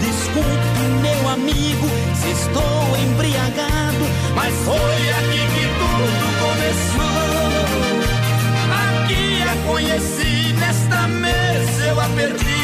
[0.00, 4.04] Desculpe, meu amigo, se estou embriagado,
[4.34, 7.64] mas foi aqui que tudo começou.
[9.02, 9.42] Aqui
[12.16, 12.63] perdi.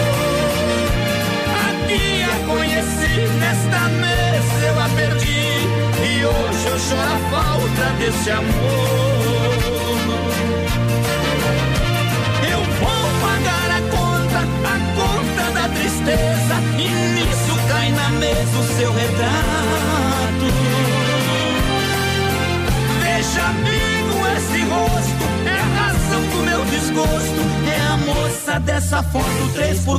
[1.69, 5.69] Aqui a conheci, nesta mesa eu a perdi.
[6.03, 9.55] E hoje eu choro a falta desse amor.
[12.51, 16.57] Eu vou pagar a conta, a conta da tristeza.
[16.77, 20.47] E nisso cai na mesa o seu retrato.
[23.01, 25.34] Veja, amigo, esse rosto a
[26.15, 27.41] razão do meu desgosto.
[27.67, 29.25] É a moça dessa foto
[29.55, 29.99] 3x4.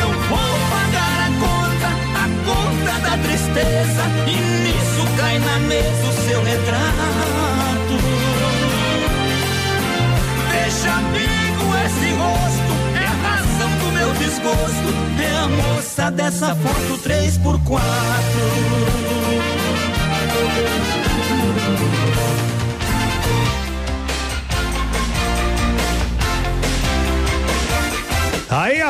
[0.00, 4.04] Eu vou pagar a conta, a conta da tristeza.
[4.26, 4.30] E
[4.62, 7.94] nisso cai na mesa o seu retrato.
[10.50, 14.88] Veja, amigo, esse rosto é a razão do meu desgosto.
[15.20, 18.82] É a moça dessa foto 3x4.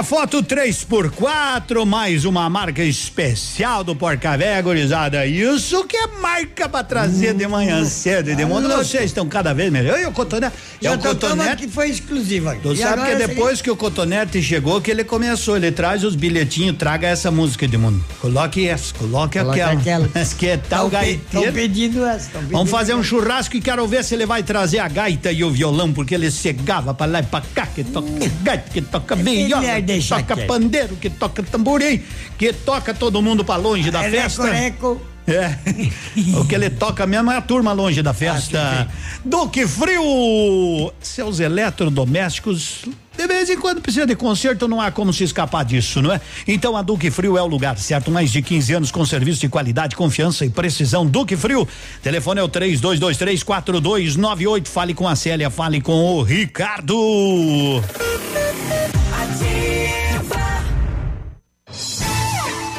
[0.03, 5.25] A foto 3x4, mais uma marca especial do Porca Véia, gurizada.
[5.25, 8.69] Isso que é marca pra trazer de manhã cedo e de mundo.
[8.69, 10.01] Vocês estão cada vez melhor.
[10.01, 10.57] E o Cotonete?
[10.81, 11.67] É Já o tocamos Cotonete.
[11.67, 12.57] que foi exclusiva.
[12.61, 16.17] Tu E sabe que depois que o Cotonete chegou, que ele começou, ele traz os
[16.17, 18.05] bilhetinhos, traga essa música de mundo.
[18.21, 19.81] Coloque essa, coloque Coloque aquela.
[19.81, 20.09] aquela.
[20.37, 21.23] que tal Tão pe- gaiteiro.
[21.31, 22.29] tão pedindo essa.
[22.31, 25.31] tão Vamos pedindo fazer um churrasco e quero ver se ele vai trazer a gaita
[25.31, 28.09] e o violão, porque ele cegava pra lá e pra cá, que toca
[28.43, 30.47] gaita, que toca viola, melhor que deixar toca quieto.
[30.49, 32.03] pandeiro, que toca tamborim,
[32.39, 34.53] que toca todo mundo pra longe da Reco, festa.
[34.53, 35.01] reco.
[35.27, 35.55] É.
[36.37, 38.89] o que ele toca mesmo é a turma longe da festa.
[39.25, 40.93] Duque Frio!
[41.01, 42.83] Seus eletrodomésticos.
[43.17, 46.21] De vez em quando precisa de conserto, não há como se escapar disso, não é?
[46.49, 48.11] Então a Duque Frio é o lugar certo.
[48.11, 51.07] Mais de 15 anos com serviço de qualidade, confiança e precisão.
[51.07, 51.69] Duque Frio.
[52.03, 54.67] Telefone é o 32234298.
[54.67, 56.97] Fale com a Célia, fale com o Ricardo.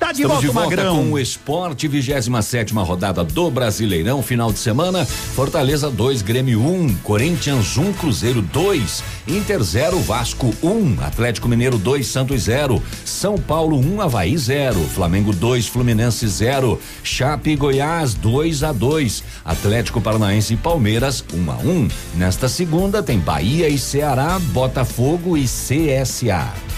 [0.00, 0.96] Tá de Estamos volta, de volta Magrão.
[0.96, 5.04] com o esporte, 27 rodada do Brasileirão, final de semana.
[5.04, 10.96] Fortaleza 2, Grêmio 1, um, Corinthians 1, um, Cruzeiro 2, Inter 0, Vasco 1, um,
[11.02, 16.80] Atlético Mineiro 2, Santos 0, São Paulo 1, um, Havaí 0, Flamengo 2, Fluminense 0,
[17.04, 21.88] Chape e Goiás 2 a 2, Atlético Paranaense e Palmeiras 1 um a 1.
[22.14, 26.69] Nesta segunda tem Bahia e Ceará, Botafogo e CSA.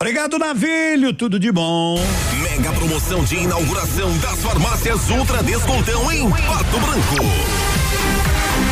[0.00, 1.12] Obrigado, Navilho.
[1.12, 1.98] Tudo de bom.
[2.40, 7.16] Mega promoção de inauguração das farmácias Ultra Descontão em Pato Branco.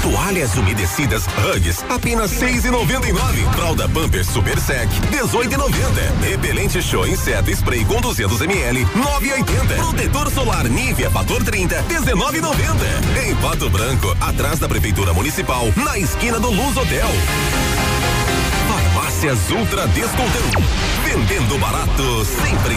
[0.02, 3.42] Toalhas umedecidas Hugs, apenas seis e noventa e nove.
[3.56, 6.00] Fralda Pamper Super Sec, dezoito e noventa.
[6.22, 9.74] Repelente Show Inseto Spray com 200 ml, nove e oitenta.
[9.74, 12.86] Protetor solar Nivea Fator 30, dezenove e noventa.
[13.26, 17.08] Em Pato Branco, atrás da Prefeitura Municipal, na esquina do Luz Hotel.
[18.68, 20.95] Farmácias Ultra Descontão.
[21.16, 22.76] Vendendo barato sempre.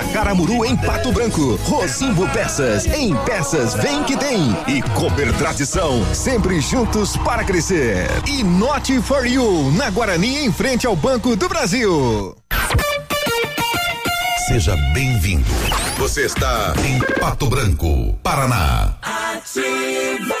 [0.05, 1.55] Caramuru em Pato Branco.
[1.63, 4.55] Rosimbo Peças, em peças vem que tem.
[4.67, 8.07] E Cooper Tradição, sempre juntos para crescer.
[8.27, 12.35] E Not for You, na Guarani em frente ao Banco do Brasil.
[14.47, 15.45] Seja bem-vindo.
[15.97, 18.95] Você está em Pato Branco, Paraná.
[19.01, 20.40] Ativa.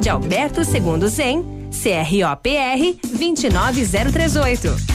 [0.00, 4.92] de Alberto Segundo Zen, CROPR 29038.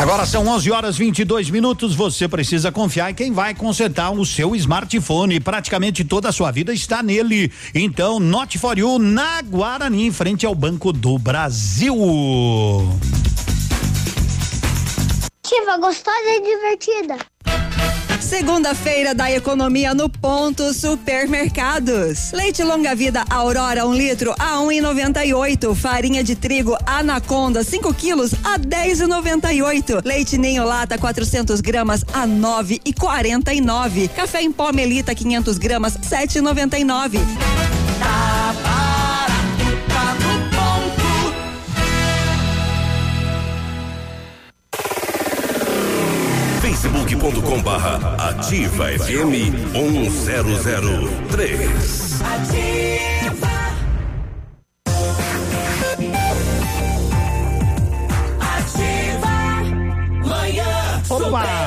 [0.00, 1.94] Agora são 11 horas 22 minutos.
[1.94, 5.38] Você precisa confiar em quem vai consertar o seu smartphone.
[5.38, 7.52] Praticamente toda a sua vida está nele.
[7.74, 11.94] Então, Note for You na Guarani, em frente ao Banco do Brasil.
[15.80, 17.16] Gostosa e divertida.
[18.20, 22.30] Segunda-feira da economia no ponto supermercados.
[22.32, 25.34] Leite longa vida Aurora um litro a 1,98.
[25.36, 25.74] oito.
[25.74, 30.02] Farinha de trigo Anaconda 5 quilos a 10,98.
[30.04, 34.08] Leite ninho lata 400 gramas a 9,49.
[34.10, 37.18] Café em pó Melita 500 gramas 7,99.
[47.50, 52.20] facebook.com barra ativa FM 1003.
[52.22, 53.50] Ativa.
[58.40, 59.34] Ativa.
[60.24, 61.59] Manhã Opa!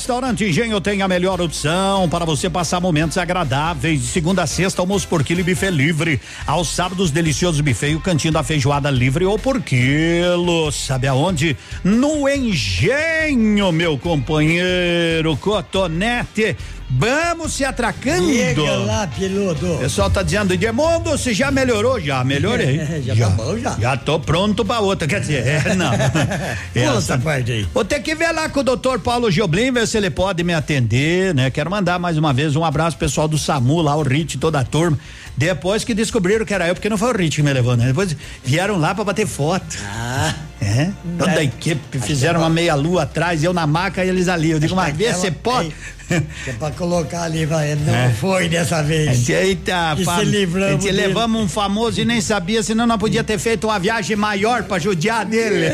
[0.00, 4.00] Restaurante Engenho tem a melhor opção para você passar momentos agradáveis.
[4.00, 6.18] De segunda a sexta, almoço por quilo e buffet livre.
[6.46, 10.72] Aos sábados, delicioso buffet e o cantinho da feijoada livre ou por quilo.
[10.72, 11.54] Sabe aonde?
[11.84, 16.56] No Engenho, meu companheiro Cotonete.
[16.92, 18.28] Vamos se atracando.
[18.28, 19.64] Chega lá, piloto.
[19.74, 22.00] O pessoal tá dizendo, Edmundo, você já melhorou?
[22.00, 22.80] Já melhorei.
[23.02, 23.76] Já tá bom, já.
[23.78, 25.06] Já tô pronto pra outra.
[25.06, 25.90] Quer dizer, é, não.
[26.74, 27.66] Pula essa parte aí.
[27.72, 30.52] Vou ter que ver lá com o doutor Paulo Gioblin, ver se ele pode me
[30.52, 31.50] atender, né?
[31.50, 34.60] Quero mandar mais uma vez um abraço pro pessoal do SAMU, lá o Rit, toda
[34.60, 34.98] a turma.
[35.40, 37.86] Depois que descobriram que era eu, porque não foi o Rit que me levou, né?
[37.86, 38.14] Depois
[38.44, 39.74] vieram lá pra bater foto.
[39.86, 40.34] Ah.
[40.60, 40.90] É?
[41.18, 44.50] Toda a equipe, fizeram uma meia lua atrás, eu na maca e eles ali.
[44.50, 45.72] Eu digo, mas vê, você pode.
[46.10, 47.76] É pra colocar ali, vai.
[47.76, 48.10] Não É.
[48.10, 49.28] foi dessa vez.
[49.28, 52.98] Eita, Que fam- se livramos a gente levamos um famoso e nem sabia, senão não
[52.98, 55.68] podia ter feito uma viagem maior pra judiar dele.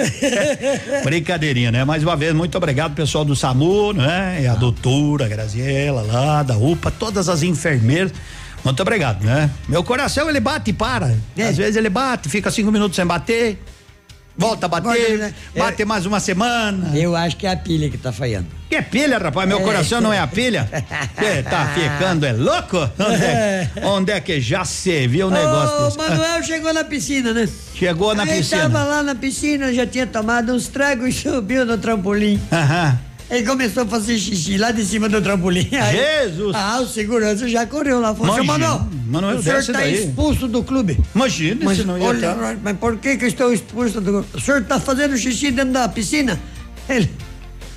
[1.02, 1.84] Brincadeirinha, né?
[1.86, 4.40] Mais uma vez, muito obrigado, pessoal do SAMU, né?
[4.42, 8.12] E a doutora a Graziela lá, da UPA, todas as enfermeiras.
[8.66, 9.48] Muito obrigado, né?
[9.68, 11.14] Meu coração ele bate e para.
[11.36, 11.44] É.
[11.44, 13.62] Às vezes ele bate, fica cinco minutos sem bater,
[14.36, 15.32] volta a bater, né?
[15.56, 16.90] bate mais uma semana.
[16.98, 18.48] Eu acho que é a pilha que tá falhando.
[18.68, 19.48] Que é pilha, rapaz?
[19.48, 19.62] Meu É.
[19.62, 20.68] coração não é a pilha?
[21.16, 22.76] Você tá ficando, é louco?
[22.98, 25.96] Onde é, onde é que já se viu um negócio desse?
[25.98, 27.48] Manuel chegou na piscina, né?
[27.72, 28.62] Chegou na piscina.
[28.62, 32.40] tava lá na piscina, já tinha tomado uns tragos e subiu no trampolim.
[32.52, 32.98] Aham.
[33.28, 35.68] Ele começou a fazer xixi lá de cima do trampolim.
[35.72, 35.96] Aí-
[36.28, 36.54] Jesus!
[36.54, 38.14] Ah, o segurança já correu lá.
[38.14, 38.68] Falou, Imagina.
[38.68, 40.04] Manuel, Manuel, o senhor tá daí.
[40.04, 40.96] expulso do clube.
[41.14, 42.56] Imagina Mas, se não ia olha, tá.
[42.62, 44.26] mas por que que eu estou expulso do clube?
[44.32, 46.40] O senhor tá fazendo xixi dentro da piscina?
[46.88, 47.10] Ele...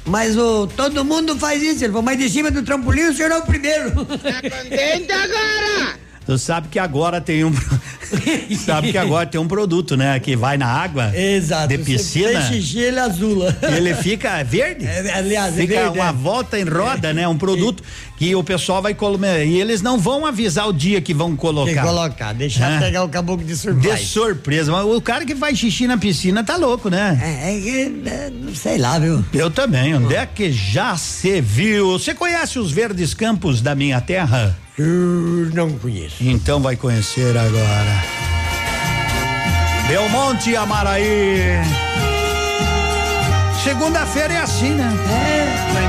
[0.05, 1.83] Mas o, todo mundo faz isso.
[1.83, 3.91] Ele falou, mas de cima do trampolim o senhor é o primeiro.
[3.91, 5.99] Contente agora.
[6.29, 7.51] Tu sabe que agora tem um.
[8.63, 10.19] sabe que agora tem um produto, né?
[10.19, 11.11] Que vai na água.
[11.17, 11.69] Exato.
[11.69, 12.41] De Você piscina.
[12.41, 13.57] fez xixi, ele azula.
[13.75, 14.85] Ele fica verde?
[14.85, 16.13] É, aliás, é fica verde, uma é.
[16.13, 17.27] volta em roda, né?
[17.27, 17.81] Um produto
[18.15, 19.39] que o pessoal vai colocar.
[19.39, 21.73] E eles não vão avisar o dia que vão colocar.
[21.73, 22.79] Que colocar, deixar É.
[22.79, 23.97] pegar o caboclo de De surpresa.
[23.97, 24.71] surpresa.
[24.71, 27.19] Mas o cara que faz xixi na piscina tá louco, né?
[27.23, 29.25] É, é é, não sei lá, viu?
[29.33, 29.95] Eu também.
[29.95, 31.93] Onde é que já se viu?
[31.93, 34.55] Você conhece os verdes campos da minha terra?
[34.79, 36.23] Eu não conheço.
[36.23, 38.03] Então vai conhecer agora.
[39.89, 41.59] Belmonte Amaraí.
[43.61, 44.89] Segunda-feira é assim, né?
[45.73, 45.88] Se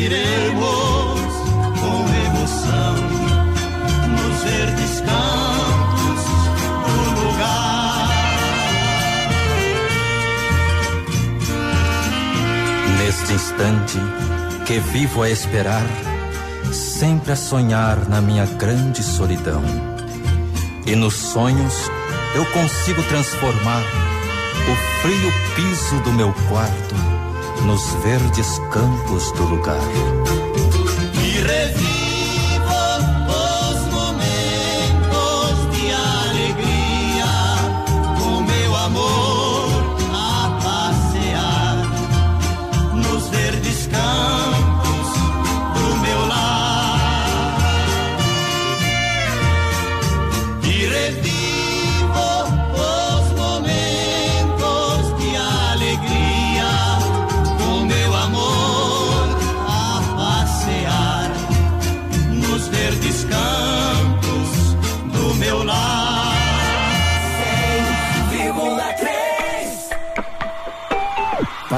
[0.00, 1.32] iremos
[1.78, 2.94] com emoção
[4.08, 6.22] nos verdes campos
[6.86, 8.08] do lugar.
[12.98, 13.98] Neste instante
[14.66, 15.84] que vivo a esperar,
[16.72, 19.62] sempre a sonhar na minha grande solidão.
[20.86, 21.90] E nos sonhos
[22.34, 23.82] eu consigo transformar
[24.66, 27.09] o frio piso do meu quarto
[27.66, 29.80] nos verdes campos do lugar.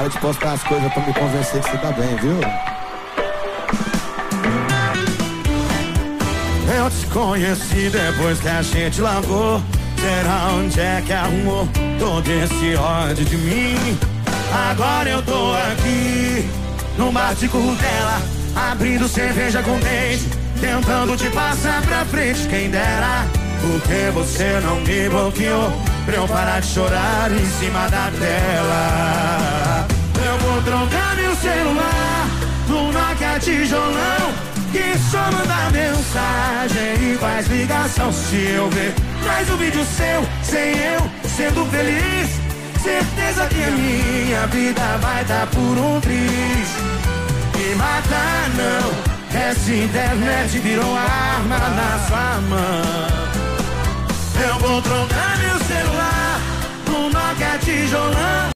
[0.03, 2.37] Para de postar as coisas pra me convencer que você tá bem, viu?
[6.75, 9.61] Eu te conheci depois que a gente largou.
[9.95, 11.65] Será onde é que arrumou
[11.97, 13.97] todo esse ódio de mim?
[14.69, 16.49] Agora eu tô aqui,
[16.97, 18.21] no bar de dela,
[18.71, 20.27] abrindo cerveja com dente,
[20.59, 22.45] tentando te passar pra frente.
[22.49, 23.25] Quem dera,
[23.61, 25.71] porque você não me bloqueou
[26.03, 29.52] pra eu parar de chorar em cima da tela.
[30.53, 32.27] Vou trocar meu celular
[32.67, 34.33] no Nokia tijolão
[34.71, 38.13] que só manda mensagem e faz ligação.
[38.13, 38.93] Se eu ver
[39.25, 42.29] mais um vídeo seu sem eu sendo feliz
[42.83, 46.69] certeza que a minha vida vai dar por um triz.
[47.57, 48.13] Me mata
[48.55, 53.33] não essa internet virou arma na sua mão.
[54.47, 56.41] Eu vou trocar meu celular
[56.85, 58.52] no Nokia tijolão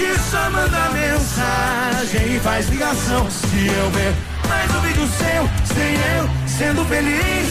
[0.00, 3.30] que só manda mensagem e faz ligação.
[3.30, 4.14] Se eu ver
[4.48, 7.48] mais um vídeo seu sem eu sendo feliz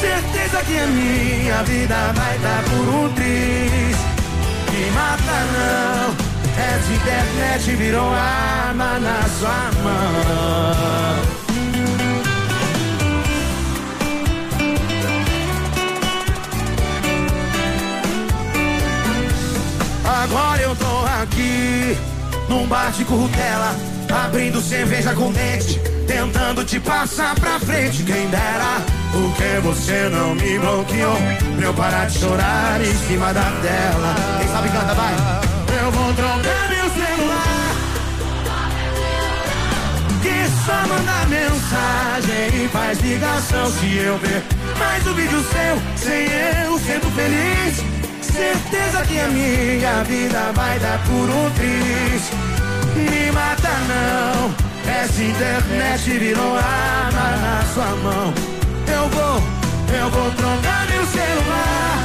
[0.00, 3.96] certeza que a minha vida vai dar por um triz.
[4.72, 11.32] Me mata não essa internet virou arma na sua mão.
[20.04, 21.96] Agora eu tô aqui
[22.48, 23.76] num bar de currutela,
[24.24, 28.02] abrindo cerveja com dente, tentando te passar pra frente.
[28.02, 28.82] Quem dera,
[29.12, 31.16] porque você não me bloqueou
[31.56, 34.14] pra eu parar de chorar em cima da tela.
[34.38, 35.14] Quem sabe canta, vai.
[35.80, 37.72] Eu vou trocar meu celular.
[40.22, 44.42] Que só manda mensagem e faz ligação se eu ver
[44.78, 46.26] mais um vídeo seu sem
[46.66, 47.91] eu sendo feliz.
[48.32, 52.30] Certeza que a minha vida vai dar por um triz.
[52.96, 54.54] Me mata não,
[54.90, 58.32] essa internet virou arma na sua mão.
[58.88, 59.42] Eu vou,
[59.98, 62.02] eu vou trocar meu celular.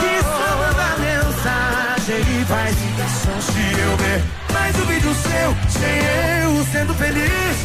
[0.00, 5.98] Que só manda mensagem e faz ligação se eu ver mais um vídeo seu sem
[6.42, 7.56] eu sendo feliz.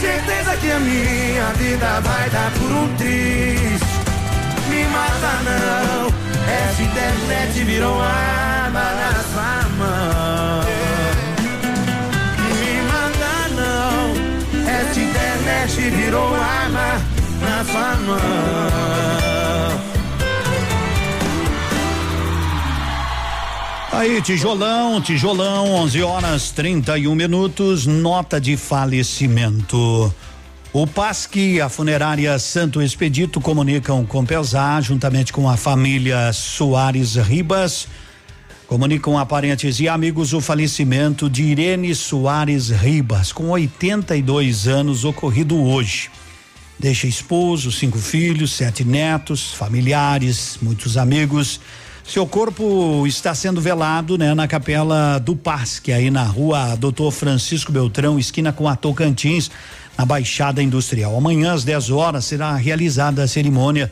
[0.00, 3.91] Certeza que a minha vida vai dar por um triz
[4.68, 6.06] me mata não.
[6.48, 10.62] Essa internet virou arma na sua mão.
[12.58, 14.00] Me mata não.
[14.68, 17.00] Essa internet virou arma
[17.40, 19.22] na sua mão.
[23.92, 30.12] Aí, tijolão, tijolão, 11 horas 31 minutos, nota de falecimento.
[30.74, 37.16] O PASC e a funerária Santo Expedito comunicam com Pesar, juntamente com a família Soares
[37.16, 37.86] Ribas,
[38.66, 45.62] comunicam a parentes e amigos o falecimento de Irene Soares Ribas, com 82 anos, ocorrido
[45.62, 46.10] hoje.
[46.78, 51.60] Deixa esposo, cinco filhos, sete netos, familiares, muitos amigos.
[52.02, 57.70] Seu corpo está sendo velado, né, na capela do PASC, aí na rua Doutor Francisco
[57.70, 59.50] Beltrão, esquina com a Tocantins
[59.96, 61.16] na Baixada Industrial.
[61.16, 63.90] Amanhã às 10 horas será realizada a cerimônia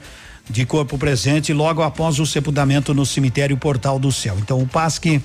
[0.49, 4.37] de corpo presente logo após o sepultamento no cemitério Portal do Céu.
[4.41, 5.21] Então o PASC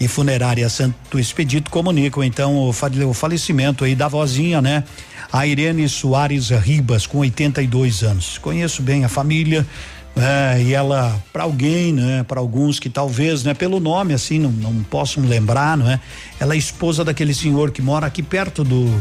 [0.00, 4.84] e Funerária Santo Expedito comunicam então o, o falecimento aí da vozinha, né?
[5.32, 8.38] A Irene Soares Ribas, com 82 anos.
[8.38, 9.66] Conheço bem a família,
[10.14, 14.50] É, e ela, para alguém, né, para alguns que talvez, né, pelo nome assim, não,
[14.50, 15.98] não possam lembrar, não é?
[16.38, 18.92] Ela é esposa daquele senhor que mora aqui perto do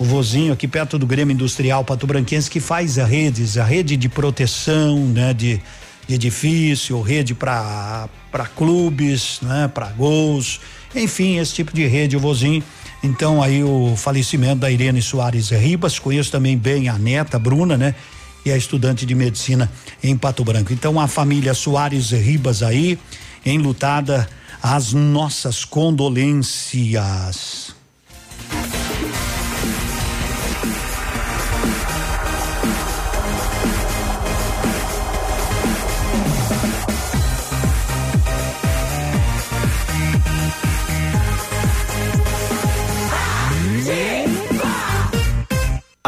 [0.00, 3.98] o vozinho aqui perto do Grêmio Industrial Pato Branquense que faz a redes, a rede
[3.98, 5.60] de proteção, né, de,
[6.08, 10.58] de edifício, rede para para clubes, né, para gols,
[10.94, 12.64] enfim, esse tipo de rede o vozinho.
[13.02, 17.94] Então aí o falecimento da Irene Soares Ribas, conheço também bem a neta Bruna, né?
[18.42, 19.70] E a estudante de medicina
[20.02, 20.72] em Pato Branco.
[20.72, 22.98] Então a família Soares Ribas aí,
[23.44, 24.26] enlutada,
[24.62, 27.78] as nossas condolências.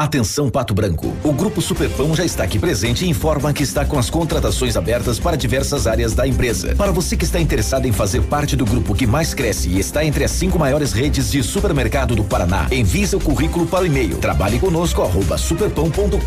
[0.02, 1.14] Atenção Pato Branco.
[1.22, 5.20] O Grupo Superpão já está aqui presente e informa que está com as contratações abertas
[5.20, 6.74] para diversas áreas da empresa.
[6.74, 10.04] Para você que está interessado em fazer parte do grupo que mais cresce e está
[10.04, 14.16] entre as cinco maiores redes de supermercado do Paraná, envie seu currículo para o e-mail
[14.16, 15.08] trabalhe conosco
[15.38, 16.18] superpão.com.br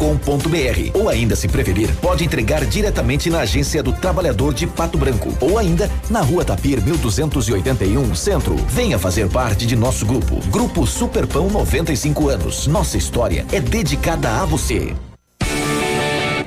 [0.94, 5.60] ou ainda se preferir, pode entregar diretamente na agência do Trabalhador de Pato Branco ou
[5.60, 8.56] ainda na Rua Tapir 1281, Centro.
[8.70, 10.40] Venha fazer parte de nosso grupo.
[10.50, 12.68] Grupo Superpão 95 anos.
[12.68, 14.96] Nossa história é dedicada a você.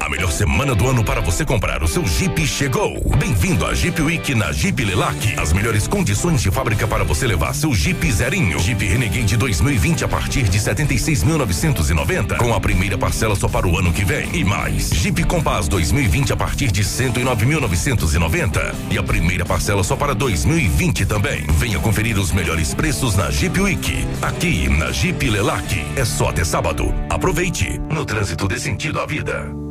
[0.08, 2.98] A melhor semana do ano para você comprar o seu Jeep chegou.
[3.18, 5.38] Bem-vindo à Jeep Week na Jeep Lelac.
[5.38, 8.58] As melhores condições de fábrica para você levar seu Jeep zerinho.
[8.58, 13.92] Jeep Renegade 2020 a partir de 76.990 com a primeira parcela só para o ano
[13.92, 14.34] que vem.
[14.34, 20.14] E mais, Jeep Compass 2020 a partir de 109.990 e a primeira parcela só para
[20.14, 21.44] 2020 também.
[21.58, 24.06] Venha conferir os melhores preços na Jeep Week.
[24.22, 25.84] Aqui na Jeep Lelac.
[25.96, 26.94] É só até sábado.
[27.10, 27.78] Aproveite.
[27.90, 29.67] No trânsito dê sentido à vida.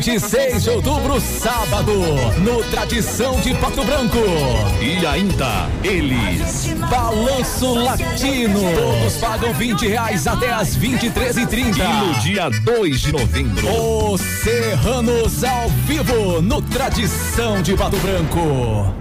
[0.00, 1.92] 26 de outubro, sábado,
[2.38, 4.18] no Tradição de Pato Branco.
[4.80, 6.72] E ainda eles.
[6.88, 8.60] Balanço Latino.
[8.76, 14.12] Todos pagam 20 reais até as 23 e 30 E no dia 2 de novembro.
[14.12, 18.94] Os Serranos ao vivo no Tradição de Pato Branco.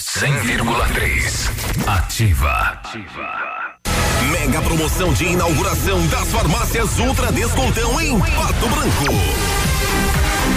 [0.00, 1.50] 100,3.
[1.86, 2.80] Ativa.
[4.30, 9.61] Mega promoção de inauguração das farmácias Ultra Descontão em Pato Branco.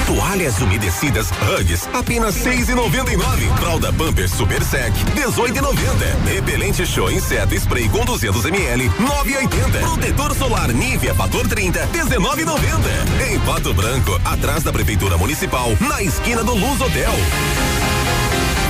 [0.05, 3.47] Toalhas umedecidas Hugs, apenas seis e noventa e nove.
[3.59, 6.05] Fralda Pampers Super Sec, dezoito e noventa.
[6.25, 9.79] Repelente Show Inseto Spray com 200 ml, nove e oitenta.
[9.79, 12.89] Protetor solar Nivea Fator 30, dezenove e noventa.
[13.27, 17.13] Em Pato Branco, atrás da Prefeitura Municipal, na esquina do Luz Hotel.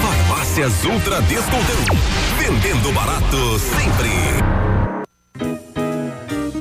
[0.02, 1.98] Farmácias Ultra Descontão.
[2.40, 4.85] Vendendo barato sempre.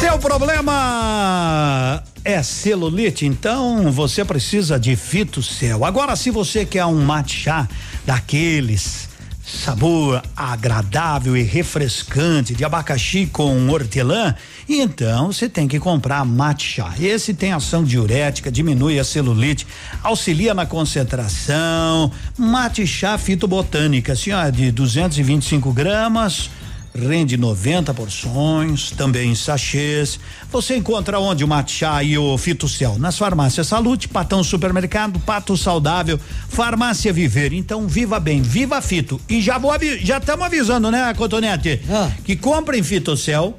[0.00, 5.84] Seu problema é celulite, então você precisa de Fitocel.
[5.84, 7.68] Agora, se você quer um matcha
[8.06, 9.08] daqueles
[9.44, 14.34] sabor agradável e refrescante de abacaxi com hortelã,
[14.68, 16.86] então você tem que comprar matcha.
[17.00, 19.66] Esse tem ação diurética, diminui a celulite,
[20.02, 22.12] auxilia na concentração.
[22.36, 26.50] Matcha fitobotânica, assim, ó, de 225 gramas
[26.98, 30.18] rende 90 porções, também em sachês.
[30.50, 32.98] Você encontra onde o matcha e o fitocel?
[32.98, 36.18] Nas farmácias Salute, Patão Supermercado, Pato Saudável,
[36.48, 37.52] Farmácia Viver.
[37.52, 39.20] Então viva bem, viva fito.
[39.28, 39.72] E já vou
[40.02, 41.80] já estamos avisando, né, Cotonete?
[41.90, 42.10] Ah.
[42.24, 43.58] Que comprem fitocel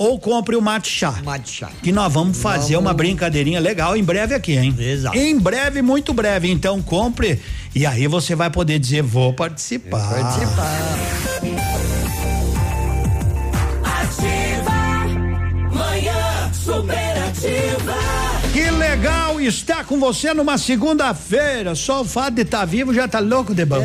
[0.00, 1.12] ou compre o matcha.
[1.22, 1.68] Matcha.
[1.82, 2.88] Que nós vamos fazer Vamos.
[2.88, 4.74] uma brincadeirinha legal em breve aqui, hein?
[4.78, 5.14] Exato.
[5.18, 6.50] Em breve, muito breve.
[6.50, 7.38] Então compre
[7.74, 10.08] e aí você vai poder dizer vou participar.
[10.08, 11.69] Participar.
[16.70, 18.19] Superativa.
[18.52, 21.76] Que legal estar com você numa segunda-feira.
[21.76, 23.80] Só o fato de estar vivo já tá louco de bom.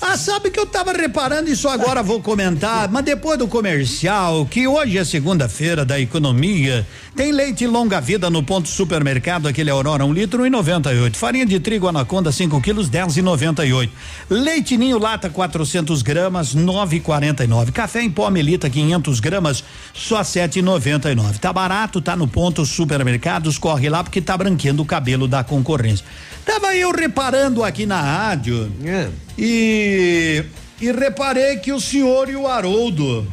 [0.00, 4.68] Ah, sabe que eu tava reparando isso agora vou comentar, mas depois do comercial, que
[4.68, 6.86] hoje é segunda-feira da economia,
[7.16, 11.18] tem leite longa vida no ponto supermercado, aquele Aurora, um litro e noventa e oito.
[11.18, 13.92] Farinha de trigo Anaconda, 5 quilos, dez e noventa e oito.
[14.30, 17.72] Leite ninho lata, 400 gramas, nove e quarenta e nove.
[17.72, 21.40] Café em pó Melita, 500 gramas, só sete e noventa e nove.
[21.40, 26.06] Tá barato, tá no ponto supermercados, corre lá porque tá branqueando o cabelo da concorrência.
[26.44, 28.70] Tava eu reparando aqui na rádio
[29.36, 30.44] e
[30.80, 33.26] e reparei que o senhor e o Haroldo,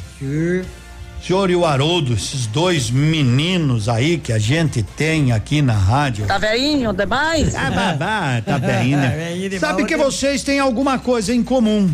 [1.22, 6.26] senhor e o Haroldo, esses dois meninos aí que a gente tem aqui na rádio.
[6.26, 7.54] Tá veinho demais?
[7.56, 9.10] Ah, babá, tá bem, né?
[9.36, 10.04] Veinho de Sabe que né?
[10.04, 11.90] vocês têm alguma coisa em comum.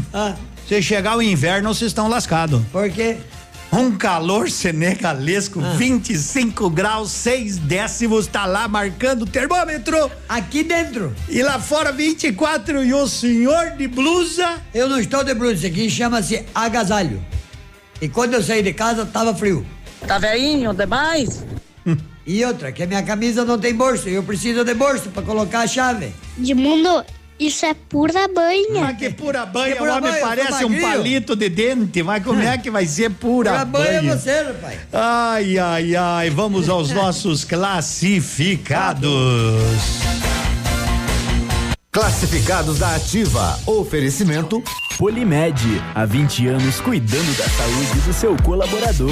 [0.67, 2.61] Se chegar o inverno, vocês estão lascados.
[2.71, 3.17] Por quê?
[3.71, 5.73] Um calor senegalesco, Ah.
[5.73, 10.09] 25 graus, 6 décimos, tá lá marcando o termômetro.
[10.27, 11.13] Aqui dentro.
[11.27, 14.61] E lá fora 24 e o senhor de blusa.
[14.73, 17.23] Eu não estou de blusa, isso aqui chama-se agasalho.
[18.01, 19.65] E quando eu saí de casa, tava frio.
[20.07, 21.43] Tá veinho demais?
[22.25, 25.23] E outra, que a minha camisa não tem bolso, e eu preciso de bolso para
[25.23, 26.13] colocar a chave.
[26.37, 27.03] Edmundo,
[27.39, 28.81] isso é pura banha.
[28.81, 32.23] Mas que pura banha, Que pura o homem banha, parece um palito de dente, mas
[32.23, 34.11] como é que vai ser pura, Pura banha banha?
[34.11, 34.79] é você, rapaz.
[34.93, 39.09] Ai, ai, ai, vamos aos nossos classificados.
[41.91, 43.59] Classificados da Ativa.
[43.65, 44.63] Oferecimento
[44.97, 49.11] Polimed, há 20 anos cuidando da saúde do seu colaborador.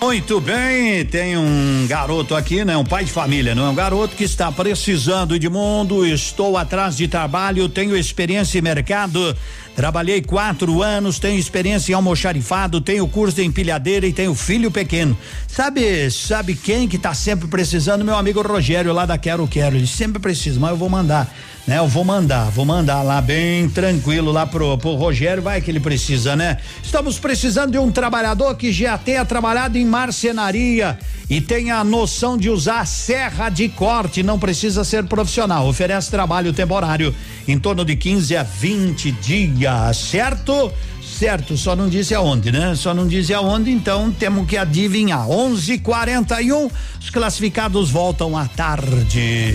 [0.00, 2.76] Muito bem, tem um garoto aqui, né?
[2.76, 6.04] Um pai de família, não é um garoto que está precisando de mundo.
[6.04, 9.34] Estou atrás de trabalho, tenho experiência em mercado.
[9.74, 15.16] Trabalhei quatro anos, tenho experiência em almoxarifado, tenho curso de empilhadeira e tenho filho pequeno.
[15.48, 18.04] Sabe, sabe quem que tá sempre precisando?
[18.04, 19.76] Meu amigo Rogério lá da Quero Quero.
[19.76, 21.34] Ele sempre precisa, mas eu vou mandar,
[21.66, 21.78] né?
[21.78, 25.80] Eu vou mandar, vou mandar lá bem tranquilo lá pro, pro Rogério, vai que ele
[25.80, 26.58] precisa, né?
[26.82, 30.98] Estamos precisando de um trabalhador que já tenha trabalhado em marcenaria
[31.28, 35.66] e tenha a noção de usar serra de corte, não precisa ser profissional.
[35.68, 37.14] Oferece trabalho temporário
[37.48, 40.72] em torno de 15 a 20 dias, certo?
[41.02, 42.74] Certo, só não disse aonde, né?
[42.74, 45.26] Só não disse aonde, então temos que adivinhar.
[45.28, 46.70] 11:41
[47.00, 49.54] os classificados voltam à tarde.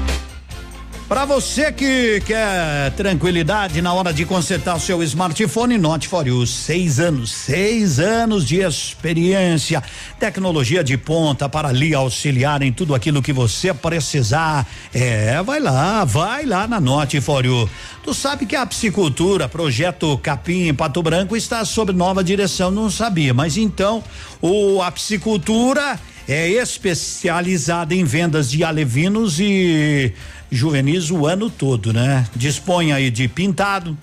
[1.11, 6.47] Para você que quer tranquilidade na hora de consertar o seu smartphone, Note for You,
[6.47, 9.83] seis anos, seis anos de experiência,
[10.17, 14.65] tecnologia de ponta para lhe auxiliar em tudo aquilo que você precisar.
[14.93, 17.69] É, vai lá, vai lá na Note for You.
[18.01, 22.89] Tu sabe que a psicultura, projeto Capim em Pato Branco está sob nova direção, não
[22.89, 24.01] sabia, mas então
[24.41, 30.13] o a psicultura é especializada em vendas de alevinos e
[30.51, 32.27] juvenis o ano todo, né?
[32.35, 33.97] Dispõe aí de pintado,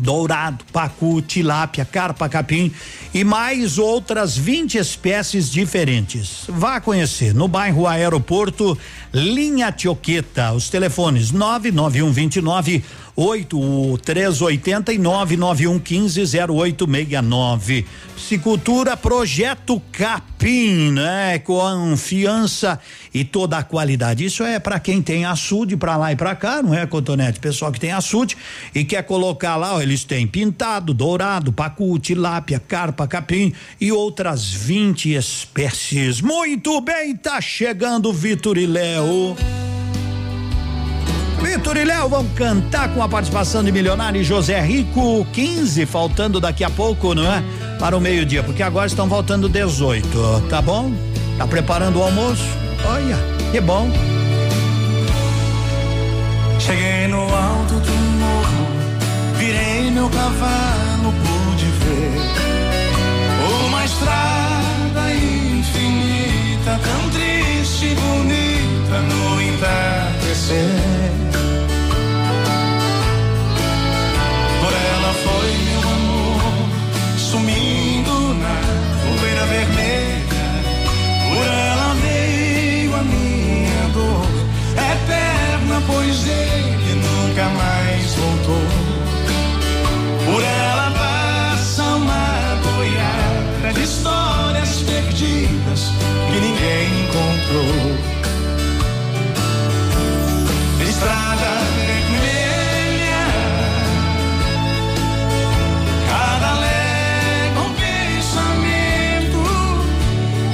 [0.00, 2.72] dourado, pacu, tilápia, carpa, capim
[3.12, 6.44] e mais outras 20 espécies diferentes.
[6.48, 8.78] Vá conhecer no bairro Aeroporto,
[9.12, 12.84] linha Tioqueta, os telefones 99129
[13.20, 17.84] oito três oitenta e nove nove um quinze zero oito meia nove.
[18.14, 21.40] Psicultura Projeto Capim, né?
[21.40, 22.78] Confiança
[23.12, 24.24] e toda a qualidade.
[24.24, 27.40] Isso é para quem tem açude para lá e para cá, não é, Cotonete?
[27.40, 28.36] Pessoal que tem açude
[28.72, 34.48] e quer colocar lá, ó, eles têm pintado, dourado, pacu, tilápia, carpa, capim e outras
[34.48, 36.20] 20 espécies.
[36.20, 39.67] Muito bem, tá chegando Vitor e Léo.
[41.48, 46.62] Vitor e Léo vão cantar com a participação de Milionário José Rico 15, faltando daqui
[46.62, 47.42] a pouco, não é?
[47.78, 50.06] Para o meio-dia, porque agora estão faltando 18,
[50.50, 50.92] tá bom?
[51.38, 52.44] Tá preparando o almoço?
[52.84, 53.16] Olha,
[53.50, 53.90] que bom.
[56.58, 58.66] Cheguei no alto do morro,
[59.38, 62.12] virei meu cavalo, pude ver
[63.64, 70.97] uma estrada infinita, tão triste e bonita no entardecer.
[100.98, 101.50] Estrada
[101.86, 103.22] vermelha,
[106.10, 109.40] cada légua um pensamento,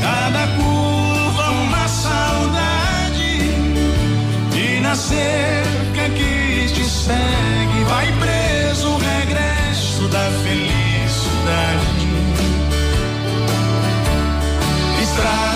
[0.03, 3.41] cada curva uma saudade.
[4.55, 12.07] E na cerca que te segue, vai preso o regresso da felicidade.
[15.03, 15.54] Estrada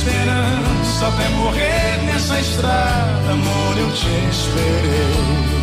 [0.00, 1.08] esperança.
[1.08, 5.60] Até morrer nessa estrada, amor, eu te esperei.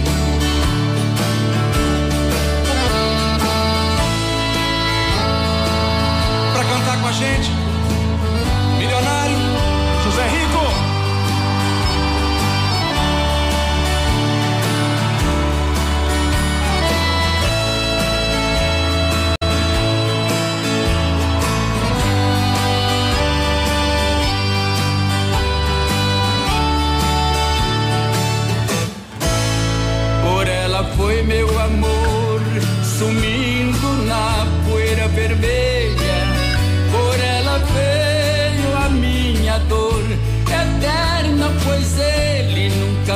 [6.53, 7.51] Pra cantar com a gente,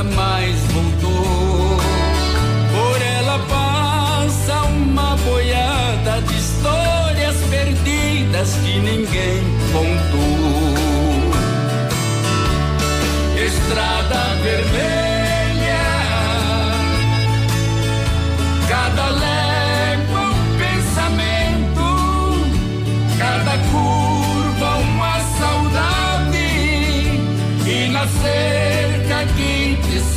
[0.04, 0.71] mais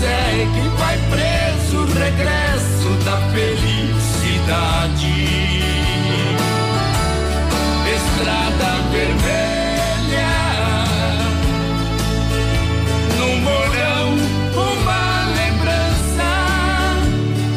[0.04, 5.14] que te segue vai preso o regresso da felicidade.
[7.96, 10.34] Estrada vermelha.
[13.18, 14.08] No morão,
[14.54, 15.04] uma
[15.36, 16.30] lembrança.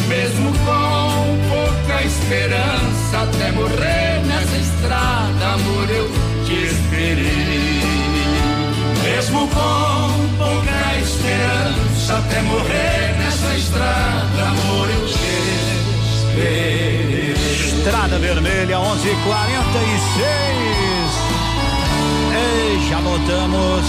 [0.09, 3.15] mesmo com pouca esperança.
[3.23, 6.24] Até morrer nessa estrada, amor, eu
[9.45, 15.15] Mesmo com pouca esperança, até morrer nessa estrada, amor, eu te
[16.17, 17.33] esperei.
[17.33, 19.05] Estrada Vermelha 11:46.
[22.33, 23.85] Ei, já voltamos.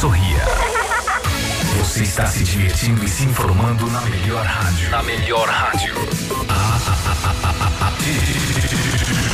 [0.00, 0.44] Sorria.
[1.78, 4.90] Você está se divertindo e se informando na melhor rádio.
[4.90, 5.94] Na melhor rádio.
[7.80, 9.33] Ativa.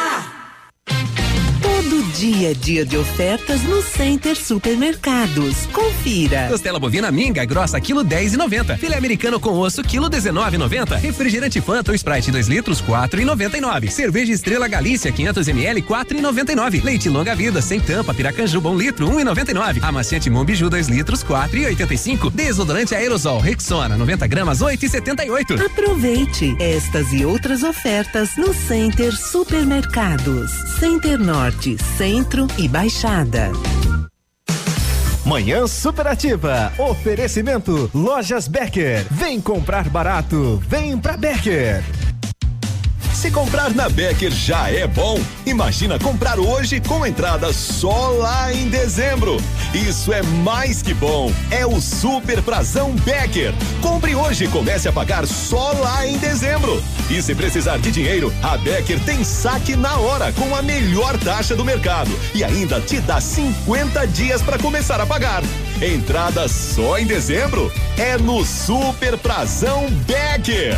[1.81, 5.65] Todo dia é dia de ofertas no Center Supermercados.
[5.73, 6.47] Confira.
[6.47, 8.77] Costela bovina minga grossa quilo 10 e 90.
[8.77, 10.95] Filé americano com osso quilo 19 e 90.
[10.97, 13.87] Refrigerante Fanta ou Sprite 2 litros 4 e 99.
[13.87, 16.81] Cerveja Estrela Galícia 500 ml 4 e 99.
[16.81, 19.79] Leite longa vida sem tampa Piracanjuba 1 litro 1 e 99.
[19.81, 22.29] Amaciante Mombiju 2 litros 4 e 85.
[22.29, 25.55] Desodorante aerosol Rexona 90 gramas 8 e 78.
[25.65, 30.51] Aproveite estas e outras ofertas no Center Supermercados.
[30.79, 33.51] Center Norte, Centro e Baixada.
[35.25, 36.73] Manhã Superativa.
[36.77, 39.05] Oferecimento Lojas Becker.
[39.11, 40.61] Vem comprar barato.
[40.67, 41.83] Vem pra Becker.
[43.13, 48.69] Se comprar na Becker já é bom, imagina comprar hoje com entrada só lá em
[48.69, 49.37] dezembro.
[49.73, 51.31] Isso é mais que bom.
[51.51, 53.53] É o Super Prazão Becker.
[53.81, 56.81] Compre hoje e comece a pagar só lá em dezembro.
[57.09, 61.55] E se precisar de dinheiro, a Becker tem saque na hora com a melhor taxa
[61.55, 65.43] do mercado e ainda te dá 50 dias para começar a pagar.
[65.81, 70.77] Entrada só em dezembro é no Super Prazão Becker.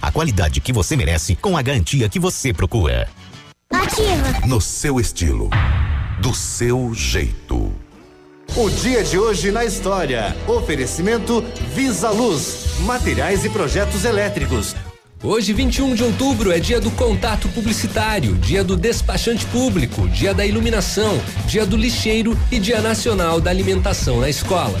[0.00, 3.08] a qualidade que você merece com a garantia que você procura.
[3.70, 4.46] Ativa!
[4.46, 5.50] No seu estilo,
[6.20, 7.72] do seu jeito.
[8.54, 10.34] O dia de hoje na história.
[10.46, 14.74] Oferecimento Visa Luz, materiais e projetos elétricos.
[15.22, 20.46] Hoje, 21 de outubro, é dia do contato publicitário, dia do despachante público, dia da
[20.46, 24.80] iluminação, dia do lixeiro e dia nacional da alimentação na escola.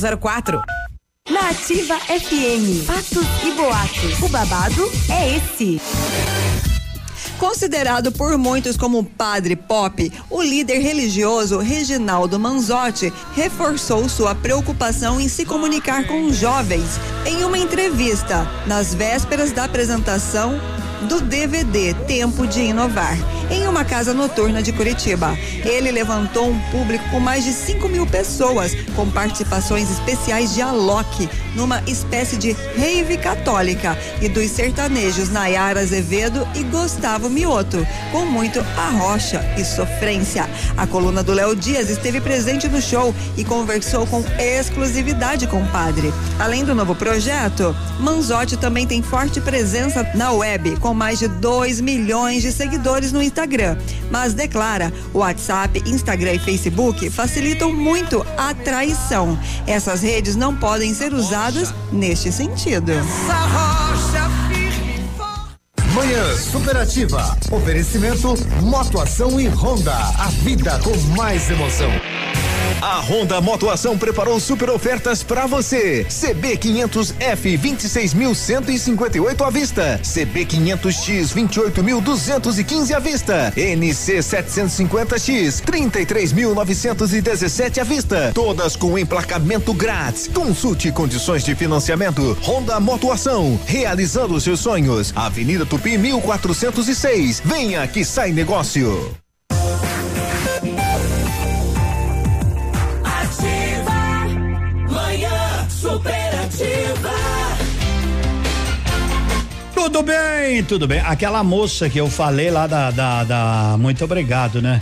[0.00, 0.62] 6004.
[1.30, 4.22] Na Ativa FM, fatos e boatos.
[4.22, 5.80] O babado é esse.
[7.38, 15.28] Considerado por muitos como padre pop, o líder religioso Reginaldo Manzotti reforçou sua preocupação em
[15.28, 20.60] se comunicar com os jovens em uma entrevista nas vésperas da apresentação
[21.08, 23.16] do DVD Tempo de Inovar,
[23.50, 25.36] em uma casa noturna de Curitiba.
[25.64, 31.28] Ele levantou um público com mais de 5 mil pessoas, com participações especiais de Alok,
[31.54, 38.60] numa espécie de rave católica, e dos sertanejos Nayara Azevedo e Gustavo Mioto, com muito
[38.76, 40.48] arrocha e sofrência.
[40.76, 45.68] A coluna do Léo Dias esteve presente no show e conversou com exclusividade com o
[45.68, 46.12] padre.
[46.38, 51.80] Além do novo projeto, Manzotti também tem forte presença na web, com mais de 2
[51.80, 53.76] milhões de seguidores no Instagram.
[54.10, 59.38] Mas declara, o WhatsApp, Instagram e Facebook facilitam muito a traição.
[59.66, 61.39] Essas redes não podem ser usadas
[61.90, 62.92] neste sentido.
[65.94, 67.34] Manhã Superativa.
[67.50, 69.94] Oferecimento Motoação e Honda.
[70.18, 71.90] A vida com mais emoção.
[72.82, 76.04] A Honda Motoação preparou super ofertas para você.
[76.04, 80.00] CB 500F 26.158 à vista.
[80.02, 83.52] CB 500X 28.215 à vista.
[83.54, 88.32] NC 750X 33.917 à vista.
[88.34, 90.26] Todas com emplacamento grátis.
[90.28, 92.34] Consulte condições de financiamento.
[92.42, 95.12] Honda Motoação, realizando seus sonhos.
[95.14, 97.42] Avenida Tupi 1406.
[97.44, 99.14] Venha que sai negócio.
[109.92, 111.00] Tudo bem, tudo bem.
[111.00, 114.80] Aquela moça que eu falei lá da, da, da- Muito obrigado, né?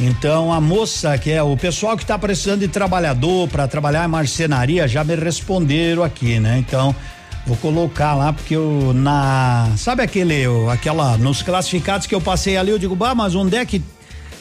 [0.00, 4.08] Então a moça que é o pessoal que está precisando de trabalhador para trabalhar em
[4.08, 6.56] marcenaria já me responderam aqui, né?
[6.58, 6.96] Então
[7.46, 12.70] vou colocar lá porque eu na sabe aquele aquela nos classificados que eu passei ali
[12.70, 13.82] eu digo bah mas onde é que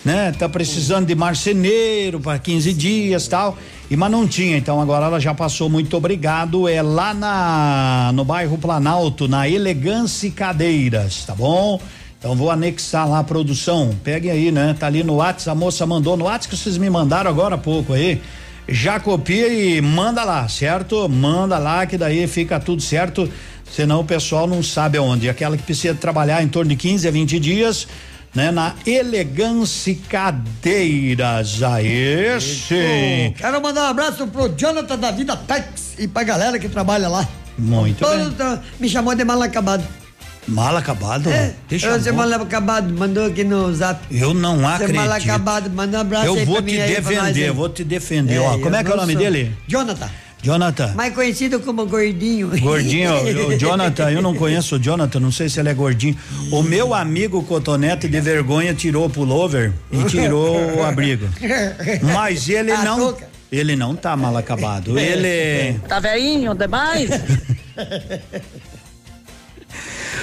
[0.05, 3.57] né tá precisando de marceneiro para 15 dias tal
[3.91, 8.23] e mas não tinha então agora ela já passou muito obrigado é lá na no
[8.23, 11.81] bairro Planalto na Elegância Cadeiras tá bom
[12.25, 13.95] então vou anexar lá a produção.
[14.03, 14.75] Peguem aí, né?
[14.79, 17.57] Tá ali no WhatsApp, a moça mandou no WhatsApp que vocês me mandaram agora há
[17.57, 18.19] pouco aí.
[18.67, 21.07] Já copia e manda lá, certo?
[21.07, 23.29] Manda lá que daí fica tudo certo.
[23.71, 25.29] Senão o pessoal não sabe aonde.
[25.29, 27.87] Aquela que precisa trabalhar em torno de 15 a 20 dias,
[28.35, 28.51] né?
[28.51, 31.63] Na Elegância Cadeiras.
[31.63, 33.33] Aí sim.
[33.37, 37.27] Quero mandar um abraço pro Jonathan da Vida Tax e pra galera que trabalha lá.
[37.57, 38.59] Muito Todo bem.
[38.79, 39.83] Me chamou de mal acabado.
[40.47, 41.27] Mal acabado?
[41.29, 43.99] É, Deixa eu, você mal acabado, mandou aqui no zap.
[44.15, 44.95] Eu não Você acredito.
[44.95, 48.37] mal acabado, manda um abraço Eu vou te defender, vou te defender.
[48.39, 49.57] Ó, como é que é o nome sou- dele?
[49.67, 50.07] Jonathan.
[50.45, 50.93] Jonathan.
[50.93, 52.49] Mais conhecido como Gordinho.
[52.59, 53.11] Gordinho,
[53.49, 56.15] o Jonathan, eu não conheço o Jonathan, não sei se ele é gordinho.
[56.51, 61.27] O meu amigo Cotonete de vergonha tirou o pullover e tirou o abrigo.
[62.13, 62.97] Mas ele A não.
[62.99, 63.27] touca.
[63.51, 64.99] Ele não tá mal acabado.
[64.99, 65.79] Ele.
[65.87, 67.09] Tá velhinho demais?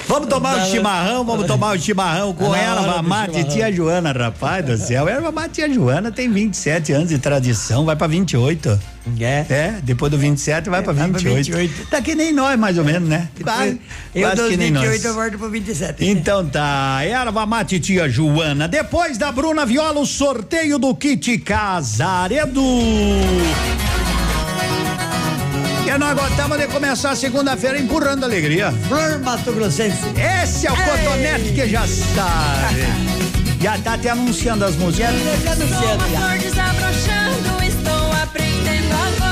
[0.09, 4.12] Vamos tomar um chimarrão, vamos tomar um chimarrão com hora erva do mate tia Joana,
[4.12, 5.09] rapaz do céu.
[5.09, 8.79] Erva mate tia Joana tem 27 anos de tradição, vai pra 28.
[9.21, 9.45] É.
[9.51, 11.57] É, depois do 27 vai pra vai pra 28.
[11.57, 11.87] 28.
[11.91, 13.29] Tá que nem nós, mais ou menos, né?
[13.43, 13.81] Quase,
[14.15, 15.05] Eu quase dos que nem 28 nós.
[15.05, 16.05] eu volto pro 27.
[16.07, 18.69] Então tá, erva mate tia Joana.
[18.69, 22.62] Depois da Bruna Viola, o sorteio do kit Casaredo.
[25.86, 28.73] E nós gostamos de começar a segunda-feira empurrando alegria.
[28.89, 29.99] Flor Mato Grossense.
[30.43, 32.86] Esse é o Cotonete que já sabe.
[33.61, 35.11] Já tá até anunciando as músicas.
[35.11, 39.32] Uma flor desabrochando, estou aprendendo agora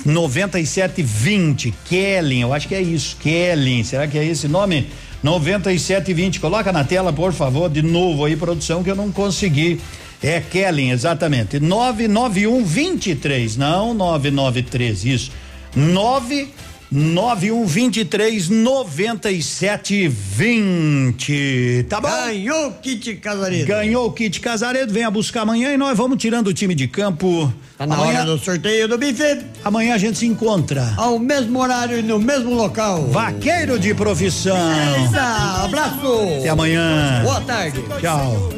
[0.06, 3.84] 9720 Kellen, eu acho que é isso, Kellen.
[3.84, 4.88] Será que é esse nome?
[5.24, 6.40] 9720.
[6.40, 9.80] Coloca na tela, por favor, de novo aí, produção, que eu não consegui.
[10.22, 11.60] É Kellen, exatamente.
[11.60, 15.32] 991 23, não 993, isso.
[15.76, 16.50] 9
[16.92, 21.86] 91 23 97 20.
[21.88, 22.10] Tá bom?
[22.10, 23.66] Ganhou o kit casaredo.
[23.66, 24.92] Ganhou o kit casaredo.
[24.92, 27.52] Venha buscar amanhã e nós vamos tirando o time de campo.
[27.78, 29.40] Tá na amanhã, hora do sorteio do buffet.
[29.64, 30.94] Amanhã a gente se encontra.
[30.98, 33.08] Ao mesmo horário e no mesmo local.
[33.08, 34.58] Vaqueiro de profissão.
[34.58, 35.22] Beleza,
[35.64, 36.40] abraço.
[36.40, 37.22] Até amanhã.
[37.24, 37.82] Boa tarde.
[38.02, 38.52] Tchau.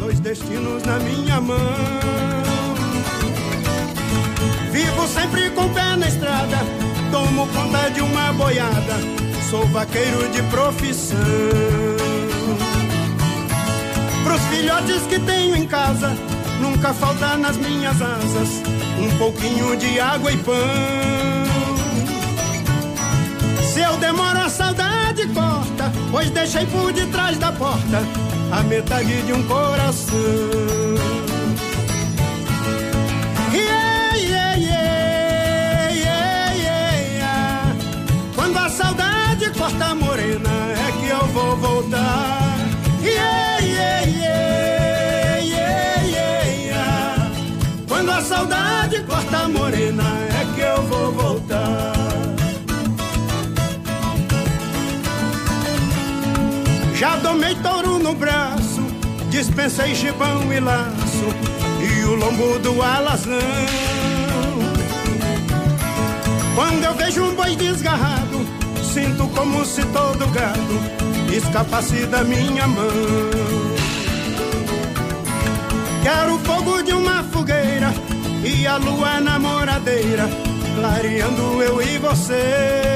[0.00, 1.56] Dois destinos na minha mão.
[4.70, 6.83] Vivo sempre com o pé na estrada.
[7.14, 8.96] Tomo conta de uma boiada.
[9.48, 11.16] Sou vaqueiro de profissão.
[14.24, 16.12] Pros filhotes que tenho em casa,
[16.60, 18.48] nunca falta nas minhas asas
[18.98, 20.56] um pouquinho de água e pão.
[23.62, 28.02] Se eu demoro a saudade corta, pois deixei por detrás da porta
[28.50, 31.33] a metade de um coração.
[57.04, 58.80] Já domei touro no braço,
[59.28, 61.26] dispensei gibão e laço
[61.78, 63.38] e o lombo do alazão.
[66.54, 68.46] Quando eu vejo um boi desgarrado,
[68.82, 70.80] sinto como se todo gado
[71.30, 72.88] escapasse da minha mão.
[76.02, 77.92] Quero o fogo de uma fogueira
[78.42, 80.26] e a lua namoradeira,
[80.74, 82.94] clareando eu e você.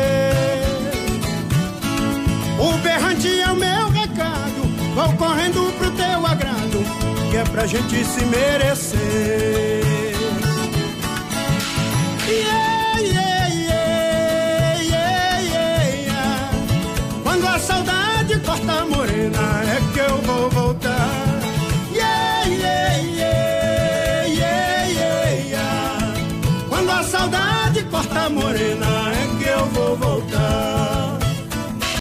[2.59, 3.88] O berrante é o meu
[4.99, 6.83] vou correndo pro teu agrado,
[7.31, 8.99] que é pra gente se merecer.
[12.27, 12.58] Yeah,